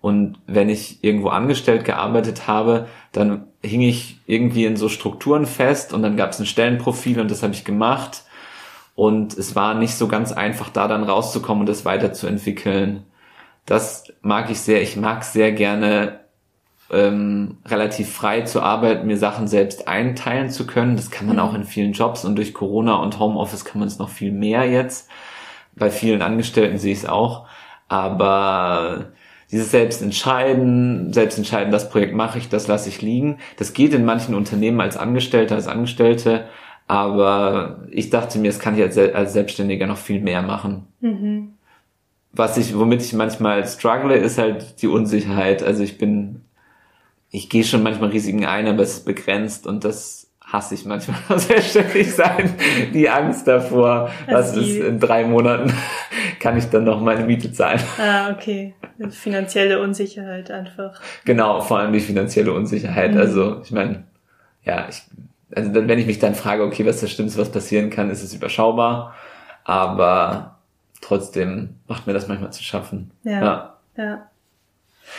Und 0.01 0.39
wenn 0.47 0.67
ich 0.67 1.03
irgendwo 1.03 1.27
angestellt 1.27 1.85
gearbeitet 1.85 2.47
habe, 2.47 2.87
dann 3.11 3.45
hing 3.63 3.81
ich 3.81 4.19
irgendwie 4.25 4.65
in 4.65 4.77
so 4.77 4.89
Strukturen 4.89 5.45
fest 5.45 5.93
und 5.93 6.01
dann 6.01 6.17
gab 6.17 6.31
es 6.31 6.39
ein 6.39 6.47
Stellenprofil 6.47 7.19
und 7.19 7.29
das 7.29 7.43
habe 7.43 7.53
ich 7.53 7.65
gemacht. 7.65 8.23
Und 8.95 9.37
es 9.37 9.55
war 9.55 9.75
nicht 9.75 9.93
so 9.93 10.07
ganz 10.07 10.31
einfach, 10.31 10.69
da 10.69 10.87
dann 10.87 11.03
rauszukommen 11.03 11.61
und 11.61 11.69
das 11.69 11.85
weiterzuentwickeln. 11.85 13.03
Das 13.67 14.05
mag 14.23 14.49
ich 14.49 14.59
sehr. 14.59 14.81
Ich 14.81 14.95
mag 14.95 15.23
sehr 15.23 15.51
gerne 15.51 16.24
ähm, 16.91 17.57
relativ 17.65 18.11
frei 18.13 18.41
zu 18.41 18.61
arbeiten, 18.61 19.07
mir 19.07 19.17
Sachen 19.17 19.47
selbst 19.47 19.87
einteilen 19.87 20.49
zu 20.49 20.67
können. 20.67 20.95
Das 20.95 21.11
kann 21.11 21.27
man 21.27 21.39
auch 21.39 21.53
in 21.53 21.63
vielen 21.63 21.93
Jobs 21.93 22.25
und 22.25 22.35
durch 22.35 22.53
Corona 22.53 22.95
und 22.95 23.19
Homeoffice 23.19 23.65
kann 23.65 23.79
man 23.79 23.87
es 23.87 23.99
noch 23.99 24.09
viel 24.09 24.31
mehr 24.31 24.65
jetzt. 24.69 25.09
Bei 25.75 25.89
vielen 25.89 26.21
Angestellten 26.21 26.77
sehe 26.77 26.93
ich 26.93 26.99
es 26.99 27.05
auch. 27.05 27.47
Aber 27.87 29.11
dieses 29.51 29.71
selbst 29.71 30.01
entscheiden, 30.01 31.13
selbst 31.13 31.37
entscheiden, 31.37 31.71
das 31.71 31.89
Projekt 31.89 32.13
mache 32.15 32.37
ich, 32.37 32.49
das 32.49 32.67
lasse 32.67 32.89
ich 32.89 33.01
liegen. 33.01 33.39
Das 33.57 33.73
geht 33.73 33.93
in 33.93 34.05
manchen 34.05 34.35
Unternehmen 34.35 34.81
als 34.81 34.97
Angestellter, 34.97 35.55
als 35.55 35.67
Angestellte. 35.67 36.45
Aber 36.87 37.83
ich 37.89 38.09
dachte 38.09 38.37
mir, 38.37 38.47
das 38.47 38.59
kann 38.59 38.75
ich 38.75 38.81
als, 38.81 38.97
als 38.97 39.33
Selbstständiger 39.33 39.87
noch 39.87 39.97
viel 39.97 40.21
mehr 40.21 40.43
machen. 40.43 40.87
Mhm. 41.01 41.53
Was 42.31 42.57
ich, 42.57 42.77
womit 42.77 43.01
ich 43.01 43.13
manchmal 43.13 43.65
struggle, 43.65 44.15
ist 44.15 44.37
halt 44.37 44.81
die 44.81 44.87
Unsicherheit. 44.87 45.63
Also 45.63 45.83
ich 45.83 45.97
bin 45.97 46.44
ich 47.35 47.49
gehe 47.49 47.63
schon 47.63 47.83
manchmal 47.83 48.09
Risiken 48.11 48.45
ein, 48.45 48.67
aber 48.67 48.83
es 48.83 48.93
ist 48.93 49.05
begrenzt 49.05 49.67
und 49.67 49.83
das 49.83 50.31
hasse 50.39 50.75
ich 50.75 50.85
manchmal 50.85 51.17
selbstständig 51.39 52.13
sein. 52.13 52.53
Die 52.93 53.09
Angst 53.09 53.47
davor, 53.47 54.09
was 54.27 54.55
ist 54.55 54.77
in 54.77 54.99
drei 54.99 55.25
Monaten, 55.25 55.73
kann 56.39 56.57
ich 56.57 56.69
dann 56.69 56.85
noch 56.85 57.01
meine 57.01 57.25
Miete 57.25 57.51
zahlen. 57.51 57.81
Ah, 57.99 58.31
okay. 58.31 58.73
Finanzielle 59.09 59.81
Unsicherheit 59.81 60.49
einfach. 60.49 61.01
Genau, 61.25 61.59
vor 61.59 61.79
allem 61.79 61.91
die 61.91 61.99
finanzielle 61.99 62.53
Unsicherheit. 62.53 63.13
Mhm. 63.13 63.19
Also 63.19 63.61
ich 63.63 63.71
meine, 63.71 64.03
ja, 64.63 64.87
ich, 64.89 65.01
also 65.53 65.73
wenn 65.73 65.99
ich 65.99 66.05
mich 66.05 66.19
dann 66.19 66.35
frage, 66.35 66.63
okay, 66.63 66.85
was 66.85 67.01
das 67.01 67.11
Schlimmste, 67.11 67.41
was 67.41 67.51
passieren 67.51 67.89
kann, 67.89 68.09
ist 68.09 68.23
es 68.23 68.33
überschaubar. 68.33 69.13
Aber 69.65 70.59
trotzdem 71.01 71.75
macht 71.87 72.07
mir 72.07 72.13
das 72.13 72.29
manchmal 72.29 72.53
zu 72.53 72.63
schaffen. 72.63 73.11
Ja. 73.23 73.41
ja. 73.41 73.77
ja. 73.97 74.29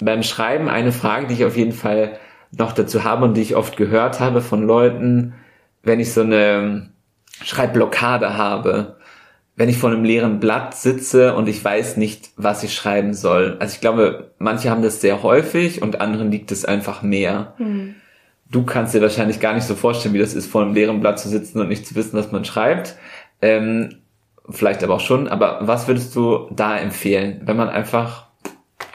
Beim 0.00 0.22
Schreiben 0.22 0.68
eine 0.68 0.92
Frage, 0.92 1.26
die 1.26 1.34
ich 1.34 1.44
auf 1.44 1.56
jeden 1.56 1.72
Fall 1.72 2.18
noch 2.52 2.72
dazu 2.72 3.04
habe 3.04 3.24
und 3.24 3.34
die 3.34 3.42
ich 3.42 3.56
oft 3.56 3.76
gehört 3.76 4.20
habe 4.20 4.40
von 4.40 4.62
Leuten, 4.62 5.34
wenn 5.82 6.00
ich 6.00 6.12
so 6.12 6.22
eine 6.22 6.90
Schreibblockade 7.42 8.36
habe, 8.36 8.96
wenn 9.56 9.68
ich 9.68 9.78
vor 9.78 9.90
einem 9.90 10.04
leeren 10.04 10.38
Blatt 10.38 10.74
sitze 10.74 11.34
und 11.34 11.48
ich 11.48 11.64
weiß 11.64 11.96
nicht, 11.96 12.30
was 12.36 12.62
ich 12.62 12.74
schreiben 12.74 13.14
soll. 13.14 13.56
Also 13.58 13.74
ich 13.74 13.80
glaube, 13.80 14.32
manche 14.38 14.70
haben 14.70 14.82
das 14.82 15.00
sehr 15.00 15.22
häufig 15.22 15.80
und 15.80 16.00
anderen 16.00 16.30
liegt 16.30 16.52
es 16.52 16.64
einfach 16.64 17.02
mehr. 17.02 17.54
Mhm. 17.58 17.94
Du 18.50 18.64
kannst 18.64 18.94
dir 18.94 19.00
wahrscheinlich 19.00 19.40
gar 19.40 19.54
nicht 19.54 19.66
so 19.66 19.74
vorstellen, 19.74 20.14
wie 20.14 20.18
das 20.18 20.34
ist, 20.34 20.46
vor 20.46 20.62
einem 20.62 20.74
leeren 20.74 21.00
Blatt 21.00 21.18
zu 21.18 21.28
sitzen 21.28 21.60
und 21.60 21.68
nicht 21.68 21.86
zu 21.86 21.94
wissen, 21.94 22.16
was 22.16 22.30
man 22.32 22.44
schreibt. 22.44 22.96
Ähm, 23.40 23.96
vielleicht 24.48 24.84
aber 24.84 24.94
auch 24.94 25.00
schon. 25.00 25.26
Aber 25.26 25.58
was 25.62 25.88
würdest 25.88 26.14
du 26.14 26.48
da 26.50 26.78
empfehlen, 26.78 27.40
wenn 27.44 27.56
man 27.56 27.68
einfach 27.68 28.26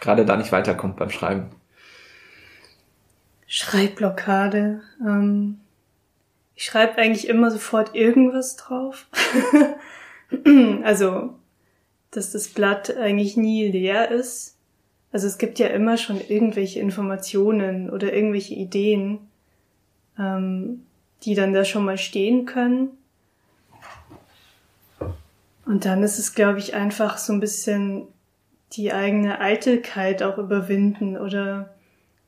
gerade 0.02 0.26
da 0.26 0.36
nicht 0.36 0.52
weiterkommt 0.52 0.98
beim 0.98 1.10
Schreiben? 1.10 1.46
Schreibblockade. 3.48 4.82
Ähm, 5.02 5.60
ich 6.56 6.66
schreibe 6.66 6.98
eigentlich 6.98 7.28
immer 7.28 7.52
sofort 7.52 7.96
irgendwas 7.96 8.58
drauf. 8.58 9.08
also, 10.84 11.36
dass 12.12 12.32
das 12.32 12.50
Blatt 12.50 12.96
eigentlich 12.98 13.38
nie 13.38 13.68
leer 13.68 14.12
ist. 14.12 14.58
Also 15.12 15.28
es 15.28 15.38
gibt 15.38 15.60
ja 15.60 15.68
immer 15.68 15.98
schon 15.98 16.22
irgendwelche 16.22 16.80
Informationen 16.80 17.90
oder 17.90 18.14
irgendwelche 18.14 18.54
Ideen, 18.54 19.20
ähm, 20.18 20.86
die 21.24 21.36
dann 21.36 21.54
da 21.54 21.66
schon 21.66 21.86
mal 21.86 21.98
stehen 21.98 22.46
können. 22.46 22.90
Und 25.66 25.86
dann 25.86 26.04
ist 26.04 26.18
es, 26.18 26.34
glaube 26.34 26.60
ich, 26.60 26.74
einfach 26.74 27.18
so 27.18 27.34
ein 27.34 27.40
bisschen 27.40 28.08
die 28.74 28.94
eigene 28.94 29.40
Eitelkeit 29.40 30.24
auch 30.24 30.38
überwinden 30.38 31.18
oder 31.18 31.74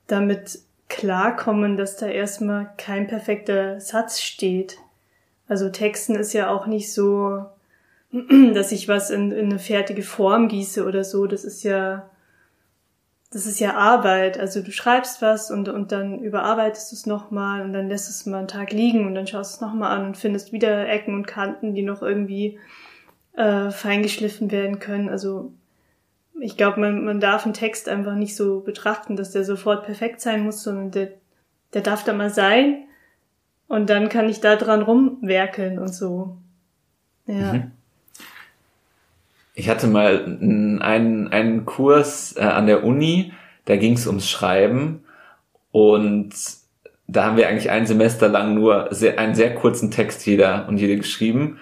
damit 0.06 0.58
klarkommen, 0.88 1.76
dass 1.76 1.96
da 1.96 2.06
erstmal 2.06 2.70
kein 2.76 3.06
perfekter 3.06 3.80
Satz 3.80 4.20
steht. 4.20 4.78
Also 5.48 5.70
Texten 5.70 6.14
ist 6.14 6.32
ja 6.32 6.50
auch 6.50 6.66
nicht 6.66 6.92
so, 6.92 7.46
dass 8.54 8.72
ich 8.72 8.88
was 8.88 9.10
in, 9.10 9.32
in 9.32 9.46
eine 9.46 9.58
fertige 9.58 10.02
Form 10.02 10.48
gieße 10.48 10.86
oder 10.86 11.04
so. 11.04 11.26
Das 11.26 11.44
ist 11.44 11.64
ja, 11.64 12.08
das 13.32 13.46
ist 13.46 13.60
ja 13.60 13.74
Arbeit. 13.74 14.38
Also 14.38 14.62
du 14.62 14.70
schreibst 14.70 15.22
was 15.22 15.50
und, 15.50 15.68
und 15.68 15.90
dann 15.90 16.20
überarbeitest 16.20 16.92
du 16.92 16.96
es 16.96 17.06
nochmal 17.06 17.62
und 17.62 17.72
dann 17.72 17.88
lässt 17.88 18.08
es 18.10 18.26
mal 18.26 18.38
einen 18.38 18.48
Tag 18.48 18.72
liegen 18.72 19.06
und 19.06 19.14
dann 19.14 19.26
schaust 19.26 19.52
du 19.52 19.56
es 19.56 19.60
nochmal 19.62 19.98
an 19.98 20.06
und 20.06 20.16
findest 20.16 20.52
wieder 20.52 20.86
Ecken 20.88 21.14
und 21.14 21.26
Kanten, 21.26 21.74
die 21.74 21.82
noch 21.82 22.02
irgendwie 22.02 22.58
äh, 23.36 23.70
feingeschliffen 23.70 24.50
werden 24.50 24.78
können. 24.78 25.08
Also 25.08 25.52
ich 26.40 26.56
glaube, 26.56 26.80
man, 26.80 27.04
man 27.04 27.20
darf 27.20 27.44
einen 27.44 27.54
Text 27.54 27.88
einfach 27.88 28.14
nicht 28.14 28.36
so 28.36 28.60
betrachten, 28.60 29.16
dass 29.16 29.30
der 29.30 29.44
sofort 29.44 29.84
perfekt 29.84 30.20
sein 30.20 30.44
muss, 30.44 30.62
sondern 30.62 30.90
der, 30.90 31.08
der 31.72 31.82
darf 31.82 32.04
da 32.04 32.12
mal 32.12 32.30
sein 32.30 32.84
und 33.68 33.88
dann 33.90 34.08
kann 34.08 34.28
ich 34.28 34.40
da 34.40 34.56
dran 34.56 34.82
rumwerkeln 34.82 35.78
und 35.78 35.94
so. 35.94 36.36
Ja. 37.26 37.54
Mhm. 37.54 37.70
Ich 39.54 39.68
hatte 39.68 39.86
mal 39.86 40.24
einen, 40.24 41.28
einen 41.28 41.64
Kurs 41.64 42.36
äh, 42.36 42.42
an 42.42 42.66
der 42.66 42.82
Uni, 42.82 43.32
da 43.66 43.76
ging 43.76 43.94
es 43.94 44.06
ums 44.06 44.28
Schreiben 44.28 45.04
und 45.70 46.34
da 47.06 47.24
haben 47.24 47.36
wir 47.36 47.48
eigentlich 47.48 47.70
ein 47.70 47.86
Semester 47.86 48.28
lang 48.28 48.54
nur 48.54 48.88
sehr, 48.90 49.18
einen 49.18 49.34
sehr 49.34 49.54
kurzen 49.54 49.90
Text 49.90 50.26
jeder 50.26 50.66
und 50.68 50.78
jede 50.78 50.96
geschrieben 50.96 51.58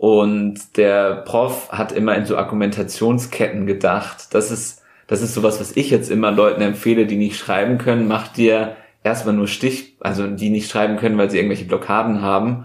und 0.00 0.78
der 0.78 1.16
Prof 1.26 1.70
hat 1.70 1.92
immer 1.92 2.14
in 2.16 2.24
so 2.24 2.38
Argumentationsketten 2.38 3.66
gedacht. 3.66 4.28
Das 4.32 4.50
ist, 4.50 4.82
das 5.06 5.20
ist 5.20 5.34
sowas, 5.34 5.60
was 5.60 5.76
ich 5.76 5.90
jetzt 5.90 6.10
immer 6.10 6.30
Leuten 6.30 6.62
empfehle, 6.62 7.04
die 7.04 7.16
nicht 7.16 7.36
schreiben 7.36 7.76
können. 7.76 8.08
Macht 8.08 8.38
dir 8.38 8.76
erstmal 9.04 9.34
nur 9.34 9.46
Stich, 9.46 9.98
also 10.00 10.26
die 10.26 10.48
nicht 10.48 10.70
schreiben 10.70 10.96
können, 10.96 11.18
weil 11.18 11.30
sie 11.30 11.36
irgendwelche 11.36 11.66
Blockaden 11.66 12.22
haben. 12.22 12.64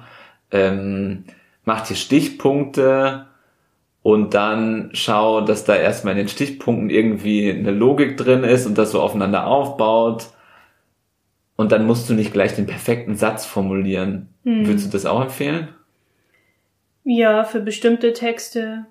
Ähm, 0.50 1.26
macht 1.66 1.90
dir 1.90 1.96
Stichpunkte 1.96 3.26
und 4.02 4.34
dann 4.34 4.92
schau, 4.94 5.42
dass 5.42 5.66
da 5.66 5.76
erstmal 5.76 6.14
in 6.14 6.20
den 6.20 6.30
Stichpunkten 6.30 6.90
irgendwie 6.90 7.52
eine 7.52 7.72
Logik 7.72 8.16
drin 8.16 8.46
ist 8.46 8.66
und 8.66 8.78
das 8.78 8.92
so 8.92 9.02
aufeinander 9.02 9.46
aufbaut. 9.46 10.28
Und 11.58 11.74
dann 11.74 11.86
musst 11.86 12.10
du 12.10 12.14
nicht 12.14 12.32
gleich 12.32 12.56
den 12.56 12.66
perfekten 12.66 13.18
Satz 13.18 13.46
formulieren. 13.46 14.30
Hm. 14.46 14.68
Würdest 14.68 14.88
du 14.88 14.92
das 14.92 15.06
auch 15.06 15.20
empfehlen? 15.22 15.75
Ja, 17.06 17.46
für 17.46 17.62
bestimmte 17.62 18.12
Texte 18.12 18.86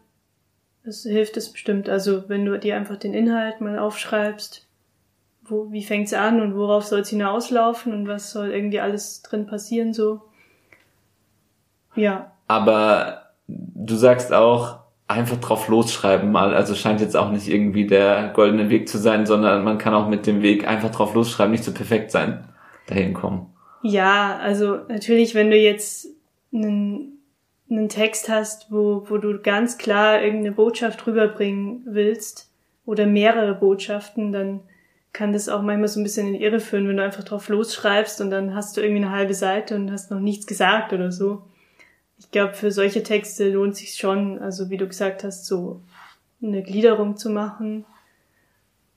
das 0.85 1.03
hilft 1.03 1.37
es 1.37 1.51
bestimmt. 1.51 1.89
Also 1.89 2.29
wenn 2.29 2.45
du 2.45 2.59
dir 2.59 2.77
einfach 2.77 2.97
den 2.97 3.15
Inhalt 3.15 3.61
mal 3.61 3.79
aufschreibst, 3.79 4.67
wo, 5.43 5.73
wie 5.73 5.83
fängt's 5.83 6.12
an 6.12 6.41
und 6.41 6.57
worauf 6.57 6.85
soll 6.85 7.01
es 7.01 7.09
hinauslaufen 7.09 7.93
und 7.93 8.07
was 8.07 8.31
soll 8.31 8.51
irgendwie 8.51 8.81
alles 8.81 9.23
drin 9.23 9.47
passieren 9.47 9.93
so. 9.93 10.23
Ja. 11.95 12.33
Aber 12.49 13.31
du 13.49 13.95
sagst 13.95 14.33
auch, 14.33 14.79
einfach 15.07 15.37
drauf 15.37 15.69
losschreiben 15.69 16.33
mal. 16.33 16.55
Also 16.55 16.75
scheint 16.75 17.01
jetzt 17.01 17.17
auch 17.17 17.31
nicht 17.31 17.49
irgendwie 17.49 17.87
der 17.87 18.29
goldene 18.35 18.69
Weg 18.71 18.89
zu 18.89 18.99
sein, 18.99 19.27
sondern 19.27 19.65
man 19.65 19.79
kann 19.79 19.95
auch 19.95 20.09
mit 20.09 20.27
dem 20.27 20.43
Weg 20.43 20.67
einfach 20.67 20.91
drauf 20.91 21.15
losschreiben, 21.15 21.53
nicht 21.53 21.65
so 21.65 21.73
perfekt 21.73 22.11
sein, 22.11 22.49
dahin 22.87 23.15
kommen. 23.15 23.47
Ja, 23.83 24.39
also 24.39 24.81
natürlich, 24.89 25.35
wenn 25.35 25.51
du 25.51 25.57
jetzt 25.57 26.09
einen 26.53 27.19
einen 27.71 27.89
Text 27.89 28.29
hast, 28.29 28.71
wo, 28.71 29.05
wo 29.09 29.19
du 29.19 29.39
ganz 29.41 29.79
klar 29.79 30.23
irgendeine 30.23 30.55
Botschaft 30.55 31.07
rüberbringen 31.07 31.83
willst 31.87 32.51
oder 32.87 33.07
mehrere 33.07 33.55
Botschaften, 33.55 34.33
dann 34.33 34.61
kann 35.12 35.33
das 35.33 35.49
auch 35.49 35.62
manchmal 35.62 35.89
so 35.89 36.01
ein 36.01 36.03
bisschen 36.03 36.27
in 36.27 36.35
Irre 36.35 36.61
führen, 36.61 36.89
wenn 36.89 36.97
du 36.97 37.03
einfach 37.03 37.25
drauf 37.25 37.49
losschreibst 37.49 38.21
und 38.21 38.31
dann 38.31 38.55
hast 38.55 38.77
du 38.77 38.81
irgendwie 38.81 39.05
eine 39.05 39.15
halbe 39.15 39.35
Seite 39.35 39.77
und 39.77 39.91
hast 39.91 40.11
noch 40.11 40.21
nichts 40.21 40.47
gesagt 40.47 40.93
oder 40.93 41.12
so. 41.12 41.43
Ich 42.19 42.31
glaube, 42.31 42.55
für 42.55 42.71
solche 42.71 43.03
Texte 43.03 43.49
lohnt 43.49 43.77
sich 43.77 43.95
schon, 43.95 44.39
also 44.41 44.71
wie 44.71 44.77
du 44.77 44.87
gesagt 44.87 45.25
hast, 45.25 45.47
so 45.47 45.81
eine 46.43 46.62
Gliederung 46.62 47.17
zu 47.17 47.31
machen. 47.31 47.85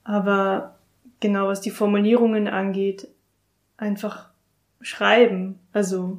Aber 0.04 0.76
genau 1.20 1.48
was 1.48 1.60
die 1.60 1.70
Formulierungen 1.70 2.48
angeht, 2.48 3.08
einfach 3.76 4.28
schreiben. 4.80 5.58
Also 5.72 6.18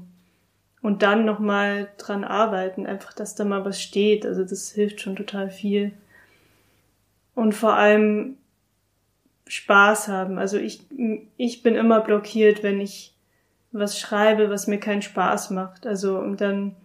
und 0.82 1.02
dann 1.02 1.26
nochmal 1.26 1.90
dran 1.98 2.24
arbeiten, 2.24 2.86
einfach, 2.86 3.14
dass 3.14 3.36
da 3.36 3.44
mal 3.44 3.66
was 3.66 3.82
steht. 3.82 4.26
Also 4.26 4.44
das 4.44 4.72
hilft 4.72 5.02
schon 5.02 5.16
total 5.16 5.50
viel. 5.50 5.92
Und 7.36 7.54
vor 7.54 7.74
allem 7.74 8.38
Spaß 9.48 10.08
haben. 10.08 10.38
Also 10.38 10.58
ich, 10.58 10.82
ich 11.38 11.64
bin 11.64 11.76
immer 11.76 12.02
blockiert, 12.02 12.64
wenn 12.64 12.80
ich 12.80 13.14
was 13.72 14.00
schreibe, 14.00 14.50
was 14.50 14.68
mir 14.68 14.80
keinen 14.80 15.02
Spaß 15.02 15.50
macht. 15.52 15.86
Also 15.86 16.18
und 16.20 16.40
dann 16.40 16.76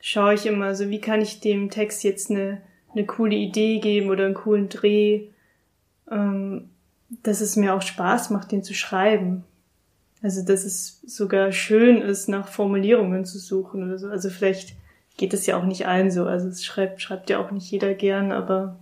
schaue 0.00 0.34
ich 0.34 0.46
immer, 0.46 0.74
so 0.74 0.90
wie 0.90 1.00
kann 1.00 1.20
ich 1.20 1.40
dem 1.40 1.70
Text 1.70 2.02
jetzt 2.02 2.30
eine, 2.30 2.60
eine 2.92 3.06
coole 3.06 3.36
Idee 3.36 3.78
geben 3.78 4.10
oder 4.10 4.26
einen 4.26 4.34
coolen 4.34 4.68
Dreh, 4.68 5.28
ähm, 6.10 6.70
dass 7.22 7.40
es 7.40 7.56
mir 7.56 7.74
auch 7.74 7.82
Spaß 7.82 8.30
macht, 8.30 8.52
den 8.52 8.64
zu 8.64 8.74
schreiben. 8.74 9.44
Also, 10.24 10.42
dass 10.42 10.64
es 10.64 11.02
sogar 11.06 11.52
schön 11.52 12.00
ist, 12.00 12.30
nach 12.30 12.48
Formulierungen 12.48 13.26
zu 13.26 13.38
suchen 13.38 13.84
oder 13.84 13.98
so. 13.98 14.08
Also 14.08 14.30
vielleicht 14.30 14.74
geht 15.18 15.34
es 15.34 15.44
ja 15.44 15.58
auch 15.58 15.64
nicht 15.64 15.86
allen 15.86 16.10
so. 16.10 16.24
Also 16.24 16.48
es 16.48 16.64
schreibt, 16.64 17.02
schreibt 17.02 17.28
ja 17.28 17.38
auch 17.38 17.50
nicht 17.50 17.70
jeder 17.70 17.92
gern, 17.92 18.32
aber 18.32 18.76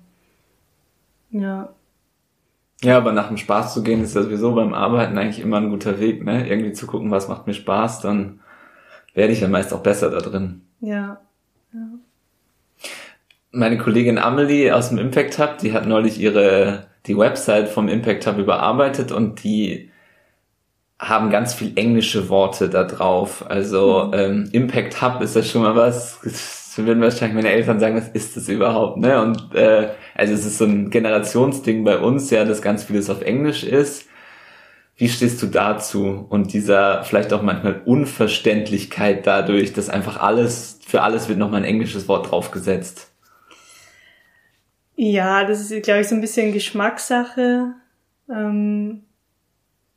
ja. 1.31 1.75
Ja, 2.85 2.97
aber 2.97 3.11
nach 3.11 3.27
dem 3.27 3.39
Spaß 3.39 3.75
zu 3.75 3.83
gehen 3.83 4.05
ist 4.05 4.15
ja 4.15 4.23
sowieso 4.23 4.55
beim 4.55 4.73
Arbeiten 4.73 5.19
eigentlich 5.19 5.41
immer 5.41 5.57
ein 5.57 5.71
guter 5.71 5.99
Weg, 5.99 6.25
ne? 6.25 6.49
Irgendwie 6.49 6.75
zu 6.75 6.87
gucken, 6.87 7.11
was 7.11 7.27
macht 7.27 7.49
mir 7.49 7.55
Spaß, 7.55 8.03
dann 8.03 8.39
werde 9.13 9.33
ich 9.33 9.41
ja 9.41 9.49
meist 9.49 9.75
auch 9.75 9.83
besser 9.83 10.11
da 10.11 10.19
drin. 10.19 10.63
Ja. 10.79 11.21
ja. 11.73 11.81
Meine 13.51 13.79
Kollegin 13.79 14.19
Amelie 14.19 14.71
aus 14.71 14.91
dem 14.91 14.99
Impact 14.99 15.41
Hub, 15.41 15.59
die 15.59 15.73
hat 15.73 15.89
neulich 15.89 16.21
ihre, 16.21 16.87
die 17.07 17.19
Website 17.19 17.69
vom 17.69 17.89
Impact 17.89 18.29
Hub 18.29 18.39
überarbeitet 18.39 19.11
und 19.11 19.43
die 19.43 19.91
haben 21.03 21.31
ganz 21.31 21.53
viel 21.53 21.73
englische 21.75 22.29
Worte 22.29 22.69
da 22.71 22.85
drauf. 22.85 23.45
Also 23.49 24.07
mhm. 24.07 24.15
ähm, 24.15 24.49
Impact 24.53 25.03
Hub 25.03 25.21
ist 25.21 25.37
ja 25.37 25.43
schon 25.43 25.63
mal 25.63 25.75
was. 25.75 26.21
Das 26.73 26.87
würden 26.87 27.03
wahrscheinlich 27.03 27.35
meine 27.35 27.51
Eltern 27.51 27.81
sagen, 27.81 27.97
was 27.97 28.09
ist 28.09 28.35
das 28.35 28.49
überhaupt? 28.49 28.97
Ne? 28.97 29.21
Und 29.21 29.55
äh, 29.55 29.91
also 30.15 30.33
es 30.33 30.47
ist 30.47 30.57
so 30.57 30.65
ein 30.65 30.89
Generationsding 30.89 31.85
bei 31.85 31.99
uns, 31.99 32.31
ja, 32.31 32.47
dass 32.47 32.63
ganz 32.63 32.85
vieles 32.85 33.11
auf 33.11 33.21
Englisch 33.21 33.63
ist. 33.63 34.07
Wie 34.97 35.09
stehst 35.09 35.43
du 35.43 35.49
dazu 35.49 36.25
und 36.31 36.55
dieser 36.55 37.05
vielleicht 37.05 37.33
auch 37.35 37.43
manchmal 37.43 37.83
Unverständlichkeit 37.85 39.27
dadurch, 39.27 39.75
dass 39.75 39.91
einfach 39.91 40.19
alles, 40.19 40.79
für 40.87 41.03
alles 41.03 41.29
wird 41.29 41.39
nochmal 41.39 41.61
ein 41.61 41.67
englisches 41.67 42.09
Wort 42.09 42.31
draufgesetzt? 42.31 43.11
Ja, 44.95 45.45
das 45.45 45.71
ist, 45.71 45.83
glaube 45.83 46.01
ich, 46.01 46.09
so 46.09 46.15
ein 46.15 46.21
bisschen 46.23 46.53
Geschmackssache. 46.53 47.75
Ähm, 48.31 49.03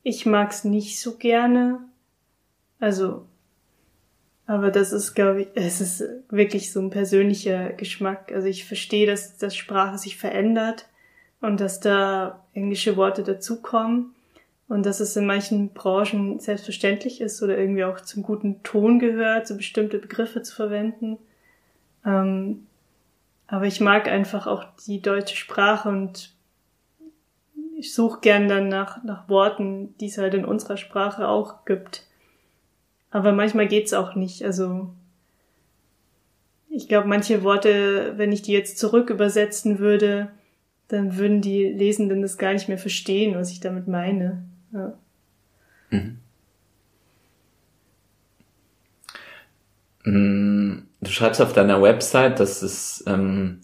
ich 0.06 0.24
mag's 0.24 0.62
nicht 0.62 1.00
so 1.00 1.16
gerne. 1.16 1.80
Also, 2.78 3.26
aber 4.46 4.70
das 4.70 4.92
ist, 4.92 5.14
glaube 5.14 5.42
ich, 5.42 5.48
es 5.56 5.80
ist 5.80 6.04
wirklich 6.28 6.72
so 6.72 6.80
ein 6.80 6.90
persönlicher 6.90 7.70
Geschmack. 7.70 8.30
Also 8.32 8.46
ich 8.46 8.66
verstehe, 8.66 9.08
dass, 9.08 9.36
dass 9.36 9.56
Sprache 9.56 9.98
sich 9.98 10.16
verändert 10.16 10.86
und 11.40 11.60
dass 11.60 11.80
da 11.80 12.44
englische 12.54 12.96
Worte 12.96 13.24
dazukommen 13.24 14.14
und 14.68 14.86
dass 14.86 15.00
es 15.00 15.16
in 15.16 15.26
manchen 15.26 15.70
Branchen 15.70 16.38
selbstverständlich 16.38 17.20
ist 17.20 17.42
oder 17.42 17.58
irgendwie 17.58 17.82
auch 17.82 18.00
zum 18.00 18.22
guten 18.22 18.62
Ton 18.62 19.00
gehört, 19.00 19.48
so 19.48 19.56
bestimmte 19.56 19.98
Begriffe 19.98 20.40
zu 20.42 20.54
verwenden. 20.54 21.18
Ähm, 22.04 22.68
aber 23.48 23.66
ich 23.66 23.80
mag 23.80 24.06
einfach 24.06 24.46
auch 24.46 24.66
die 24.86 25.02
deutsche 25.02 25.34
Sprache 25.36 25.88
und 25.88 26.35
ich 27.78 27.92
suche 27.94 28.20
gern 28.20 28.48
dann 28.48 28.68
nach, 28.68 29.02
nach 29.04 29.28
Worten, 29.28 29.94
die 29.98 30.06
es 30.06 30.18
halt 30.18 30.34
in 30.34 30.44
unserer 30.44 30.76
Sprache 30.76 31.28
auch 31.28 31.64
gibt. 31.64 32.04
Aber 33.10 33.32
manchmal 33.32 33.68
geht's 33.68 33.92
auch 33.92 34.14
nicht. 34.14 34.44
Also 34.44 34.90
ich 36.70 36.88
glaube, 36.88 37.08
manche 37.08 37.42
Worte, 37.42 38.14
wenn 38.16 38.32
ich 38.32 38.42
die 38.42 38.52
jetzt 38.52 38.78
zurück 38.78 39.10
übersetzen 39.10 39.78
würde, 39.78 40.30
dann 40.88 41.16
würden 41.16 41.40
die 41.40 41.64
Lesenden 41.64 42.22
das 42.22 42.38
gar 42.38 42.52
nicht 42.52 42.68
mehr 42.68 42.78
verstehen, 42.78 43.34
was 43.34 43.50
ich 43.50 43.60
damit 43.60 43.88
meine. 43.88 44.44
Ja. 44.72 44.94
Mhm. 45.90 46.18
Mm, 50.04 50.86
du 51.00 51.10
schreibst 51.10 51.42
auf 51.42 51.52
deiner 51.52 51.82
Website, 51.82 52.38
dass 52.40 52.62
es, 52.62 53.02
ähm, 53.06 53.60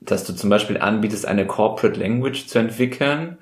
dass 0.00 0.24
du 0.24 0.32
zum 0.34 0.50
Beispiel 0.50 0.78
anbietest, 0.78 1.26
eine 1.26 1.46
Corporate 1.46 1.98
Language 1.98 2.46
zu 2.46 2.58
entwickeln. 2.58 3.38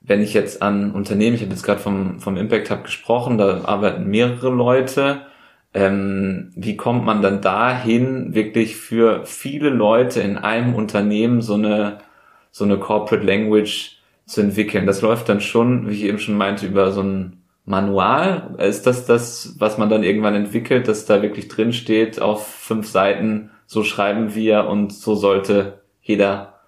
Wenn 0.00 0.22
ich 0.22 0.34
jetzt 0.34 0.62
an 0.62 0.92
Unternehmen, 0.92 1.34
ich 1.36 1.42
habe 1.42 1.52
jetzt 1.52 1.64
gerade 1.64 1.80
vom, 1.80 2.20
vom 2.20 2.36
Impact 2.36 2.70
Hub 2.70 2.84
gesprochen, 2.84 3.38
da 3.38 3.64
arbeiten 3.64 4.06
mehrere 4.06 4.50
Leute. 4.50 5.22
Ähm, 5.74 6.52
wie 6.54 6.76
kommt 6.76 7.04
man 7.04 7.22
dann 7.22 7.40
dahin, 7.42 8.34
wirklich 8.34 8.76
für 8.76 9.26
viele 9.26 9.68
Leute 9.68 10.20
in 10.20 10.38
einem 10.38 10.74
Unternehmen 10.74 11.42
so 11.42 11.54
eine 11.54 11.98
so 12.56 12.64
eine 12.64 12.78
Corporate 12.78 13.22
Language 13.26 13.98
zu 14.24 14.40
entwickeln. 14.40 14.86
Das 14.86 15.02
läuft 15.02 15.28
dann 15.28 15.42
schon, 15.42 15.90
wie 15.90 15.92
ich 15.92 16.04
eben 16.04 16.18
schon 16.18 16.38
meinte, 16.38 16.66
über 16.66 16.90
so 16.90 17.02
ein 17.02 17.42
Manual. 17.66 18.54
Ist 18.58 18.86
das 18.86 19.04
das, 19.04 19.56
was 19.58 19.76
man 19.76 19.90
dann 19.90 20.02
irgendwann 20.02 20.34
entwickelt, 20.34 20.88
dass 20.88 21.04
da 21.04 21.20
wirklich 21.20 21.48
drin 21.48 21.74
steht 21.74 22.18
auf 22.18 22.46
fünf 22.46 22.88
Seiten, 22.88 23.50
so 23.66 23.84
schreiben 23.84 24.34
wir 24.34 24.68
und 24.68 24.94
so 24.94 25.14
sollte 25.14 25.82
jeder 26.06 26.60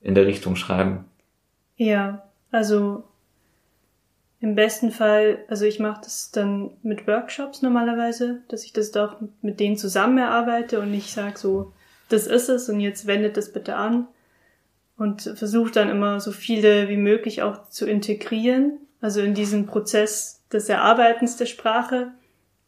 in 0.00 0.14
der 0.14 0.26
Richtung 0.26 0.56
schreiben? 0.56 1.04
Ja, 1.76 2.28
also 2.50 3.04
im 4.40 4.54
besten 4.54 4.90
Fall, 4.90 5.38
also 5.48 5.64
ich 5.64 5.80
mache 5.80 6.02
das 6.02 6.30
dann 6.30 6.70
mit 6.82 7.06
Workshops 7.06 7.62
normalerweise, 7.62 8.42
dass 8.48 8.64
ich 8.64 8.72
das 8.72 8.90
doch 8.90 9.16
mit 9.40 9.60
denen 9.60 9.76
zusammen 9.76 10.18
erarbeite 10.18 10.80
und 10.80 10.90
nicht 10.90 11.12
sage 11.12 11.38
so, 11.38 11.72
das 12.08 12.26
ist 12.26 12.48
es 12.48 12.68
und 12.68 12.80
jetzt 12.80 13.06
wendet 13.06 13.36
das 13.36 13.52
bitte 13.52 13.76
an, 13.76 14.06
und 14.96 15.22
versuche 15.22 15.72
dann 15.72 15.88
immer 15.88 16.20
so 16.20 16.32
viele 16.32 16.88
wie 16.88 16.96
möglich 16.96 17.42
auch 17.42 17.68
zu 17.68 17.86
integrieren, 17.86 18.78
also 19.00 19.20
in 19.20 19.34
diesen 19.34 19.66
Prozess 19.66 20.42
des 20.52 20.68
Erarbeitens 20.68 21.36
der 21.36 21.46
Sprache, 21.46 22.12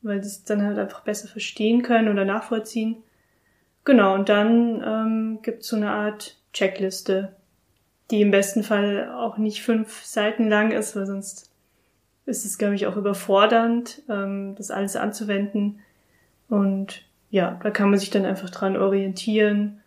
weil 0.02 0.20
die 0.20 0.26
es 0.26 0.44
dann 0.44 0.62
halt 0.62 0.78
einfach 0.78 1.02
besser 1.02 1.28
verstehen 1.28 1.82
können 1.82 2.08
oder 2.08 2.24
nachvollziehen. 2.24 2.96
Genau, 3.86 4.14
und 4.14 4.28
dann 4.28 4.82
ähm, 4.84 5.38
gibt 5.42 5.62
es 5.62 5.68
so 5.68 5.76
eine 5.76 5.92
Art 5.92 6.36
Checkliste, 6.52 7.32
die 8.10 8.20
im 8.20 8.32
besten 8.32 8.64
Fall 8.64 9.12
auch 9.14 9.38
nicht 9.38 9.62
fünf 9.62 10.04
Seiten 10.04 10.48
lang 10.48 10.72
ist, 10.72 10.96
weil 10.96 11.06
sonst 11.06 11.52
ist 12.26 12.44
es, 12.44 12.58
glaube 12.58 12.74
ich, 12.74 12.88
auch 12.88 12.96
überfordernd, 12.96 14.02
ähm, 14.10 14.56
das 14.56 14.72
alles 14.72 14.96
anzuwenden. 14.96 15.78
Und 16.48 17.04
ja, 17.30 17.60
da 17.62 17.70
kann 17.70 17.88
man 17.88 18.00
sich 18.00 18.10
dann 18.10 18.24
einfach 18.24 18.50
dran 18.50 18.76
orientieren, 18.76 19.80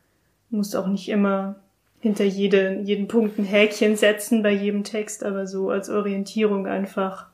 muss 0.49 0.75
auch 0.75 0.87
nicht 0.87 1.09
immer 1.09 1.55
hinter 1.99 2.23
jede, 2.23 2.79
jeden 2.79 3.09
Punkt 3.09 3.37
ein 3.37 3.43
Häkchen 3.43 3.97
setzen 3.97 4.41
bei 4.43 4.51
jedem 4.51 4.85
Text, 4.85 5.25
aber 5.25 5.45
so 5.45 5.71
als 5.71 5.89
Orientierung 5.89 6.67
einfach. 6.67 7.27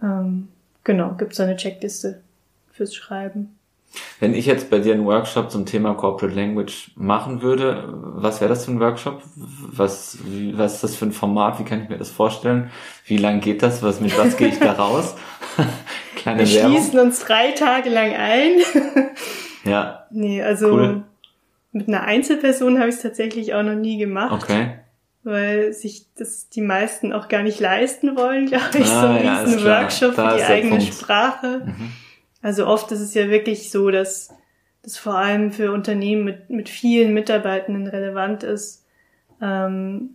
Ähm, 0.00 0.46
genau, 0.84 1.14
gibt 1.14 1.32
es 1.32 1.40
eine 1.40 1.56
Checkliste 1.56 2.20
fürs 2.70 2.94
Schreiben. 2.94 3.57
Wenn 4.20 4.34
ich 4.34 4.46
jetzt 4.46 4.70
bei 4.70 4.80
dir 4.80 4.94
einen 4.94 5.06
Workshop 5.06 5.50
zum 5.50 5.64
Thema 5.64 5.94
Corporate 5.94 6.34
Language 6.34 6.90
machen 6.96 7.40
würde, 7.42 7.84
was 7.88 8.40
wäre 8.40 8.48
das 8.48 8.64
für 8.64 8.72
ein 8.72 8.80
Workshop? 8.80 9.22
Was, 9.36 10.18
was 10.52 10.74
ist 10.74 10.84
das 10.84 10.96
für 10.96 11.06
ein 11.06 11.12
Format? 11.12 11.58
Wie 11.58 11.64
kann 11.64 11.82
ich 11.82 11.88
mir 11.88 11.98
das 11.98 12.10
vorstellen? 12.10 12.70
Wie 13.06 13.16
lang 13.16 13.40
geht 13.40 13.62
das? 13.62 13.82
Was, 13.82 14.00
mit 14.00 14.16
was 14.18 14.36
gehe 14.36 14.48
ich 14.48 14.58
da 14.58 14.72
raus? 14.72 15.14
Kleine 16.16 16.46
Wir 16.46 16.54
Werbung. 16.56 16.72
schließen 16.76 16.98
uns 16.98 17.20
drei 17.20 17.52
Tage 17.52 17.90
lang 17.90 18.12
ein. 18.14 18.52
ja. 19.64 20.06
Nee, 20.10 20.42
also 20.42 20.72
cool. 20.72 21.04
Mit 21.72 21.88
einer 21.88 22.02
Einzelperson 22.02 22.78
habe 22.78 22.88
ich 22.88 22.96
es 22.96 23.02
tatsächlich 23.02 23.54
auch 23.54 23.62
noch 23.62 23.74
nie 23.74 23.98
gemacht. 23.98 24.32
Okay. 24.42 24.78
Weil 25.22 25.72
sich 25.72 26.06
das 26.16 26.48
die 26.48 26.62
meisten 26.62 27.12
auch 27.12 27.28
gar 27.28 27.42
nicht 27.42 27.60
leisten 27.60 28.16
wollen, 28.16 28.46
glaube 28.46 28.78
ich, 28.78 28.86
ah, 28.86 29.00
so 29.00 29.06
ein 29.06 29.24
ja, 29.24 29.40
riesen 29.40 29.64
Workshop 29.64 30.14
für 30.14 30.36
die 30.36 30.42
eigene 30.42 30.76
Punkt. 30.78 30.94
Sprache. 30.94 31.62
Mhm. 31.66 31.92
Also 32.42 32.66
oft 32.66 32.90
ist 32.92 33.00
es 33.00 33.14
ja 33.14 33.28
wirklich 33.28 33.70
so, 33.70 33.90
dass 33.90 34.34
das 34.82 34.96
vor 34.96 35.16
allem 35.16 35.52
für 35.52 35.72
Unternehmen 35.72 36.24
mit, 36.24 36.50
mit 36.50 36.68
vielen 36.68 37.12
Mitarbeitenden 37.12 37.86
relevant 37.86 38.42
ist, 38.42 38.86
ähm, 39.42 40.10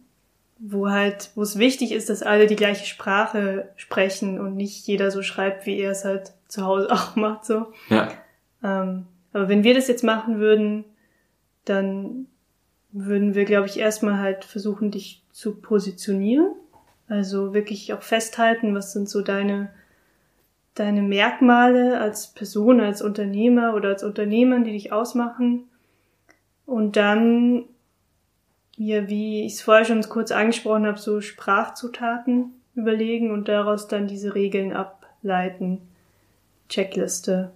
wo 0.57 0.89
halt, 0.89 1.32
wo 1.36 1.41
es 1.41 1.59
wichtig 1.59 1.91
ist, 1.91 2.09
dass 2.09 2.24
alle 2.24 2.47
die 2.47 2.55
gleiche 2.55 2.86
Sprache 2.86 3.69
sprechen 3.76 4.39
und 4.39 4.55
nicht 4.55 4.88
jeder 4.88 5.11
so 5.11 5.21
schreibt, 5.21 5.65
wie 5.65 5.80
er 5.80 5.91
es 5.91 6.05
halt 6.05 6.32
zu 6.47 6.63
Hause 6.65 6.89
auch 6.91 7.15
macht, 7.15 7.45
so. 7.45 7.74
Ja. 7.89 8.11
Ähm, 8.63 9.07
aber 9.34 9.49
wenn 9.49 9.63
wir 9.63 9.74
das 9.74 9.88
jetzt 9.88 10.03
machen 10.03 10.39
würden, 10.39 10.86
dann 11.65 12.28
würden 12.91 13.36
wir, 13.36 13.45
glaube 13.45 13.67
ich, 13.67 13.80
erstmal 13.80 14.19
halt 14.19 14.45
versuchen, 14.45 14.91
dich 14.91 15.24
zu 15.32 15.55
positionieren. 15.55 16.53
Also 17.07 17.53
wirklich 17.53 17.93
auch 17.93 18.03
festhalten, 18.03 18.76
was 18.76 18.93
sind 18.93 19.09
so 19.09 19.21
deine, 19.21 19.69
deine 20.76 21.01
Merkmale 21.01 21.99
als 21.99 22.28
Person, 22.34 22.80
als 22.80 23.01
Unternehmer 23.01 23.76
oder 23.76 23.89
als 23.89 24.03
Unternehmer, 24.03 24.59
die 24.59 24.71
dich 24.71 24.91
ausmachen. 24.91 25.69
Und 26.65 26.95
dann, 26.95 27.65
ja, 28.76 29.07
wie 29.07 29.45
ich 29.45 29.53
es 29.53 29.61
vorher 29.61 29.86
schon 29.86 30.01
kurz 30.03 30.32
angesprochen 30.32 30.88
habe, 30.88 30.97
so 30.97 31.21
Sprachzutaten 31.21 32.53
überlegen 32.76 33.32
und 33.32 33.47
daraus 33.47 33.88
dann 33.88 34.07
diese 34.07 34.34
Regeln 34.34 34.74
ableiten. 34.74 35.82
Checkliste. 36.69 37.51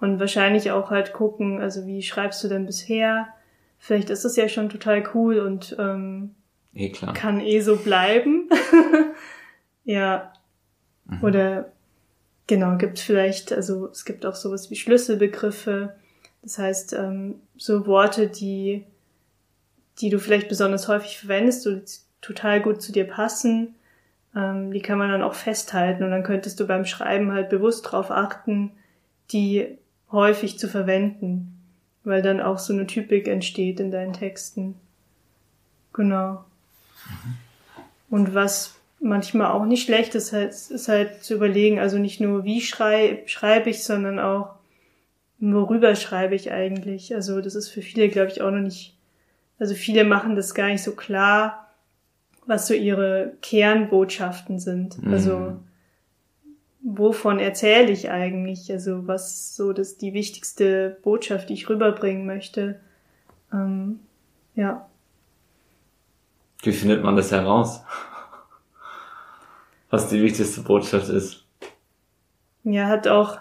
Und 0.00 0.20
wahrscheinlich 0.20 0.70
auch 0.70 0.90
halt 0.90 1.12
gucken, 1.12 1.60
also 1.60 1.86
wie 1.86 2.02
schreibst 2.02 2.42
du 2.44 2.48
denn 2.48 2.66
bisher? 2.66 3.28
vielleicht 3.80 4.10
ist 4.10 4.24
das 4.24 4.36
ja 4.36 4.48
schon 4.48 4.68
total 4.68 5.02
cool 5.14 5.40
und 5.40 5.74
ähm, 5.78 6.34
eh 6.74 6.90
klar. 6.90 7.14
kann 7.14 7.40
eh 7.40 7.60
so 7.60 7.76
bleiben. 7.76 8.48
ja. 9.84 10.32
Mhm. 11.06 11.24
Oder 11.24 11.72
genau, 12.50 12.76
gibt 12.76 12.98
vielleicht, 12.98 13.52
also 13.52 13.88
es 13.88 14.04
gibt 14.04 14.26
auch 14.26 14.34
sowas 14.34 14.70
wie 14.70 14.76
Schlüsselbegriffe. 14.76 15.94
Das 16.42 16.58
heißt, 16.58 16.92
ähm, 16.92 17.36
so 17.56 17.86
Worte, 17.86 18.26
die, 18.26 18.84
die 20.00 20.10
du 20.10 20.18
vielleicht 20.18 20.48
besonders 20.48 20.88
häufig 20.88 21.18
verwendest, 21.18 21.64
die 21.64 21.80
total 22.20 22.60
gut 22.60 22.82
zu 22.82 22.92
dir 22.92 23.04
passen, 23.06 23.74
ähm, 24.36 24.72
die 24.72 24.82
kann 24.82 24.98
man 24.98 25.10
dann 25.10 25.22
auch 25.22 25.34
festhalten 25.34 26.04
und 26.04 26.10
dann 26.10 26.22
könntest 26.22 26.60
du 26.60 26.66
beim 26.66 26.84
Schreiben 26.84 27.32
halt 27.32 27.48
bewusst 27.48 27.86
darauf 27.86 28.10
achten, 28.10 28.72
die 29.30 29.78
häufig 30.10 30.58
zu 30.58 30.68
verwenden 30.68 31.60
weil 32.04 32.22
dann 32.22 32.40
auch 32.40 32.58
so 32.58 32.72
eine 32.72 32.86
Typik 32.86 33.28
entsteht 33.28 33.80
in 33.80 33.90
deinen 33.90 34.12
Texten. 34.12 34.74
Genau. 35.92 36.44
Mhm. 37.06 37.36
Und 38.08 38.34
was 38.34 38.76
manchmal 39.00 39.52
auch 39.52 39.64
nicht 39.64 39.84
schlecht 39.84 40.14
ist, 40.14 40.32
halt, 40.32 40.50
ist 40.50 40.88
halt 40.88 41.24
zu 41.24 41.34
überlegen, 41.34 41.78
also 41.78 41.98
nicht 41.98 42.20
nur 42.20 42.44
wie 42.44 42.60
schrei, 42.60 43.22
schreibe 43.26 43.70
ich, 43.70 43.82
sondern 43.84 44.18
auch 44.18 44.54
worüber 45.38 45.96
schreibe 45.96 46.34
ich 46.34 46.52
eigentlich. 46.52 47.14
Also 47.14 47.40
das 47.40 47.54
ist 47.54 47.70
für 47.70 47.82
viele, 47.82 48.08
glaube 48.08 48.30
ich, 48.30 48.42
auch 48.42 48.50
noch 48.50 48.60
nicht, 48.60 48.96
also 49.58 49.74
viele 49.74 50.04
machen 50.04 50.36
das 50.36 50.54
gar 50.54 50.68
nicht 50.68 50.82
so 50.82 50.92
klar, 50.92 51.68
was 52.46 52.66
so 52.66 52.74
ihre 52.74 53.32
Kernbotschaften 53.40 54.58
sind. 54.58 55.02
Mhm. 55.02 55.12
Also 55.12 55.56
wovon 56.82 57.38
erzähle 57.38 57.90
ich 57.90 58.10
eigentlich? 58.10 58.70
Also 58.70 59.06
was 59.06 59.56
so 59.56 59.72
das 59.72 59.96
die 59.96 60.12
wichtigste 60.12 60.98
Botschaft, 61.02 61.48
die 61.48 61.54
ich 61.54 61.68
rüberbringen 61.68 62.26
möchte. 62.26 62.80
Ähm, 63.52 64.00
ja. 64.54 64.86
Wie 66.62 66.72
findet 66.72 67.02
man 67.02 67.16
das 67.16 67.32
heraus? 67.32 67.82
Was 69.90 70.08
die 70.08 70.22
wichtigste 70.22 70.62
Botschaft 70.62 71.08
ist. 71.08 71.44
Ja, 72.64 72.86
hat 72.86 73.08
auch, 73.08 73.38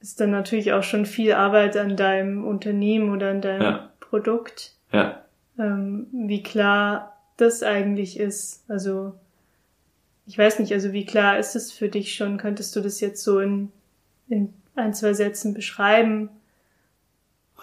ist 0.00 0.20
dann 0.20 0.30
natürlich 0.30 0.72
auch 0.72 0.82
schon 0.82 1.06
viel 1.06 1.32
Arbeit 1.32 1.76
an 1.76 1.96
deinem 1.96 2.46
Unternehmen 2.46 3.12
oder 3.12 3.30
an 3.30 3.40
deinem 3.40 3.62
ja. 3.62 3.90
Produkt. 4.00 4.74
Ja. 4.92 5.22
Ähm, 5.58 6.06
wie 6.12 6.42
klar 6.42 7.16
das 7.36 7.62
eigentlich 7.62 8.18
ist. 8.18 8.64
Also, 8.68 9.14
ich 10.26 10.36
weiß 10.36 10.58
nicht, 10.58 10.72
also 10.72 10.92
wie 10.92 11.06
klar 11.06 11.38
ist 11.38 11.56
es 11.56 11.72
für 11.72 11.88
dich 11.88 12.14
schon? 12.14 12.36
Könntest 12.36 12.76
du 12.76 12.80
das 12.80 13.00
jetzt 13.00 13.22
so 13.22 13.40
in, 13.40 13.70
in 14.28 14.52
ein, 14.74 14.94
zwei 14.94 15.14
Sätzen 15.14 15.54
beschreiben? 15.54 16.30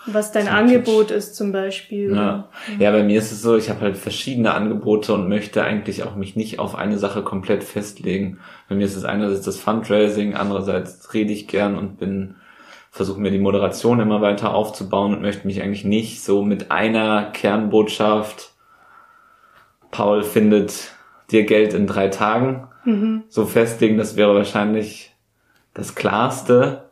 Was 0.08 0.32
dein 0.32 0.48
Angebot 0.48 1.12
ist 1.12 1.36
zum 1.36 1.52
Beispiel. 1.52 2.16
Ja. 2.16 2.50
ja, 2.80 2.92
bei 2.92 3.04
mir 3.04 3.18
ist 3.20 3.32
es 3.32 3.42
so, 3.42 3.56
ich 3.58 3.70
habe 3.70 3.82
halt 3.82 3.98
verschiedene 3.98 4.54
Angebote 4.54 5.14
und 5.14 5.28
möchte 5.30 5.64
eigentlich 5.64 6.04
auch 6.04 6.16
mich 6.16 6.36
nicht 6.36 6.60
auf 6.60 6.76
eine 6.76 6.98
Sache 6.98 7.24
komplett 7.24 7.64
festlegen. 7.64 8.40
Bei 8.70 8.76
mir 8.76 8.86
ist 8.86 8.96
es 8.96 9.04
einerseits 9.04 9.46
das 9.46 9.58
Fundraising, 9.58 10.36
andererseits 10.36 11.14
rede 11.14 11.34
ich 11.34 11.48
gern 11.48 11.78
und 11.78 11.98
bin 11.98 12.36
versuche 12.92 13.20
mir 13.20 13.32
die 13.32 13.40
Moderation 13.40 14.00
immer 14.00 14.22
weiter 14.22 14.54
aufzubauen 14.54 15.14
und 15.14 15.22
möchte 15.22 15.48
mich 15.48 15.62
eigentlich 15.62 15.84
nicht 15.84 16.24
so 16.24 16.42
mit 16.42 16.72
einer 16.72 17.32
Kernbotschaft 17.32 18.56
Paul 19.96 20.24
findet 20.24 20.92
dir 21.32 21.46
Geld 21.46 21.74
in 21.74 21.88
drei 21.88 22.10
Tagen 22.10 22.68
mhm. 22.84 23.24
so 23.30 23.46
festlegen. 23.46 23.98
Das 23.98 24.18
wäre 24.18 24.36
wahrscheinlich 24.36 25.16
das 25.74 25.96
Klarste, 25.96 26.90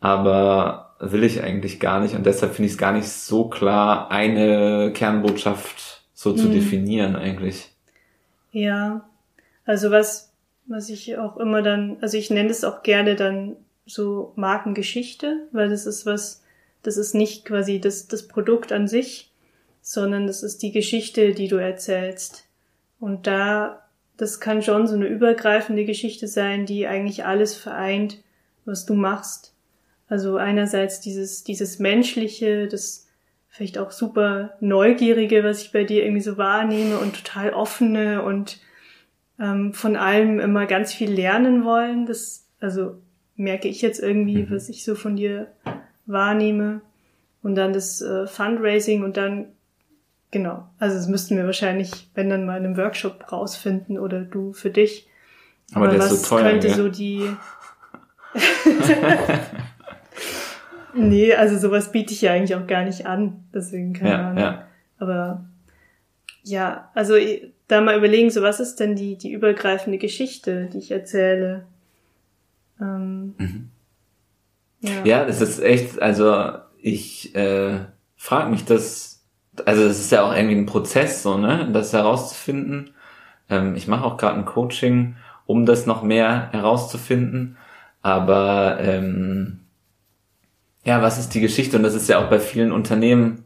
aber 0.00 0.83
will 1.00 1.24
ich 1.24 1.42
eigentlich 1.42 1.80
gar 1.80 2.00
nicht 2.00 2.14
und 2.14 2.24
deshalb 2.24 2.54
finde 2.54 2.66
ich 2.66 2.72
es 2.72 2.78
gar 2.78 2.92
nicht 2.92 3.08
so 3.08 3.48
klar, 3.48 4.10
eine 4.10 4.92
Kernbotschaft 4.94 6.02
so 6.14 6.32
zu 6.32 6.48
mhm. 6.48 6.52
definieren 6.52 7.16
eigentlich. 7.16 7.70
Ja, 8.52 9.04
also 9.66 9.90
was, 9.90 10.32
was 10.66 10.88
ich 10.88 11.18
auch 11.18 11.36
immer 11.36 11.62
dann, 11.62 11.96
also 12.00 12.16
ich 12.16 12.30
nenne 12.30 12.50
es 12.50 12.64
auch 12.64 12.82
gerne 12.82 13.16
dann 13.16 13.56
so 13.86 14.32
Markengeschichte, 14.36 15.46
weil 15.52 15.68
das 15.68 15.86
ist 15.86 16.06
was, 16.06 16.42
das 16.82 16.96
ist 16.96 17.14
nicht 17.14 17.44
quasi 17.44 17.80
das, 17.80 18.08
das 18.08 18.28
Produkt 18.28 18.72
an 18.72 18.88
sich, 18.88 19.30
sondern 19.82 20.26
das 20.26 20.42
ist 20.42 20.62
die 20.62 20.72
Geschichte, 20.72 21.32
die 21.32 21.48
du 21.48 21.56
erzählst. 21.56 22.44
Und 23.00 23.26
da, 23.26 23.82
das 24.16 24.40
kann 24.40 24.62
schon 24.62 24.86
so 24.86 24.94
eine 24.94 25.06
übergreifende 25.06 25.84
Geschichte 25.84 26.28
sein, 26.28 26.64
die 26.64 26.86
eigentlich 26.86 27.24
alles 27.24 27.54
vereint, 27.54 28.18
was 28.64 28.86
du 28.86 28.94
machst. 28.94 29.53
Also 30.08 30.36
einerseits 30.36 31.00
dieses, 31.00 31.44
dieses 31.44 31.78
menschliche, 31.78 32.68
das 32.68 33.04
vielleicht 33.48 33.78
auch 33.78 33.92
super 33.92 34.54
neugierige, 34.60 35.44
was 35.44 35.62
ich 35.62 35.72
bei 35.72 35.84
dir 35.84 36.02
irgendwie 36.02 36.20
so 36.20 36.36
wahrnehme 36.36 36.98
und 36.98 37.14
total 37.14 37.52
offene 37.52 38.22
und 38.22 38.58
ähm, 39.38 39.72
von 39.72 39.96
allem 39.96 40.40
immer 40.40 40.66
ganz 40.66 40.92
viel 40.92 41.10
lernen 41.10 41.64
wollen. 41.64 42.04
Das, 42.04 42.48
also 42.60 43.00
merke 43.36 43.68
ich 43.68 43.80
jetzt 43.80 44.00
irgendwie, 44.00 44.42
mhm. 44.42 44.50
was 44.50 44.68
ich 44.68 44.84
so 44.84 44.96
von 44.96 45.16
dir 45.16 45.52
wahrnehme. 46.04 46.80
Und 47.42 47.54
dann 47.54 47.72
das 47.72 48.02
äh, 48.02 48.26
Fundraising 48.26 49.04
und 49.04 49.16
dann, 49.16 49.52
genau, 50.30 50.68
also 50.78 50.96
das 50.96 51.08
müssten 51.08 51.36
wir 51.36 51.44
wahrscheinlich, 51.44 52.10
wenn 52.14 52.30
dann 52.30 52.46
mal 52.46 52.58
in 52.58 52.64
einem 52.64 52.76
Workshop 52.76 53.30
rausfinden 53.30 53.98
oder 53.98 54.22
du 54.22 54.52
für 54.52 54.70
dich. 54.70 55.08
Aber, 55.72 55.86
Aber 55.86 55.94
der 55.94 56.00
was 56.00 56.12
ist 56.12 56.24
so 56.24 56.36
teuer, 56.36 56.50
könnte 56.50 56.68
ja. 56.68 56.74
so 56.74 56.88
die 56.88 57.28
Nee, 60.94 61.34
also 61.34 61.58
sowas 61.58 61.92
biete 61.92 62.12
ich 62.12 62.22
ja 62.22 62.32
eigentlich 62.32 62.54
auch 62.54 62.66
gar 62.66 62.84
nicht 62.84 63.06
an. 63.06 63.44
Deswegen 63.52 63.92
keine 63.92 64.10
ja, 64.10 64.28
Ahnung. 64.28 64.42
Ja. 64.42 64.66
Aber 64.98 65.44
ja, 66.42 66.90
also 66.94 67.14
da 67.68 67.80
mal 67.80 67.96
überlegen, 67.96 68.30
so 68.30 68.42
was 68.42 68.60
ist 68.60 68.80
denn 68.80 68.96
die, 68.96 69.16
die 69.16 69.32
übergreifende 69.32 69.98
Geschichte, 69.98 70.68
die 70.72 70.78
ich 70.78 70.90
erzähle? 70.90 71.64
Ähm, 72.80 73.34
mhm. 73.38 73.70
ja. 74.80 75.04
ja, 75.04 75.24
das 75.24 75.40
ist 75.40 75.62
echt, 75.62 76.00
also 76.02 76.52
ich 76.80 77.34
äh, 77.34 77.78
frage 78.16 78.50
mich 78.50 78.64
das, 78.64 79.24
also 79.64 79.86
das 79.86 79.98
ist 79.98 80.12
ja 80.12 80.22
auch 80.22 80.34
irgendwie 80.34 80.56
ein 80.56 80.66
Prozess, 80.66 81.22
so, 81.22 81.38
ne, 81.38 81.68
das 81.72 81.92
herauszufinden. 81.92 82.90
Ähm, 83.48 83.74
ich 83.74 83.88
mache 83.88 84.04
auch 84.04 84.16
gerade 84.16 84.38
ein 84.38 84.44
Coaching, 84.44 85.16
um 85.46 85.66
das 85.66 85.86
noch 85.86 86.02
mehr 86.02 86.50
herauszufinden. 86.52 87.56
Aber 88.02 88.78
ähm, 88.80 89.60
ja, 90.84 91.02
was 91.02 91.18
ist 91.18 91.34
die 91.34 91.40
Geschichte? 91.40 91.76
Und 91.76 91.82
das 91.82 91.94
ist 91.94 92.08
ja 92.08 92.18
auch 92.18 92.30
bei 92.30 92.38
vielen 92.38 92.72
Unternehmen, 92.72 93.44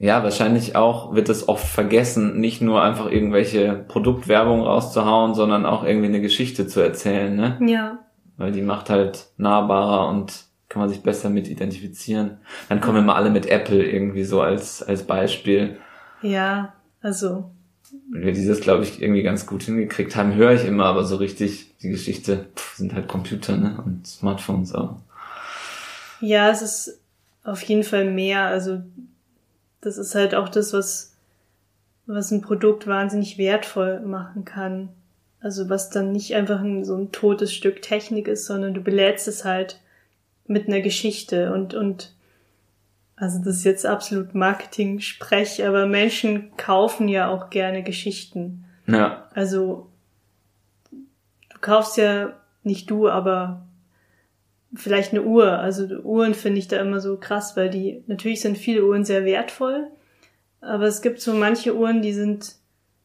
ja, 0.00 0.22
wahrscheinlich 0.22 0.76
auch 0.76 1.14
wird 1.14 1.28
es 1.28 1.48
oft 1.48 1.66
vergessen, 1.66 2.38
nicht 2.38 2.62
nur 2.62 2.82
einfach 2.82 3.10
irgendwelche 3.10 3.84
Produktwerbung 3.88 4.60
rauszuhauen, 4.60 5.34
sondern 5.34 5.66
auch 5.66 5.82
irgendwie 5.82 6.06
eine 6.06 6.20
Geschichte 6.20 6.68
zu 6.68 6.80
erzählen, 6.80 7.34
ne? 7.34 7.58
Ja. 7.66 7.98
Weil 8.36 8.52
die 8.52 8.62
macht 8.62 8.90
halt 8.90 9.26
nahbarer 9.38 10.08
und 10.08 10.44
kann 10.68 10.80
man 10.80 10.88
sich 10.88 11.02
besser 11.02 11.30
mit 11.30 11.48
identifizieren. 11.48 12.38
Dann 12.68 12.80
kommen 12.80 12.98
immer 12.98 13.16
alle 13.16 13.30
mit 13.30 13.46
Apple 13.46 13.84
irgendwie 13.84 14.22
so 14.22 14.40
als, 14.40 14.82
als 14.82 15.02
Beispiel. 15.02 15.78
Ja, 16.22 16.74
also. 17.00 17.50
Wenn 18.12 18.22
wir 18.22 18.32
dieses, 18.32 18.60
glaube 18.60 18.84
ich, 18.84 19.02
irgendwie 19.02 19.22
ganz 19.22 19.46
gut 19.46 19.62
hingekriegt 19.64 20.14
haben, 20.14 20.34
höre 20.34 20.52
ich 20.52 20.64
immer, 20.64 20.84
aber 20.84 21.04
so 21.04 21.16
richtig 21.16 21.76
die 21.78 21.88
Geschichte 21.88 22.46
pff, 22.54 22.76
sind 22.76 22.94
halt 22.94 23.08
Computer, 23.08 23.56
ne? 23.56 23.82
Und 23.84 24.06
Smartphones 24.06 24.74
auch. 24.74 24.98
Ja, 26.20 26.50
es 26.50 26.62
ist 26.62 27.00
auf 27.44 27.62
jeden 27.62 27.84
Fall 27.84 28.04
mehr. 28.04 28.46
Also 28.46 28.82
das 29.80 29.98
ist 29.98 30.14
halt 30.14 30.34
auch 30.34 30.48
das, 30.48 30.72
was, 30.72 31.14
was 32.06 32.30
ein 32.30 32.42
Produkt 32.42 32.86
wahnsinnig 32.86 33.38
wertvoll 33.38 34.00
machen 34.00 34.44
kann. 34.44 34.90
Also 35.40 35.68
was 35.68 35.90
dann 35.90 36.12
nicht 36.12 36.34
einfach 36.34 36.60
ein, 36.60 36.84
so 36.84 36.96
ein 36.96 37.12
totes 37.12 37.54
Stück 37.54 37.80
Technik 37.82 38.26
ist, 38.26 38.46
sondern 38.46 38.74
du 38.74 38.80
belädst 38.80 39.28
es 39.28 39.44
halt 39.44 39.80
mit 40.46 40.66
einer 40.66 40.80
Geschichte 40.80 41.52
und, 41.52 41.74
und 41.74 42.12
also 43.16 43.38
das 43.38 43.56
ist 43.56 43.64
jetzt 43.64 43.86
absolut 43.86 44.34
Marketing-Sprech, 44.34 45.66
aber 45.66 45.86
Menschen 45.86 46.56
kaufen 46.56 47.08
ja 47.08 47.28
auch 47.28 47.50
gerne 47.50 47.82
Geschichten. 47.82 48.64
Ja. 48.86 49.28
Also 49.34 49.88
du 50.90 51.58
kaufst 51.60 51.96
ja 51.96 52.32
nicht 52.62 52.90
du, 52.90 53.08
aber 53.08 53.67
vielleicht 54.74 55.12
eine 55.12 55.22
Uhr. 55.22 55.58
Also 55.58 55.84
Uhren 56.02 56.34
finde 56.34 56.58
ich 56.58 56.68
da 56.68 56.80
immer 56.80 57.00
so 57.00 57.16
krass, 57.16 57.56
weil 57.56 57.70
die, 57.70 58.02
natürlich 58.06 58.40
sind 58.40 58.58
viele 58.58 58.84
Uhren 58.84 59.04
sehr 59.04 59.24
wertvoll, 59.24 59.88
aber 60.60 60.84
es 60.84 61.02
gibt 61.02 61.20
so 61.20 61.34
manche 61.34 61.76
Uhren, 61.76 62.02
die 62.02 62.12
sind, 62.12 62.56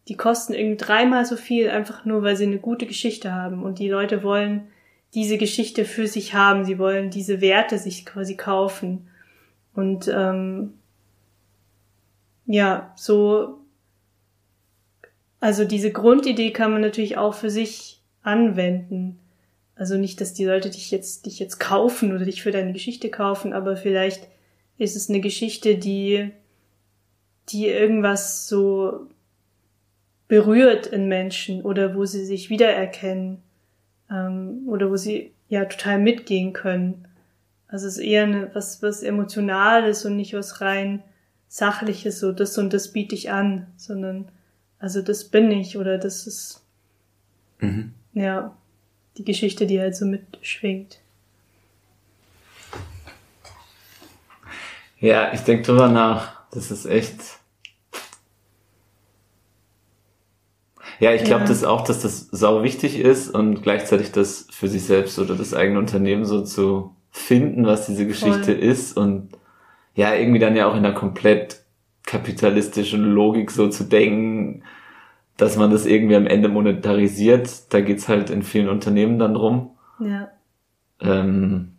die 0.08 0.18
kosten 0.18 0.54
irgendwie 0.54 0.84
dreimal 0.84 1.26
so 1.26 1.36
viel, 1.36 1.70
einfach 1.70 2.06
nur, 2.06 2.24
weil 2.24 2.36
sie 2.36 2.46
eine 2.46 2.60
gute 2.60 2.86
Geschichte 2.86 3.32
haben. 3.34 3.64
Und 3.64 3.80
die 3.80 3.90
Leute 3.90 4.24
wollen 4.24 4.68
diese 5.14 5.38
Geschichte 5.38 5.86
für 5.86 6.08
sich 6.08 6.34
haben, 6.34 6.66
sie 6.66 6.80
wollen 6.80 7.10
diese 7.10 7.42
Werte 7.42 7.78
sich 7.78 8.06
quasi 8.06 8.36
kaufen. 8.36 9.08
Und 9.76 10.08
ähm, 10.08 10.74
ja, 12.46 12.92
so, 12.96 13.60
also 15.40 15.66
diese 15.66 15.92
Grundidee 15.92 16.52
kann 16.52 16.72
man 16.72 16.82
natürlich 16.82 17.18
auch 17.18 17.36
für 17.36 17.50
sich 17.50 18.02
anwenden. 18.24 19.20
Also 19.76 19.98
nicht, 19.98 20.22
dass 20.22 20.34
die 20.34 20.46
Leute 20.46 20.70
dich 20.70 20.92
jetzt, 20.92 21.26
dich 21.26 21.40
jetzt 21.40 21.60
kaufen 21.60 22.14
oder 22.14 22.26
dich 22.26 22.44
für 22.44 22.52
deine 22.52 22.74
Geschichte 22.74 23.10
kaufen, 23.10 23.54
aber 23.54 23.76
vielleicht 23.76 24.28
ist 24.78 24.96
es 24.96 25.10
eine 25.10 25.20
Geschichte, 25.20 25.78
die, 25.78 26.32
die 27.50 27.68
irgendwas 27.68 28.48
so 28.48 29.08
berührt 30.28 30.88
in 30.88 31.08
Menschen 31.08 31.62
oder 31.64 31.96
wo 31.96 32.06
sie 32.06 32.26
sich 32.26 32.50
wiedererkennen 32.50 33.42
ähm, 34.10 34.64
oder 34.68 34.90
wo 34.90 34.98
sie 34.98 35.32
ja 35.50 35.66
total 35.66 36.00
mitgehen 36.00 36.54
können. 36.54 37.08
Also 37.68 37.88
es 37.88 37.98
ist 37.98 38.04
eher 38.04 38.24
eine, 38.24 38.54
was, 38.54 38.84
was 38.84 39.04
Emotionales 39.04 40.06
und 40.06 40.16
nicht 40.16 40.34
was 40.34 40.62
rein 40.62 41.04
Sachliches, 41.48 42.20
so 42.20 42.32
das 42.32 42.58
und 42.58 42.74
das 42.74 42.94
biete 42.94 43.14
ich 43.14 43.32
an, 43.32 43.68
sondern 43.78 44.30
also 44.80 45.02
das 45.02 45.26
bin 45.26 45.52
ich 45.52 45.78
oder 45.78 46.00
das 46.00 46.26
ist 46.26 46.66
mhm. 47.60 47.94
ja 48.14 48.56
die 49.18 49.26
Geschichte, 49.26 49.66
die 49.68 49.80
halt 49.80 49.96
so 49.96 50.06
mitschwingt. 50.06 51.00
Ja, 55.00 55.34
ich 55.34 55.42
denke 55.42 55.64
drüber 55.64 55.90
nach. 55.90 56.44
Das 56.52 56.72
ist 56.72 56.86
echt. 56.86 57.20
Ja, 61.00 61.12
ich 61.14 61.26
glaube 61.26 61.42
ja. 61.42 61.48
das 61.48 61.64
auch, 61.64 61.84
dass 61.84 62.02
das 62.02 62.30
sau 62.32 62.64
wichtig 62.64 62.98
ist 63.00 63.30
und 63.30 63.62
gleichzeitig 63.64 64.12
das 64.12 64.48
für 64.52 64.70
sich 64.70 64.86
selbst 64.86 65.20
oder 65.20 65.36
das 65.36 65.54
eigene 65.54 65.80
Unternehmen 65.80 66.24
so 66.24 66.44
zu 66.44 66.96
finden, 67.12 67.66
was 67.66 67.88
diese 67.88 68.08
Geschichte 68.08 68.56
Voll. 68.56 68.64
ist 68.64 68.96
und 68.96 69.30
ja, 69.96 70.14
irgendwie 70.16 70.40
dann 70.40 70.56
ja 70.56 70.68
auch 70.68 70.76
in 70.76 70.86
einer 70.86 70.94
komplett 70.94 71.64
kapitalistischen 72.06 73.04
Logik 73.04 73.52
so 73.52 73.68
zu 73.70 73.84
denken, 73.84 74.64
dass 75.38 75.58
man 75.58 75.72
das 75.72 75.86
irgendwie 75.86 76.16
am 76.16 76.28
Ende 76.28 76.50
monetarisiert. 76.50 77.74
Da 77.74 77.82
geht's 77.82 78.08
halt 78.08 78.30
in 78.30 78.44
vielen 78.44 78.70
Unternehmen 78.70 79.20
dann 79.20 79.34
drum. 79.34 79.72
Ja. 80.00 80.30
Ähm, 81.00 81.74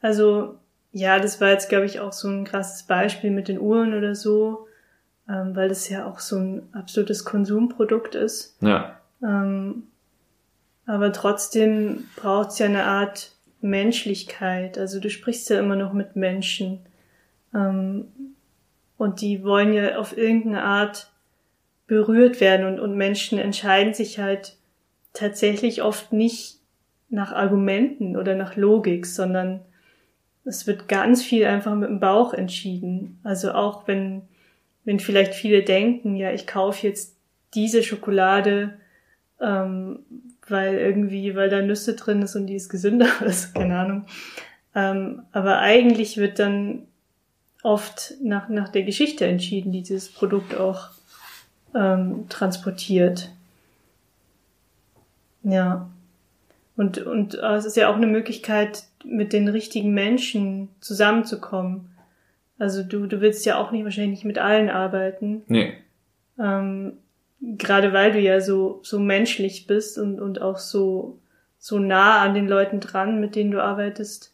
also, 0.00 0.56
ja, 0.92 1.18
das 1.18 1.40
war 1.40 1.50
jetzt, 1.50 1.68
glaube 1.68 1.86
ich, 1.86 2.00
auch 2.00 2.12
so 2.12 2.28
ein 2.28 2.44
krasses 2.44 2.84
Beispiel 2.84 3.30
mit 3.30 3.48
den 3.48 3.60
Uhren 3.60 3.94
oder 3.94 4.14
so, 4.14 4.66
ähm, 5.28 5.54
weil 5.54 5.68
das 5.68 5.88
ja 5.88 6.06
auch 6.06 6.20
so 6.20 6.38
ein 6.38 6.62
absolutes 6.72 7.24
Konsumprodukt 7.24 8.14
ist. 8.14 8.56
Ja. 8.62 8.96
Ähm, 9.22 9.84
aber 10.86 11.12
trotzdem 11.12 12.04
braucht 12.16 12.50
es 12.50 12.58
ja 12.58 12.66
eine 12.66 12.84
Art 12.84 13.32
Menschlichkeit. 13.60 14.78
Also 14.78 15.00
du 15.00 15.10
sprichst 15.10 15.50
ja 15.50 15.60
immer 15.60 15.76
noch 15.76 15.92
mit 15.92 16.16
Menschen. 16.16 16.80
Ähm, 17.54 18.06
und 18.96 19.20
die 19.20 19.44
wollen 19.44 19.72
ja 19.72 19.96
auf 19.98 20.16
irgendeine 20.16 20.62
Art 20.62 21.09
berührt 21.90 22.40
werden 22.40 22.66
und, 22.66 22.78
und 22.78 22.96
Menschen 22.96 23.40
entscheiden 23.40 23.94
sich 23.94 24.20
halt 24.20 24.54
tatsächlich 25.12 25.82
oft 25.82 26.12
nicht 26.12 26.60
nach 27.08 27.32
Argumenten 27.32 28.16
oder 28.16 28.36
nach 28.36 28.54
Logik, 28.54 29.06
sondern 29.06 29.60
es 30.44 30.68
wird 30.68 30.86
ganz 30.86 31.20
viel 31.20 31.44
einfach 31.46 31.74
mit 31.74 31.88
dem 31.88 31.98
Bauch 31.98 32.32
entschieden. 32.32 33.18
Also 33.24 33.50
auch 33.50 33.88
wenn, 33.88 34.22
wenn 34.84 35.00
vielleicht 35.00 35.34
viele 35.34 35.64
denken, 35.64 36.14
ja, 36.14 36.30
ich 36.30 36.46
kaufe 36.46 36.86
jetzt 36.86 37.16
diese 37.54 37.82
Schokolade, 37.82 38.74
ähm, 39.40 40.04
weil 40.46 40.78
irgendwie, 40.78 41.34
weil 41.34 41.50
da 41.50 41.60
Nüsse 41.60 41.96
drin 41.96 42.22
ist 42.22 42.36
und 42.36 42.46
die 42.46 42.54
ist 42.54 42.68
gesünder 42.68 43.08
ist, 43.26 43.52
keine 43.52 43.76
Ahnung. 43.76 44.06
Ähm, 44.76 45.24
aber 45.32 45.58
eigentlich 45.58 46.18
wird 46.18 46.38
dann 46.38 46.86
oft 47.64 48.14
nach, 48.22 48.48
nach 48.48 48.68
der 48.68 48.84
Geschichte 48.84 49.26
entschieden, 49.26 49.72
die 49.72 49.82
dieses 49.82 50.08
Produkt 50.08 50.54
auch 50.56 50.90
ähm, 51.74 52.26
transportiert. 52.28 53.30
Ja. 55.42 55.88
Und, 56.76 56.98
und 56.98 57.34
äh, 57.34 57.54
es 57.54 57.64
ist 57.64 57.76
ja 57.76 57.90
auch 57.90 57.96
eine 57.96 58.06
Möglichkeit, 58.06 58.84
mit 59.04 59.32
den 59.32 59.48
richtigen 59.48 59.92
Menschen 59.92 60.68
zusammenzukommen. 60.80 61.90
Also 62.58 62.82
du, 62.82 63.06
du 63.06 63.20
willst 63.20 63.46
ja 63.46 63.56
auch 63.56 63.70
nicht 63.70 63.84
wahrscheinlich 63.84 64.24
mit 64.24 64.38
allen 64.38 64.68
arbeiten. 64.68 65.42
Nee. 65.46 65.72
Ähm, 66.38 66.98
gerade 67.40 67.92
weil 67.92 68.12
du 68.12 68.20
ja 68.20 68.40
so, 68.40 68.80
so 68.82 68.98
menschlich 68.98 69.66
bist 69.66 69.98
und, 69.98 70.20
und 70.20 70.42
auch 70.42 70.58
so, 70.58 71.18
so 71.58 71.78
nah 71.78 72.20
an 72.20 72.34
den 72.34 72.48
Leuten 72.48 72.80
dran, 72.80 73.20
mit 73.20 73.34
denen 73.34 73.50
du 73.50 73.62
arbeitest, 73.62 74.29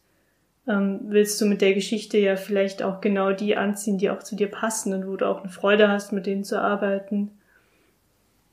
ähm, 0.67 0.99
willst 1.03 1.39
du 1.39 1.45
mit 1.45 1.61
der 1.61 1.73
Geschichte 1.73 2.17
ja 2.17 2.35
vielleicht 2.35 2.83
auch 2.83 3.01
genau 3.01 3.31
die 3.31 3.55
anziehen, 3.55 3.97
die 3.97 4.09
auch 4.09 4.21
zu 4.21 4.35
dir 4.35 4.47
passen 4.47 4.93
und 4.93 5.07
wo 5.07 5.15
du 5.15 5.25
auch 5.25 5.41
eine 5.41 5.49
Freude 5.49 5.89
hast, 5.89 6.11
mit 6.11 6.25
denen 6.25 6.43
zu 6.43 6.61
arbeiten. 6.61 7.31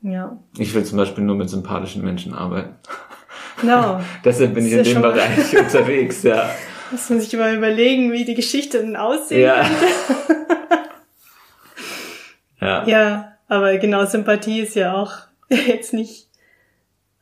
Ja. 0.01 0.37
Ich 0.57 0.73
will 0.73 0.83
zum 0.83 0.97
Beispiel 0.97 1.23
nur 1.23 1.35
mit 1.35 1.49
sympathischen 1.49 2.03
Menschen 2.03 2.33
arbeiten. 2.33 2.75
Genau. 3.59 4.01
Deshalb 4.23 4.53
bin 4.53 4.65
ich 4.65 4.73
in 4.73 4.83
dem 4.83 5.01
Bereich 5.01 5.57
unterwegs, 5.59 6.23
ja. 6.23 6.49
Muss 6.91 7.09
man 7.09 7.19
sich 7.19 7.33
mal 7.33 7.55
überlegen, 7.55 8.11
wie 8.11 8.23
die 8.23 8.35
Geschichte 8.35 8.79
dann 8.79 8.95
aussehen 8.95 9.41
ja. 9.41 9.63
könnte. 9.63 10.47
ja. 12.61 12.87
Ja, 12.87 13.37
aber 13.47 13.77
genau, 13.77 14.05
Sympathie 14.05 14.61
ist 14.61 14.75
ja 14.75 14.93
auch 14.93 15.13
jetzt 15.49 15.93
nicht, 15.93 16.29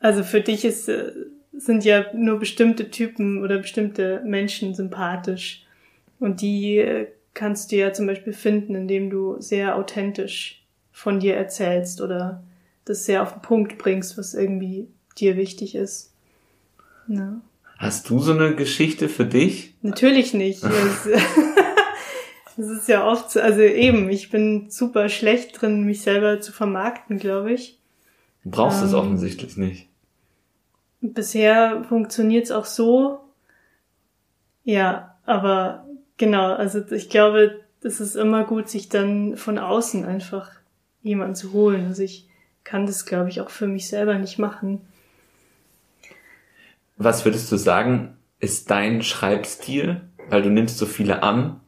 also 0.00 0.22
für 0.22 0.40
dich 0.40 0.64
ist, 0.64 0.88
äh, 0.88 1.12
sind 1.56 1.84
ja 1.84 2.04
nur 2.14 2.38
bestimmte 2.38 2.90
Typen 2.90 3.42
oder 3.42 3.58
bestimmte 3.58 4.22
Menschen 4.24 4.74
sympathisch. 4.74 5.64
Und 6.18 6.40
die 6.40 6.78
äh, 6.78 7.08
kannst 7.34 7.72
du 7.72 7.76
ja 7.76 7.92
zum 7.92 8.06
Beispiel 8.06 8.32
finden, 8.32 8.74
indem 8.74 9.10
du 9.10 9.40
sehr 9.40 9.76
authentisch 9.76 10.64
von 10.92 11.20
dir 11.20 11.36
erzählst 11.36 12.00
oder 12.00 12.42
das 12.84 13.04
sehr 13.04 13.22
auf 13.22 13.32
den 13.32 13.42
Punkt 13.42 13.78
bringst, 13.78 14.16
was 14.18 14.34
irgendwie 14.34 14.88
dir 15.18 15.36
wichtig 15.36 15.74
ist. 15.74 16.12
Ja. 17.08 17.40
Hast 17.78 18.08
du 18.08 18.20
so 18.20 18.32
eine 18.32 18.54
Geschichte 18.54 19.08
für 19.08 19.26
dich? 19.26 19.74
Natürlich 19.82 20.34
nicht. 20.34 20.62
Das 22.56 22.68
ist 22.68 22.88
ja 22.88 23.04
oft 23.04 23.32
so, 23.32 23.40
also 23.40 23.60
eben, 23.62 24.08
ich 24.10 24.30
bin 24.30 24.70
super 24.70 25.08
schlecht 25.08 25.60
drin, 25.60 25.82
mich 25.82 26.02
selber 26.02 26.40
zu 26.40 26.52
vermarkten, 26.52 27.18
glaube 27.18 27.52
ich. 27.52 27.80
Du 28.44 28.50
brauchst 28.50 28.80
ähm, 28.80 28.86
es 28.86 28.94
offensichtlich 28.94 29.56
nicht. 29.56 29.88
Bisher 31.12 31.84
funktioniert 31.84 32.44
es 32.44 32.50
auch 32.50 32.64
so. 32.64 33.20
Ja, 34.64 35.16
aber 35.26 35.86
genau, 36.16 36.54
also 36.54 36.80
ich 36.90 37.10
glaube, 37.10 37.60
es 37.82 38.00
ist 38.00 38.14
immer 38.14 38.44
gut, 38.44 38.70
sich 38.70 38.88
dann 38.88 39.36
von 39.36 39.58
außen 39.58 40.06
einfach 40.06 40.50
jemanden 41.02 41.34
zu 41.34 41.52
holen. 41.52 41.86
Also 41.86 42.02
ich 42.02 42.26
kann 42.64 42.86
das, 42.86 43.04
glaube 43.04 43.28
ich, 43.28 43.42
auch 43.42 43.50
für 43.50 43.66
mich 43.66 43.88
selber 43.88 44.18
nicht 44.18 44.38
machen. 44.38 44.80
Was 46.96 47.26
würdest 47.26 47.52
du 47.52 47.56
sagen, 47.56 48.16
ist 48.40 48.70
dein 48.70 49.02
Schreibstil? 49.02 50.00
Weil 50.30 50.42
du 50.42 50.48
nimmst 50.48 50.78
so 50.78 50.86
viele 50.86 51.22
an. 51.22 51.60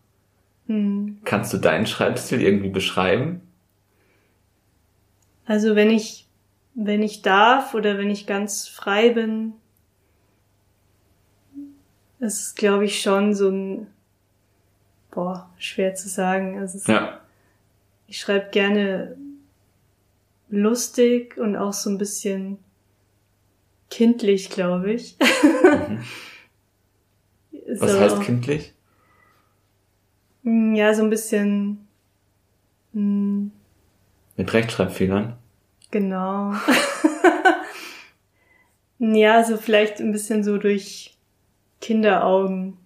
Hm. 0.66 1.18
Kannst 1.24 1.53
du 1.53 1.59
deinen 1.59 1.87
Schreibstil 1.87 2.41
irgendwie 2.41 2.70
beschreiben? 2.70 3.43
Also 5.45 5.76
wenn 5.76 5.91
ich, 5.91 6.26
wenn 6.77 7.03
ich 7.03 7.22
darf 7.22 7.72
oder 7.74 7.97
wenn 7.99 8.11
ich 8.11 8.27
ganz 8.27 8.68
frei 8.68 9.09
bin, 9.11 9.55
ist 12.20 12.55
glaube 12.57 12.85
ich 12.85 13.01
schon 13.03 13.35
so 13.35 13.49
ein, 13.51 13.87
boah, 15.11 15.51
schwer 15.59 15.95
zu 15.95 16.09
sagen. 16.09 16.59
Also 16.59 16.79
Ja. 16.91 17.20
ich 18.07 18.20
schreibe 18.20 18.51
gerne 18.51 19.16
lustig 20.49 21.37
und 21.39 21.57
auch 21.57 21.72
so 21.72 21.91
ein 21.91 21.99
bisschen 21.99 22.59
kindlich, 23.91 24.51
glaube 24.51 24.93
ich. 24.93 25.16
Ist 27.51 27.81
Was 27.81 27.95
aber 27.95 28.01
heißt 28.01 28.22
kindlich? 28.22 28.74
Mm, 30.43 30.74
Ja, 30.74 30.95
so 30.95 31.03
ein 31.03 31.11
bisschen. 31.11 31.87
mm, 32.93 33.47
Mit 34.37 34.53
Rechtschreibfehlern? 34.53 35.37
Genau. 35.97 36.53
ja, 38.99 39.42
so 39.44 39.57
vielleicht 39.57 39.99
ein 39.99 40.12
bisschen 40.12 40.44
so 40.44 40.59
durch 40.59 41.16
Kinderaugen. 41.80 42.76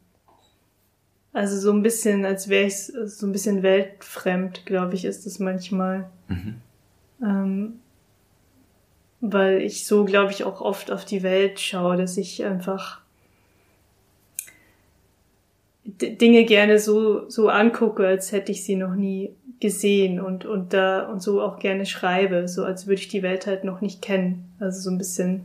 Also 1.33 1.59
so 1.59 1.73
ein 1.73 1.83
bisschen, 1.83 2.25
als 2.25 2.49
wäre 2.49 2.69
ich 2.69 2.77
so 2.85 3.27
ein 3.27 3.33
bisschen 3.33 3.65
weltfremd, 3.65 4.65
glaube 4.65 4.95
ich, 4.95 5.05
ist 5.05 5.27
es 5.27 5.41
manchmal. 5.41 6.09
Ähm, 7.21 7.81
weil 9.21 9.61
ich 9.63 9.89
so, 9.89 10.05
glaube 10.05 10.31
ich, 10.31 10.45
auch 10.45 10.61
oft 10.61 10.93
auf 10.93 11.05
die 11.05 11.25
Welt 11.25 11.59
schaue, 11.59 11.97
dass 11.97 12.17
ich 12.17 12.45
einfach 12.45 13.01
D 15.85 16.15
Dinge 16.15 16.45
gerne 16.45 16.79
so, 16.79 17.29
so 17.29 17.49
angucke, 17.49 18.07
als 18.07 18.31
hätte 18.31 18.53
ich 18.53 18.63
sie 18.63 18.77
noch 18.77 18.95
nie 18.95 19.35
gesehen 19.61 20.21
und, 20.21 20.47
und 20.47 20.73
da, 20.73 21.07
und 21.07 21.23
so 21.23 21.43
auch 21.43 21.59
gerne 21.59 21.85
schreibe, 21.85 22.49
so 22.49 22.65
als 22.65 22.87
würde 22.87 23.03
ich 23.03 23.09
die 23.09 23.23
Welt 23.23 23.47
halt 23.47 23.65
noch 23.65 23.83
nicht 23.83 24.01
kennen. 24.01 24.51
Also 24.59 24.81
so 24.81 24.91
ein 24.91 24.99
bisschen, 24.99 25.43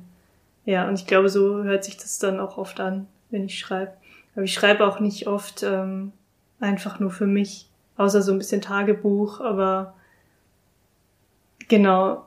ja, 0.66 0.88
und 0.88 0.95
ich 0.95 1.05
glaube, 1.05 1.30
so 1.30 1.63
hört 1.63 1.84
sich 1.84 1.97
das 1.97 2.18
dann 2.18 2.39
auch 2.39 2.57
oft 2.57 2.80
an, 2.80 3.07
wenn 3.30 3.45
ich 3.45 3.59
schreibe. 3.59 3.91
Aber 4.34 4.43
ich 4.43 4.53
schreibe 4.53 4.88
auch 4.88 4.99
nicht 4.99 5.28
oft 5.28 5.63
ähm, 5.63 6.13
einfach 6.59 6.99
nur 6.99 7.11
für 7.11 7.28
mich, 7.28 7.68
außer 7.97 8.22
so 8.22 8.32
ein 8.32 8.38
bisschen 8.38 8.61
Tagebuch, 8.61 9.41
aber 9.41 9.93
genau, 11.68 12.26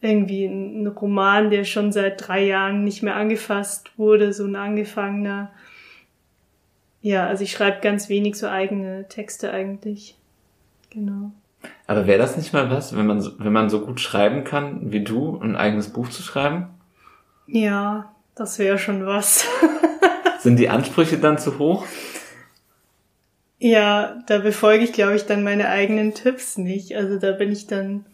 irgendwie 0.00 0.46
ein, 0.46 0.86
Roman, 0.86 1.50
der 1.50 1.64
schon 1.64 1.92
seit 1.92 2.26
drei 2.26 2.44
Jahren 2.44 2.84
nicht 2.84 3.02
mehr 3.02 3.16
angefasst 3.16 3.96
wurde, 3.98 4.32
so 4.32 4.44
ein 4.44 4.56
angefangener. 4.56 5.52
Ja, 7.02 7.26
also 7.26 7.44
ich 7.44 7.52
schreibe 7.52 7.80
ganz 7.80 8.08
wenig 8.08 8.36
so 8.36 8.48
eigene 8.48 9.06
Texte 9.08 9.52
eigentlich. 9.52 10.16
Genau. 10.90 11.30
Aber 11.86 12.06
wäre 12.06 12.18
das 12.18 12.36
nicht 12.36 12.52
mal 12.52 12.70
was, 12.70 12.96
wenn 12.96 13.06
man, 13.06 13.20
so- 13.20 13.32
wenn 13.38 13.52
man 13.52 13.68
so 13.70 13.80
gut 13.84 14.00
schreiben 14.00 14.44
kann 14.44 14.92
wie 14.92 15.02
du, 15.04 15.38
ein 15.40 15.56
eigenes 15.56 15.92
Buch 15.92 16.08
zu 16.08 16.22
schreiben? 16.22 16.68
Ja, 17.46 18.12
das 18.34 18.58
wäre 18.58 18.78
schon 18.78 19.06
was. 19.06 19.44
Sind 20.40 20.56
die 20.58 20.68
Ansprüche 20.70 21.18
dann 21.18 21.36
zu 21.38 21.58
hoch? 21.58 21.84
ja, 23.58 24.22
da 24.26 24.38
befolge 24.38 24.84
ich, 24.84 24.92
glaube 24.92 25.16
ich, 25.16 25.26
dann 25.26 25.42
meine 25.44 25.68
eigenen 25.68 26.14
Tipps 26.14 26.56
nicht. 26.56 26.96
Also 26.96 27.18
da 27.18 27.32
bin 27.32 27.52
ich 27.52 27.66
dann, 27.66 28.06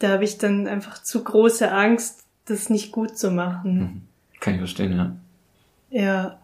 da 0.00 0.08
habe 0.10 0.24
ich 0.24 0.36
dann 0.38 0.66
einfach 0.66 1.02
zu 1.02 1.24
große 1.24 1.70
Angst, 1.72 2.24
das 2.46 2.68
nicht 2.68 2.92
gut 2.92 3.16
zu 3.16 3.30
machen. 3.30 4.06
Kann 4.40 4.54
ich 4.54 4.58
verstehen, 4.60 4.96
ja. 4.96 5.16
Ja. 5.88 6.38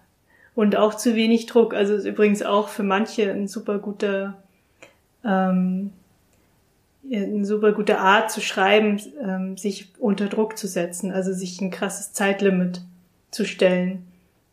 Und 0.54 0.76
auch 0.76 0.94
zu 0.94 1.14
wenig 1.14 1.44
Druck. 1.46 1.74
Also 1.74 1.94
ist 1.94 2.06
übrigens 2.06 2.42
auch 2.42 2.68
für 2.68 2.82
manche 2.84 3.30
ein 3.30 3.48
super 3.48 3.78
guter, 3.78 4.42
ähm, 5.24 5.92
eine 7.12 7.44
super 7.44 7.72
gute 7.72 7.98
Art 7.98 8.30
zu 8.30 8.40
schreiben, 8.40 9.00
ähm, 9.22 9.56
sich 9.56 9.92
unter 9.98 10.26
Druck 10.26 10.56
zu 10.56 10.66
setzen, 10.66 11.12
also 11.12 11.32
sich 11.32 11.60
ein 11.60 11.70
krasses 11.70 12.12
Zeitlimit 12.12 12.82
zu 13.30 13.44
stellen 13.44 14.06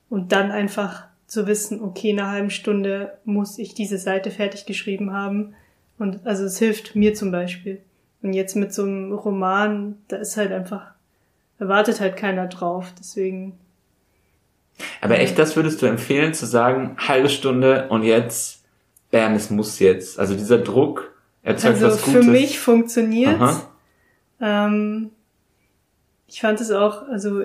und 0.09 0.31
dann 0.31 0.51
einfach 0.51 1.07
zu 1.27 1.45
wissen, 1.45 1.81
okay, 1.81 2.11
in 2.11 2.19
einer 2.19 2.31
halben 2.31 2.49
Stunde 2.49 3.17
muss 3.25 3.59
ich 3.59 3.73
diese 3.73 3.97
Seite 3.97 4.31
fertig 4.31 4.65
geschrieben 4.65 5.11
haben. 5.11 5.53
Und 5.99 6.25
also 6.25 6.45
es 6.45 6.57
hilft 6.57 6.95
mir 6.95 7.13
zum 7.13 7.31
Beispiel. 7.31 7.81
Und 8.21 8.33
jetzt 8.33 8.55
mit 8.55 8.73
so 8.73 8.83
einem 8.83 9.11
Roman, 9.11 9.97
da 10.07 10.17
ist 10.17 10.37
halt 10.37 10.51
einfach, 10.51 10.91
da 11.59 11.67
wartet 11.67 11.99
halt 11.99 12.15
keiner 12.15 12.47
drauf. 12.47 12.93
Deswegen 12.97 13.57
Aber 15.01 15.19
echt, 15.19 15.37
das 15.37 15.55
würdest 15.55 15.81
du 15.81 15.85
empfehlen, 15.85 16.33
zu 16.33 16.45
sagen, 16.45 16.95
halbe 16.97 17.29
Stunde 17.29 17.89
und 17.89 18.03
jetzt, 18.03 18.56
bam, 19.11 19.33
es 19.35 19.49
muss 19.49 19.79
jetzt. 19.79 20.19
Also 20.19 20.35
dieser 20.35 20.59
Druck 20.59 21.13
erzeugt 21.43 21.75
Also 21.75 21.87
was 21.87 22.01
für 22.01 22.19
Gutes. 22.19 22.27
mich 22.27 22.59
funktioniert 22.59 23.39
ähm, 24.39 25.11
ich 26.27 26.41
fand 26.41 26.61
es 26.61 26.71
auch, 26.71 27.07
also 27.07 27.43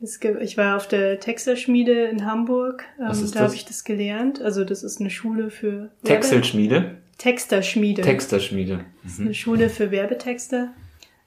es 0.00 0.20
gibt, 0.20 0.40
ich 0.42 0.56
war 0.56 0.76
auf 0.76 0.88
der 0.88 1.20
Texterschmiede 1.20 2.04
in 2.06 2.26
Hamburg, 2.26 2.84
ähm, 2.98 3.30
da 3.32 3.40
habe 3.40 3.54
ich 3.54 3.64
das 3.64 3.84
gelernt. 3.84 4.42
Also 4.42 4.64
das 4.64 4.82
ist 4.82 5.00
eine 5.00 5.10
Schule 5.10 5.50
für 5.50 5.90
Texelschmiede? 6.02 6.96
Texterschmiede. 7.18 8.02
Texterschmiede. 8.02 8.84
Das 9.02 9.12
ist 9.12 9.20
eine 9.20 9.34
Schule 9.34 9.70
für 9.70 9.90
Werbetexter. 9.90 10.72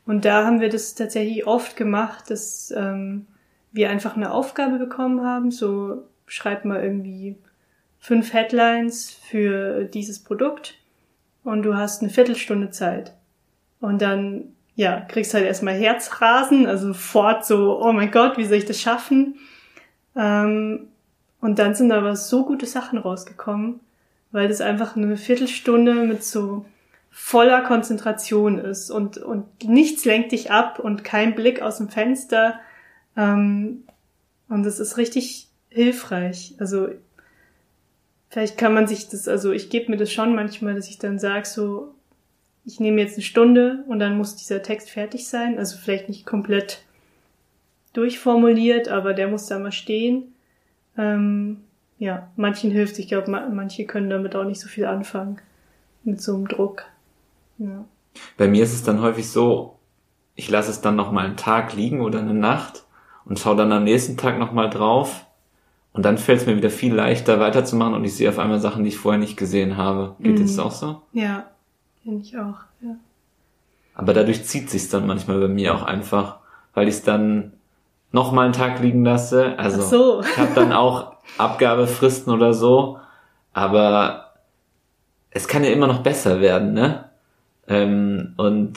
Und 0.05 0.25
da 0.25 0.45
haben 0.45 0.61
wir 0.61 0.69
das 0.69 0.95
tatsächlich 0.95 1.47
oft 1.47 1.75
gemacht, 1.75 2.29
dass 2.29 2.73
ähm, 2.75 3.27
wir 3.71 3.89
einfach 3.89 4.15
eine 4.15 4.31
Aufgabe 4.31 4.77
bekommen 4.77 5.25
haben. 5.25 5.51
So 5.51 6.03
schreib 6.25 6.65
mal 6.65 6.83
irgendwie 6.83 7.35
fünf 8.07 8.31
Headlines 8.31 9.11
für 9.11 9.83
dieses 9.83 10.19
Produkt 10.19 10.75
und 11.43 11.63
du 11.63 11.75
hast 11.75 12.01
eine 12.01 12.09
Viertelstunde 12.09 12.69
Zeit. 12.69 13.11
Und 13.81 14.01
dann, 14.01 14.55
ja, 14.75 15.01
kriegst 15.01 15.33
halt 15.33 15.43
erstmal 15.43 15.73
Herzrasen, 15.73 16.67
also 16.67 16.87
sofort 16.87 17.45
so, 17.45 17.81
oh 17.81 17.91
mein 17.91 18.09
Gott, 18.09 18.37
wie 18.37 18.45
soll 18.45 18.59
ich 18.59 18.65
das 18.65 18.79
schaffen? 18.79 19.35
Ähm, 20.15 20.87
und 21.41 21.59
dann 21.59 21.75
sind 21.75 21.91
aber 21.91 22.15
so 22.15 22.45
gute 22.45 22.65
Sachen 22.65 22.97
rausgekommen, 22.97 23.81
weil 24.31 24.47
das 24.47 24.61
einfach 24.61 24.95
eine 24.95 25.17
Viertelstunde 25.17 25.93
mit 25.93 26.23
so 26.23 26.63
voller 27.11 27.61
Konzentration 27.63 28.57
ist 28.57 28.89
und, 28.89 29.17
und 29.17 29.65
nichts 29.65 30.05
lenkt 30.05 30.31
dich 30.31 30.49
ab 30.49 30.79
und 30.79 31.03
kein 31.03 31.35
Blick 31.35 31.61
aus 31.61 31.75
dem 31.75 31.89
Fenster. 31.89 32.57
Ähm, 33.17 33.83
und 34.47 34.63
das 34.63 34.79
ist 34.79 34.95
richtig 34.95 35.49
hilfreich. 35.69 36.55
Also 36.57 36.87
vielleicht 38.29 38.57
kann 38.57 38.73
man 38.73 38.87
sich 38.87 39.09
das, 39.09 39.27
also 39.27 39.51
ich 39.51 39.69
gebe 39.69 39.91
mir 39.91 39.97
das 39.97 40.11
schon 40.11 40.35
manchmal, 40.35 40.75
dass 40.75 40.89
ich 40.89 40.97
dann 40.99 41.19
sage, 41.19 41.45
so, 41.45 41.93
ich 42.65 42.79
nehme 42.79 43.01
jetzt 43.01 43.13
eine 43.13 43.23
Stunde 43.23 43.83
und 43.87 43.99
dann 43.99 44.17
muss 44.17 44.35
dieser 44.35 44.61
Text 44.61 44.89
fertig 44.89 45.27
sein. 45.27 45.57
Also 45.57 45.77
vielleicht 45.77 46.09
nicht 46.09 46.25
komplett 46.25 46.83
durchformuliert, 47.93 48.89
aber 48.89 49.13
der 49.13 49.29
muss 49.29 49.47
da 49.47 49.57
mal 49.57 49.71
stehen. 49.71 50.33
Ähm, 50.97 51.61
ja, 51.97 52.29
manchen 52.35 52.69
hilft. 52.69 52.99
Ich 52.99 53.07
glaube, 53.07 53.31
ma 53.31 53.47
manche 53.49 53.85
können 53.85 54.09
damit 54.09 54.35
auch 54.35 54.43
nicht 54.43 54.59
so 54.59 54.67
viel 54.67 54.85
anfangen. 54.85 55.39
Mit 56.03 56.21
so 56.21 56.35
einem 56.35 56.47
Druck. 56.47 56.83
Ja. 57.57 57.85
Bei 58.37 58.47
mir 58.47 58.63
ist 58.63 58.73
es 58.73 58.83
dann 58.83 59.01
häufig 59.01 59.29
so, 59.29 59.79
ich 60.35 60.49
lasse 60.49 60.69
es 60.69 60.81
dann 60.81 60.95
noch 60.95 61.11
mal 61.11 61.25
einen 61.25 61.37
Tag 61.37 61.73
liegen 61.73 62.01
oder 62.01 62.19
eine 62.19 62.33
Nacht 62.33 62.83
und 63.25 63.39
schaue 63.39 63.55
dann 63.55 63.71
am 63.71 63.85
nächsten 63.85 64.17
Tag 64.17 64.37
noch 64.39 64.51
mal 64.51 64.69
drauf 64.69 65.25
und 65.97 66.03
dann 66.05 66.17
fällt 66.17 66.39
es 66.41 66.45
mir 66.47 66.55
wieder 66.55 66.69
viel 66.69 66.93
leichter 66.93 67.39
weiterzumachen 67.41 67.93
und 67.95 68.05
ich 68.05 68.15
sehe 68.15 68.29
auf 68.29 68.39
einmal 68.39 68.59
Sachen, 68.59 68.83
die 68.83 68.89
ich 68.89 68.97
vorher 68.97 69.19
nicht 69.19 69.35
gesehen 69.35 69.75
habe. 69.75 70.15
Geht 70.19 70.37
Mhm. 70.39 70.41
das 70.43 70.57
auch 70.59 70.71
so? 70.71 71.01
Ja, 71.11 71.45
finde 72.03 72.21
ich 72.23 72.37
auch. 72.37 72.59
Ja. 72.81 72.95
Aber 73.95 74.13
dadurch 74.13 74.45
zieht 74.45 74.69
sich's 74.69 74.89
dann 74.89 75.05
manchmal 75.07 75.39
bei 75.39 75.47
mir 75.49 75.75
auch 75.75 75.83
einfach, 75.83 76.37
weil 76.73 76.87
ich 76.87 76.95
es 76.95 77.03
dann 77.03 77.53
noch 78.11 78.31
mal 78.31 78.45
einen 78.45 78.53
Tag 78.53 78.79
liegen 78.79 79.03
lasse. 79.03 79.57
Also 79.59 79.81
Ach 79.81 79.89
so. 79.89 80.21
ich 80.21 80.37
habe 80.37 80.51
dann 80.55 80.71
auch 80.71 81.13
Abgabefristen 81.37 82.31
oder 82.31 82.53
so, 82.53 82.99
aber 83.53 84.33
es 85.31 85.47
kann 85.47 85.63
ja 85.63 85.71
immer 85.71 85.87
noch 85.87 86.03
besser 86.03 86.39
werden, 86.39 86.73
ne? 86.73 87.05
Ähm, 87.67 88.33
und 88.37 88.73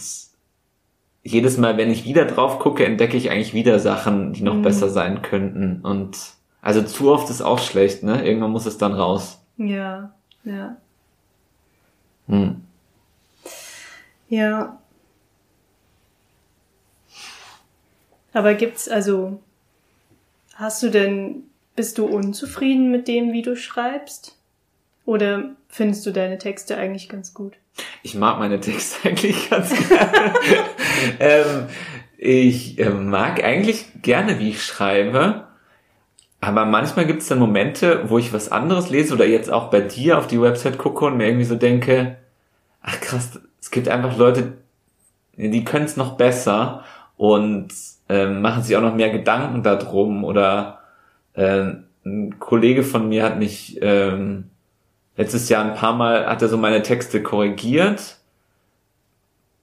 jedes 1.23 1.59
Mal, 1.59 1.77
wenn 1.77 1.91
ich 1.91 2.05
wieder 2.05 2.25
drauf 2.25 2.59
gucke, 2.59 2.85
entdecke 2.85 3.17
ich 3.17 3.31
eigentlich 3.31 3.55
wieder 3.55 3.79
Sachen, 3.79 4.33
die 4.33 4.43
noch 4.43 4.55
Mhm. 4.57 4.63
besser 4.63 4.89
sein 4.89 5.23
könnten. 5.23 5.81
Und 5.83 6.17
also 6.63 6.83
zu 6.83 7.11
oft 7.11 7.31
ist 7.31 7.41
auch 7.41 7.59
schlecht, 7.59 8.03
ne? 8.03 8.25
Irgendwann 8.25 8.51
muss 8.51 8.67
es 8.67 8.79
dann 8.79 8.93
raus. 8.93 9.41
Ja, 9.57 10.13
ja. 10.45 10.77
Hm. 12.29 12.63
Ja. 14.29 14.79
Aber 18.33 18.55
gibt's 18.55 18.89
also, 18.89 19.41
hast 20.55 20.83
du 20.83 20.91
denn, 20.91 21.45
bist 21.75 21.99
du 21.99 22.07
unzufrieden 22.07 22.91
mit 22.91 23.09
dem, 23.09 23.33
wie 23.33 23.43
du 23.43 23.57
schreibst? 23.57 24.37
Oder 25.05 25.57
findest 25.69 26.07
du 26.07 26.13
deine 26.13 26.39
Texte 26.39 26.77
eigentlich 26.77 27.09
ganz 27.09 27.35
gut? 27.35 27.55
Ich 28.03 28.15
mag 28.15 28.39
meine 28.39 28.61
Texte 28.61 28.97
eigentlich 29.09 29.51
ganz 29.51 29.71
gerne. 29.89 30.35
ähm, 31.19 31.67
ich 32.19 32.79
äh, 32.79 32.91
mag 32.91 33.43
eigentlich 33.43 33.87
gerne, 34.03 34.39
wie 34.39 34.51
ich 34.51 34.63
schreibe. 34.63 35.50
Aber 36.41 36.65
manchmal 36.65 37.07
gibt 37.07 37.23
es 37.23 37.29
dann 37.29 37.39
Momente, 37.39 38.09
wo 38.09 38.19
ich 38.19 38.33
was 38.33 38.51
anderes 38.51 38.89
lese 38.89 39.15
oder 39.15 39.27
jetzt 39.27 39.53
auch 39.53 39.71
bei 39.71 39.81
dir 39.81 40.17
auf 40.17 40.27
die 40.27 40.41
Website 40.41 40.79
gucke 40.79 41.05
und 41.05 41.17
mir 41.17 41.27
irgendwie 41.27 41.45
so 41.45 41.55
denke, 41.55 42.17
ach 42.83 42.99
krass, 43.01 43.39
es 43.61 43.71
gibt 43.71 43.89
einfach 43.89 44.17
Leute, 44.17 44.55
die 45.37 45.65
können 45.65 45.85
es 45.85 45.97
noch 45.97 46.17
besser 46.17 46.85
und 47.17 47.69
ähm, 48.09 48.41
machen 48.41 48.63
sich 48.63 48.77
auch 48.77 48.81
noch 48.83 48.95
mehr 48.95 49.11
Gedanken 49.11 49.63
darum. 49.63 50.25
Oder 50.25 50.81
ähm, 51.35 51.85
ein 52.05 52.39
Kollege 52.39 52.83
von 52.83 53.09
mir 53.09 53.25
hat 53.25 53.39
mich 53.39 53.79
ähm, 53.83 54.51
letztes 55.17 55.49
Jahr 55.51 55.65
ein 55.65 55.75
paar 55.75 55.95
Mal 55.95 56.27
hat 56.27 56.41
er 56.41 56.49
so 56.49 56.57
meine 56.57 56.83
Texte 56.83 57.23
korrigiert, 57.23 58.17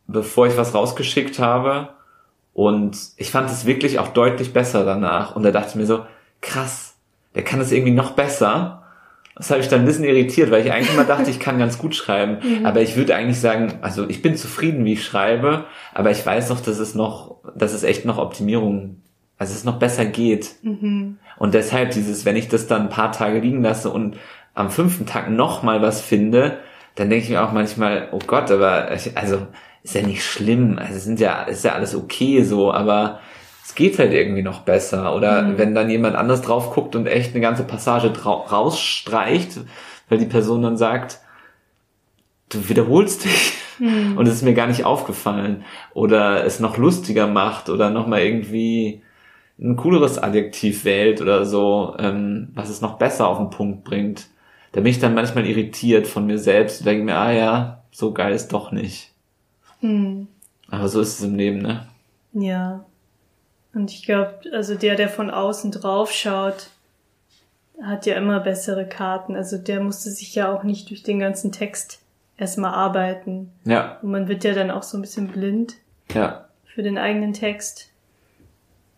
bevor 0.05 0.45
ich 0.45 0.57
was 0.57 0.75
rausgeschickt 0.75 1.39
habe. 1.39 1.89
Und 2.53 2.97
ich 3.17 3.31
fand 3.31 3.49
es 3.49 3.65
wirklich 3.65 3.97
auch 3.99 4.09
deutlich 4.09 4.53
besser 4.53 4.85
danach. 4.85 5.35
Und 5.35 5.43
da 5.43 5.51
dachte 5.51 5.69
ich 5.69 5.75
mir 5.75 5.85
so, 5.85 6.05
krass, 6.47 6.95
der 7.35 7.43
kann 7.43 7.59
es 7.61 7.71
irgendwie 7.71 7.91
noch 7.93 8.11
besser. 8.11 8.83
Das 9.35 9.51
habe 9.51 9.59
ich 9.61 9.67
dann 9.67 9.81
ein 9.81 9.85
bisschen 9.85 10.03
irritiert, 10.05 10.49
weil 10.49 10.65
ich 10.65 10.71
eigentlich 10.71 10.91
immer 10.91 11.03
dachte, 11.03 11.29
ich 11.29 11.39
kann 11.39 11.59
ganz 11.59 11.77
gut 11.77 11.93
schreiben. 11.93 12.37
Aber 12.65 12.81
ich 12.81 12.95
würde 12.95 13.15
eigentlich 13.15 13.39
sagen, 13.39 13.73
also 13.81 14.09
ich 14.09 14.23
bin 14.23 14.35
zufrieden, 14.35 14.83
wie 14.83 14.93
ich 14.93 15.03
schreibe, 15.05 15.65
aber 15.93 16.09
ich 16.09 16.25
weiß 16.25 16.49
noch, 16.49 16.59
dass 16.59 16.79
es 16.79 16.95
noch, 16.95 17.35
dass 17.55 17.73
es 17.73 17.83
echt 17.83 18.03
noch 18.05 18.17
Optimierung, 18.17 18.97
also 19.37 19.53
es 19.53 19.63
noch 19.63 19.77
besser 19.77 20.05
geht. 20.05 20.55
Mhm. 20.63 21.19
Und 21.37 21.53
deshalb 21.53 21.91
dieses, 21.91 22.25
wenn 22.25 22.35
ich 22.35 22.47
das 22.47 22.65
dann 22.65 22.83
ein 22.83 22.89
paar 22.89 23.11
Tage 23.11 23.39
liegen 23.39 23.61
lasse 23.61 23.91
und 23.91 24.17
am 24.55 24.71
fünften 24.71 25.05
Tag 25.05 25.29
noch 25.29 25.61
mal 25.61 25.83
was 25.83 26.01
finde, 26.01 26.57
dann 26.95 27.11
denke 27.11 27.25
ich 27.25 27.29
mir 27.29 27.43
auch 27.43 27.51
manchmal, 27.51 28.07
oh 28.11 28.19
Gott, 28.25 28.49
aber 28.49 28.91
ich- 28.95 29.15
also 29.15 29.45
ist 29.83 29.93
ja 29.93 30.01
nicht 30.01 30.23
schlimm, 30.25 30.79
also 30.79 30.95
es 30.95 31.03
sind 31.03 31.19
ja 31.19 31.43
ist 31.43 31.63
ja 31.63 31.73
alles 31.73 31.93
okay 31.95 32.41
so, 32.43 32.73
aber 32.73 33.19
es 33.67 33.75
geht 33.75 33.99
halt 33.99 34.13
irgendwie 34.13 34.43
noch 34.43 34.61
besser. 34.61 35.13
Oder 35.13 35.41
Mhm. 35.41 35.57
wenn 35.57 35.75
dann 35.75 35.89
jemand 35.89 36.15
anders 36.15 36.41
drauf 36.41 36.71
guckt 36.73 36.95
und 36.95 37.05
echt 37.05 37.31
eine 37.33 37.41
ganze 37.41 37.65
Passage 37.65 38.13
rausstreicht, 38.23 39.59
weil 40.07 40.17
die 40.17 40.25
Person 40.25 40.61
dann 40.61 40.77
sagt, 40.77 41.19
du 42.47 42.69
wiederholst 42.69 43.25
dich 43.25 43.53
Mhm. 43.79 44.17
und 44.17 44.25
es 44.25 44.35
ist 44.35 44.43
mir 44.43 44.53
gar 44.53 44.67
nicht 44.67 44.85
aufgefallen 44.85 45.65
oder 45.93 46.45
es 46.45 46.61
noch 46.61 46.77
lustiger 46.77 47.27
macht 47.27 47.69
oder 47.69 47.89
noch 47.89 48.07
mal 48.07 48.21
irgendwie 48.21 49.01
ein 49.59 49.75
cooleres 49.75 50.17
Adjektiv 50.17 50.85
wählt 50.85 51.19
oder 51.21 51.43
so, 51.45 51.93
ähm, 51.99 52.49
was 52.55 52.69
es 52.69 52.79
noch 52.79 52.97
besser 52.97 53.27
auf 53.27 53.37
den 53.37 53.49
Punkt 53.49 53.83
bringt. 53.83 54.27
Da 54.71 54.79
bin 54.79 54.91
ich 54.91 54.99
dann 54.99 55.13
manchmal 55.13 55.45
irritiert 55.45 56.07
von 56.07 56.25
mir 56.25 56.37
selbst 56.39 56.79
und 56.81 56.85
denke 56.85 57.03
mir, 57.03 57.15
ah 57.17 57.31
ja, 57.31 57.83
so 57.91 58.13
geil 58.13 58.33
ist 58.33 58.47
doch 58.53 58.71
nicht. 58.71 59.11
Mhm. 59.81 60.27
Aber 60.71 60.87
so 60.87 61.01
ist 61.01 61.19
es 61.19 61.25
im 61.25 61.35
Leben, 61.35 61.57
ne? 61.61 61.85
Ja. 62.33 62.85
Und 63.77 63.91
ich 63.91 64.01
glaube, 64.01 64.39
also 64.53 64.73
der, 64.73 64.95
der 64.95 65.07
von 65.07 65.29
außen 65.29 65.71
drauf 65.71 66.11
schaut, 66.11 66.71
hat 67.79 68.07
ja 68.07 68.15
immer 68.15 68.39
bessere 68.39 68.87
Karten. 68.87 69.35
Also 69.35 69.59
der 69.59 69.81
musste 69.81 70.09
sich 70.09 70.33
ja 70.33 70.51
auch 70.51 70.63
nicht 70.63 70.89
durch 70.89 71.03
den 71.03 71.19
ganzen 71.19 71.51
Text 71.51 71.99
erstmal 72.37 72.73
arbeiten. 72.73 73.51
Ja, 73.65 73.99
Und 74.01 74.09
man 74.09 74.27
wird 74.27 74.43
ja 74.43 74.55
dann 74.55 74.71
auch 74.71 74.81
so 74.81 74.97
ein 74.97 75.01
bisschen 75.01 75.27
blind 75.27 75.75
ja, 76.11 76.47
für 76.65 76.81
den 76.81 76.97
eigenen 76.97 77.33
Text. 77.33 77.91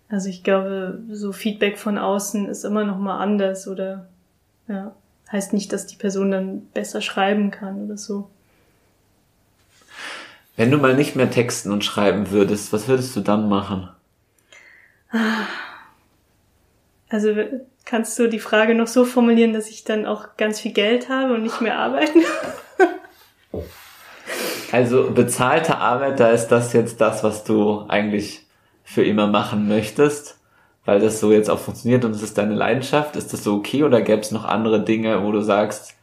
Also 0.07 0.29
ich 0.29 0.45
glaube, 0.45 1.01
so 1.11 1.33
Feedback 1.33 1.77
von 1.77 1.97
außen 1.97 2.47
ist 2.47 2.63
immer 2.63 2.85
noch 2.85 2.99
mal 2.99 3.19
anders 3.19 3.67
oder 3.67 4.07
ja, 4.69 4.95
heißt 5.29 5.51
nicht, 5.51 5.73
dass 5.73 5.87
die 5.87 5.97
Person 5.97 6.31
dann 6.31 6.61
besser 6.67 7.01
schreiben 7.01 7.51
kann 7.51 7.83
oder 7.83 7.97
so. 7.97 8.29
Wenn 10.55 10.71
du 10.71 10.77
mal 10.77 10.95
nicht 10.95 11.17
mehr 11.17 11.29
texten 11.29 11.69
und 11.73 11.83
schreiben 11.83 12.31
würdest, 12.31 12.71
was 12.71 12.87
würdest 12.87 13.13
du 13.17 13.19
dann 13.19 13.49
machen? 13.49 13.89
Also 17.09 17.33
kannst 17.85 18.19
du 18.19 18.27
die 18.27 18.39
Frage 18.39 18.75
noch 18.75 18.87
so 18.87 19.03
formulieren, 19.03 19.53
dass 19.53 19.69
ich 19.69 19.83
dann 19.83 20.05
auch 20.05 20.37
ganz 20.37 20.59
viel 20.59 20.73
Geld 20.73 21.09
habe 21.09 21.33
und 21.33 21.43
nicht 21.43 21.61
mehr 21.61 21.77
arbeiten? 21.77 22.19
Also 24.71 25.09
bezahlte 25.09 25.77
Arbeit, 25.77 26.19
da 26.19 26.29
ist 26.29 26.49
das 26.49 26.73
jetzt 26.73 27.01
das, 27.01 27.23
was 27.23 27.43
du 27.43 27.85
eigentlich 27.87 28.45
für 28.83 29.03
immer 29.03 29.25
machen 29.27 29.67
möchtest, 29.67 30.39
weil 30.85 30.99
das 30.99 31.19
so 31.19 31.31
jetzt 31.31 31.49
auch 31.49 31.59
funktioniert 31.59 32.05
und 32.05 32.11
es 32.11 32.21
ist 32.21 32.37
deine 32.37 32.53
Leidenschaft. 32.53 33.15
Ist 33.15 33.33
das 33.33 33.43
so 33.43 33.55
okay 33.55 33.83
oder 33.83 34.01
gäbe 34.01 34.21
es 34.21 34.31
noch 34.31 34.45
andere 34.45 34.83
Dinge, 34.83 35.23
wo 35.23 35.31
du 35.31 35.41
sagst, 35.41 35.95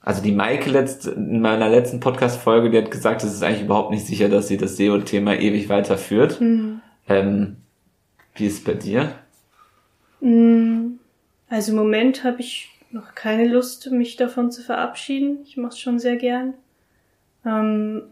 also 0.00 0.22
die 0.22 0.32
Maike 0.32 0.70
letzt, 0.70 1.06
in 1.06 1.42
meiner 1.42 1.68
letzten 1.68 2.00
Podcast-Folge, 2.00 2.70
die 2.70 2.78
hat 2.78 2.90
gesagt, 2.90 3.22
es 3.22 3.34
ist 3.34 3.42
eigentlich 3.42 3.64
überhaupt 3.64 3.90
nicht 3.90 4.06
sicher, 4.06 4.30
dass 4.30 4.48
sie 4.48 4.56
das 4.56 4.78
SEO-Thema 4.78 5.34
ewig 5.38 5.68
weiterführt. 5.68 6.40
Hm. 6.40 6.80
Ähm, 7.06 7.56
wie 8.40 8.46
ist 8.46 8.58
es 8.58 8.64
bei 8.64 8.74
dir? 8.74 9.14
Mm, 10.20 10.98
Also 11.48 11.72
im 11.72 11.78
Moment 11.78 12.24
habe 12.24 12.40
ich 12.40 12.70
noch 12.90 13.14
keine 13.14 13.46
Lust, 13.46 13.90
mich 13.90 14.16
davon 14.16 14.50
zu 14.50 14.62
verabschieden. 14.62 15.40
Ich 15.44 15.56
mache 15.56 15.72
es 15.72 15.78
schon 15.78 15.98
sehr 15.98 16.16
gern. 16.16 16.54
Ähm, 17.44 18.02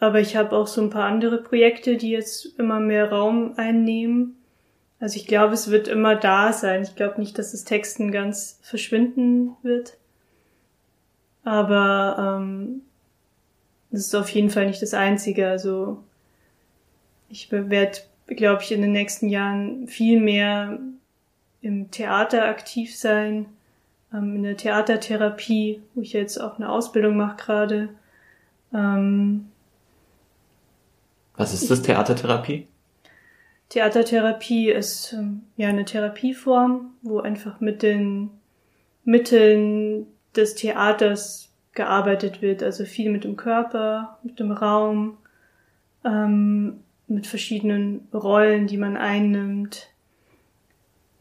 aber 0.00 0.20
ich 0.20 0.36
habe 0.36 0.56
auch 0.56 0.66
so 0.66 0.80
ein 0.80 0.90
paar 0.90 1.04
andere 1.04 1.42
Projekte, 1.42 1.96
die 1.96 2.10
jetzt 2.10 2.58
immer 2.58 2.80
mehr 2.80 3.12
Raum 3.12 3.54
einnehmen. 3.56 4.36
Also 4.98 5.16
ich 5.16 5.26
glaube, 5.26 5.54
es 5.54 5.70
wird 5.70 5.88
immer 5.88 6.16
da 6.16 6.52
sein. 6.52 6.82
Ich 6.82 6.96
glaube 6.96 7.20
nicht, 7.20 7.38
dass 7.38 7.52
das 7.52 7.64
Texten 7.64 8.10
ganz 8.10 8.58
verschwinden 8.62 9.56
wird. 9.62 9.96
Aber 11.44 12.40
ähm, 12.40 12.82
ist 13.90 14.14
auf 14.14 14.28
jeden 14.30 14.50
Fall 14.50 14.66
nicht 14.66 14.82
das 14.82 14.94
Einzige. 14.94 15.48
Also 15.48 16.02
ich 17.28 17.50
werde, 17.50 17.98
glaube 18.26 18.62
ich, 18.62 18.72
in 18.72 18.82
den 18.82 18.92
nächsten 18.92 19.28
Jahren 19.28 19.86
viel 19.88 20.20
mehr 20.20 20.78
im 21.60 21.90
Theater 21.90 22.46
aktiv 22.46 22.96
sein, 22.96 23.46
ähm, 24.12 24.36
in 24.36 24.42
der 24.42 24.56
Theatertherapie, 24.56 25.82
wo 25.94 26.02
ich 26.02 26.12
jetzt 26.12 26.38
auch 26.38 26.56
eine 26.56 26.68
Ausbildung 26.68 27.16
mache 27.16 27.36
gerade. 27.36 27.88
Ähm, 28.72 29.48
Was 31.36 31.54
ist 31.54 31.70
das, 31.70 31.82
Theatertherapie? 31.82 32.66
Theatertherapie 33.68 34.70
ist 34.70 35.14
ähm, 35.14 35.42
ja 35.56 35.68
eine 35.68 35.84
Therapieform, 35.84 36.92
wo 37.02 37.20
einfach 37.20 37.60
mit 37.60 37.82
den 37.82 38.30
Mitteln 39.04 40.06
des 40.36 40.54
Theaters 40.54 41.50
gearbeitet 41.72 42.42
wird. 42.42 42.62
Also 42.62 42.84
viel 42.84 43.10
mit 43.10 43.24
dem 43.24 43.36
Körper, 43.36 44.18
mit 44.22 44.38
dem 44.38 44.52
Raum, 44.52 45.16
ähm, 46.04 46.80
mit 47.06 47.26
verschiedenen 47.26 48.08
Rollen, 48.12 48.66
die 48.66 48.78
man 48.78 48.96
einnimmt. 48.96 49.90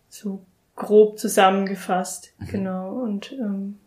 So 0.09 0.45
grob 0.75 1.19
zusammengefasst, 1.19 2.34
mhm. 2.39 2.47
genau. 2.47 2.89
Und 3.01 3.32
ähm, 3.34 3.77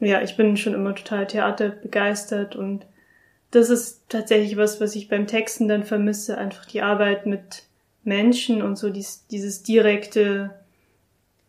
ja, 0.00 0.22
ich 0.22 0.36
bin 0.36 0.56
schon 0.56 0.74
immer 0.74 0.94
total 0.94 1.26
Theater 1.26 1.70
begeistert 1.70 2.56
und 2.56 2.86
das 3.50 3.70
ist 3.70 4.02
tatsächlich 4.08 4.56
was, 4.56 4.80
was 4.80 4.94
ich 4.96 5.08
beim 5.08 5.26
Texten 5.26 5.68
dann 5.68 5.84
vermisse, 5.84 6.36
einfach 6.36 6.66
die 6.66 6.82
Arbeit 6.82 7.26
mit 7.26 7.64
Menschen 8.04 8.62
und 8.62 8.76
so 8.76 8.90
dies, 8.90 9.26
dieses 9.28 9.62
direkte, 9.62 10.54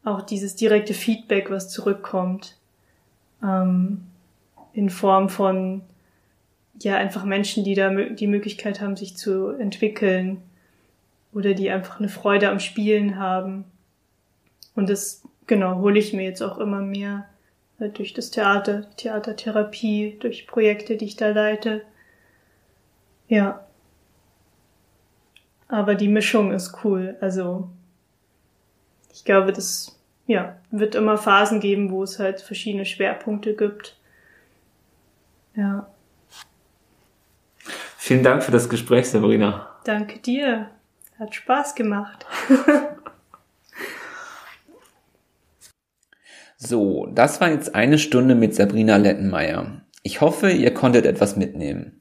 auch 0.03 0.21
dieses 0.21 0.55
direkte 0.55 0.93
Feedback, 0.93 1.51
was 1.51 1.69
zurückkommt, 1.69 2.57
ähm, 3.43 4.03
in 4.73 4.89
Form 4.89 5.29
von, 5.29 5.81
ja, 6.79 6.95
einfach 6.95 7.23
Menschen, 7.23 7.63
die 7.63 7.75
da 7.75 7.89
die 7.89 8.27
Möglichkeit 8.27 8.81
haben, 8.81 8.95
sich 8.95 9.17
zu 9.17 9.49
entwickeln 9.49 10.41
oder 11.33 11.53
die 11.53 11.69
einfach 11.69 11.99
eine 11.99 12.09
Freude 12.09 12.49
am 12.49 12.59
Spielen 12.59 13.17
haben. 13.17 13.65
Und 14.75 14.89
das, 14.89 15.23
genau, 15.47 15.77
hole 15.77 15.99
ich 15.99 16.13
mir 16.13 16.23
jetzt 16.23 16.41
auch 16.41 16.57
immer 16.57 16.81
mehr 16.81 17.25
halt 17.79 17.97
durch 17.97 18.13
das 18.13 18.31
Theater, 18.31 18.89
Theatertherapie, 18.97 20.17
durch 20.19 20.47
Projekte, 20.47 20.97
die 20.97 21.05
ich 21.05 21.15
da 21.15 21.29
leite. 21.29 21.81
Ja. 23.27 23.65
Aber 25.67 25.95
die 25.95 26.07
Mischung 26.07 26.51
ist 26.51 26.83
cool. 26.83 27.17
Also 27.21 27.69
ich 29.13 29.25
glaube, 29.25 29.51
das 29.51 29.99
ja, 30.27 30.57
wird 30.71 30.95
immer 30.95 31.17
Phasen 31.17 31.59
geben, 31.59 31.91
wo 31.91 32.03
es 32.03 32.19
halt 32.19 32.41
verschiedene 32.41 32.85
Schwerpunkte 32.85 33.55
gibt. 33.55 33.97
Ja. 35.55 35.87
Vielen 38.07 38.23
Dank 38.23 38.41
für 38.41 38.53
das 38.53 38.69
Gespräch, 38.69 39.09
Sabrina. 39.09 39.67
Danke 39.83 40.19
dir. 40.19 40.69
Hat 41.19 41.35
Spaß 41.35 41.75
gemacht. 41.75 42.25
so, 46.57 47.07
das 47.07 47.41
war 47.41 47.49
jetzt 47.49 47.75
eine 47.75 47.97
Stunde 47.97 48.33
mit 48.33 48.55
Sabrina 48.55 48.95
Lettenmeier. 48.95 49.81
Ich 50.03 50.21
hoffe, 50.21 50.51
ihr 50.51 50.73
konntet 50.73 51.05
etwas 51.05 51.35
mitnehmen. 51.35 51.99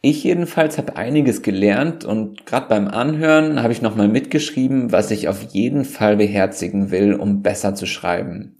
Ich 0.00 0.24
jedenfalls 0.24 0.76
habe 0.76 0.96
einiges 0.96 1.42
gelernt 1.42 2.04
und 2.04 2.46
gerade 2.46 2.66
beim 2.66 2.88
Anhören 2.88 3.62
habe 3.62 3.72
ich 3.72 3.80
nochmal 3.80 4.08
mitgeschrieben, 4.08 4.90
was 4.90 5.12
ich 5.12 5.28
auf 5.28 5.40
jeden 5.40 5.84
Fall 5.84 6.16
beherzigen 6.16 6.90
will, 6.90 7.14
um 7.14 7.42
besser 7.42 7.76
zu 7.76 7.86
schreiben. 7.86 8.56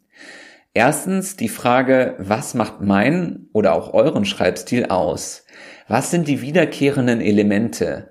Erstens 0.74 1.34
die 1.34 1.48
Frage, 1.48 2.14
was 2.18 2.54
macht 2.54 2.82
mein 2.82 3.48
oder 3.52 3.74
auch 3.74 3.94
euren 3.94 4.24
Schreibstil 4.24 4.86
aus? 4.86 5.44
Was 5.86 6.10
sind 6.10 6.28
die 6.28 6.40
wiederkehrenden 6.40 7.20
Elemente? 7.20 8.08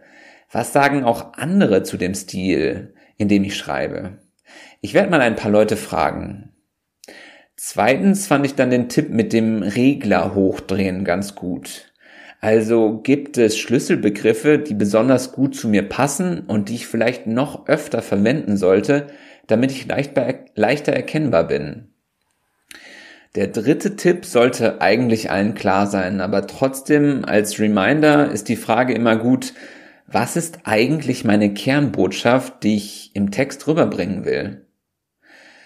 Was 0.52 0.74
sagen 0.74 1.04
auch 1.04 1.34
andere 1.34 1.84
zu 1.84 1.98
dem 1.98 2.14
Stil, 2.14 2.94
in 3.18 3.28
dem 3.28 3.44
ich 3.44 3.56
schreibe? 3.56 4.20
Ich 4.82 4.94
werde 4.94 5.10
mal 5.10 5.22
ein 5.22 5.36
paar 5.36 5.50
Leute 5.50 5.78
fragen. 5.78 6.52
Zweitens 7.56 8.28
fand 8.28 8.46
ich 8.46 8.56
dann 8.56 8.70
den 8.70 8.90
Tipp 8.90 9.10
mit 9.10 9.34
dem 9.34 9.64
Regler 9.64 10.36
hochdrehen 10.36 11.06
ganz 11.06 11.34
gut. 11.34 11.94
Also 12.42 13.00
gibt 13.02 13.38
es 13.38 13.58
Schlüsselbegriffe, 13.58 14.60
die 14.60 14.74
besonders 14.74 15.32
gut 15.32 15.56
zu 15.56 15.70
mir 15.70 15.88
passen 15.88 16.42
und 16.42 16.68
die 16.68 16.76
ich 16.76 16.88
vielleicht 16.88 17.26
noch 17.26 17.68
öfter 17.68 18.02
verwenden 18.02 18.58
sollte, 18.58 19.08
damit 19.48 19.72
ich 19.72 19.88
leicht 19.88 20.12
leichter 20.56 20.92
erkennbar 20.92 21.48
bin. 21.48 21.93
Der 23.36 23.48
dritte 23.48 23.96
Tipp 23.96 24.26
sollte 24.26 24.82
eigentlich 24.82 25.32
allen 25.32 25.56
klar 25.56 25.88
sein, 25.88 26.22
aber 26.22 26.46
trotzdem 26.46 27.26
als 27.26 27.60
Reminder 27.60 28.32
ist 28.32 28.48
die 28.48 28.56
Frage 28.56 28.94
immer 28.94 29.16
gut, 29.16 29.54
was 30.06 30.36
ist 30.36 30.60
eigentlich 30.66 31.24
meine 31.24 31.54
Kernbotschaft, 31.54 32.64
die 32.64 32.76
ich 32.76 33.16
im 33.16 33.32
Text 33.32 33.68
rüberbringen 33.68 34.26
will? 34.26 34.68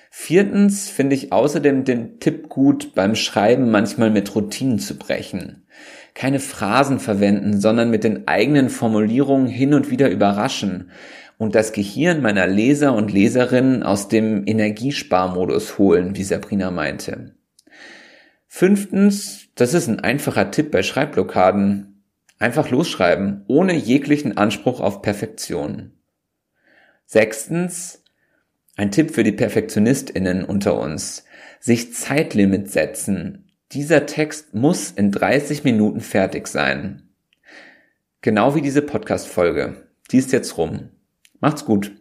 Viertens 0.10 0.90
finde 0.90 1.16
ich 1.16 1.34
außerdem 1.34 1.84
den 1.84 2.20
Tipp 2.20 2.50
gut, 2.50 2.96
beim 2.96 3.16
Schreiben 3.16 3.70
manchmal 3.70 4.10
mit 4.10 4.34
Routinen 4.34 4.80
zu 4.80 4.98
brechen 4.98 5.68
keine 6.18 6.40
Phrasen 6.40 7.00
verwenden, 7.00 7.62
sondern 7.62 7.92
mit 7.92 8.04
den 8.04 8.28
eigenen 8.28 8.70
Formulierungen 8.70 9.46
hin 9.46 9.76
und 9.76 9.92
wieder 9.92 10.10
überraschen 10.10 10.90
und 11.38 11.54
das 11.54 11.74
Gehirn 11.74 12.24
meiner 12.24 12.48
Leser 12.48 12.96
und 12.96 13.14
Leserinnen 13.14 13.84
aus 13.84 14.08
dem 14.08 14.42
Energiesparmodus 14.48 15.78
holen, 15.78 16.16
wie 16.18 16.24
Sabrina 16.24 16.72
meinte. 16.72 17.37
Fünftens, 18.48 19.50
das 19.56 19.74
ist 19.74 19.88
ein 19.88 20.00
einfacher 20.00 20.52
Tipp 20.52 20.72
bei 20.72 20.82
Schreibblockaden. 20.82 22.04
Einfach 22.40 22.70
losschreiben, 22.70 23.44
ohne 23.48 23.76
jeglichen 23.76 24.38
Anspruch 24.38 24.80
auf 24.80 25.02
Perfektion. 25.02 25.94
Sechstens, 27.06 28.04
ein 28.76 28.92
Tipp 28.92 29.12
für 29.12 29.24
die 29.24 29.32
PerfektionistInnen 29.32 30.44
unter 30.44 30.80
uns. 30.80 31.26
Sich 31.60 31.94
Zeitlimit 31.94 32.70
setzen, 32.70 33.52
dieser 33.72 34.06
Text 34.06 34.54
muss 34.54 34.92
in 34.92 35.12
30 35.12 35.64
Minuten 35.64 36.00
fertig 36.00 36.48
sein. 36.48 37.10
Genau 38.22 38.56
wie 38.56 38.62
diese 38.62 38.82
Podcast-Folge. 38.82 39.88
Die 40.12 40.18
ist 40.18 40.32
jetzt 40.32 40.58
rum. 40.58 40.90
Macht's 41.40 41.66
gut. 41.66 41.92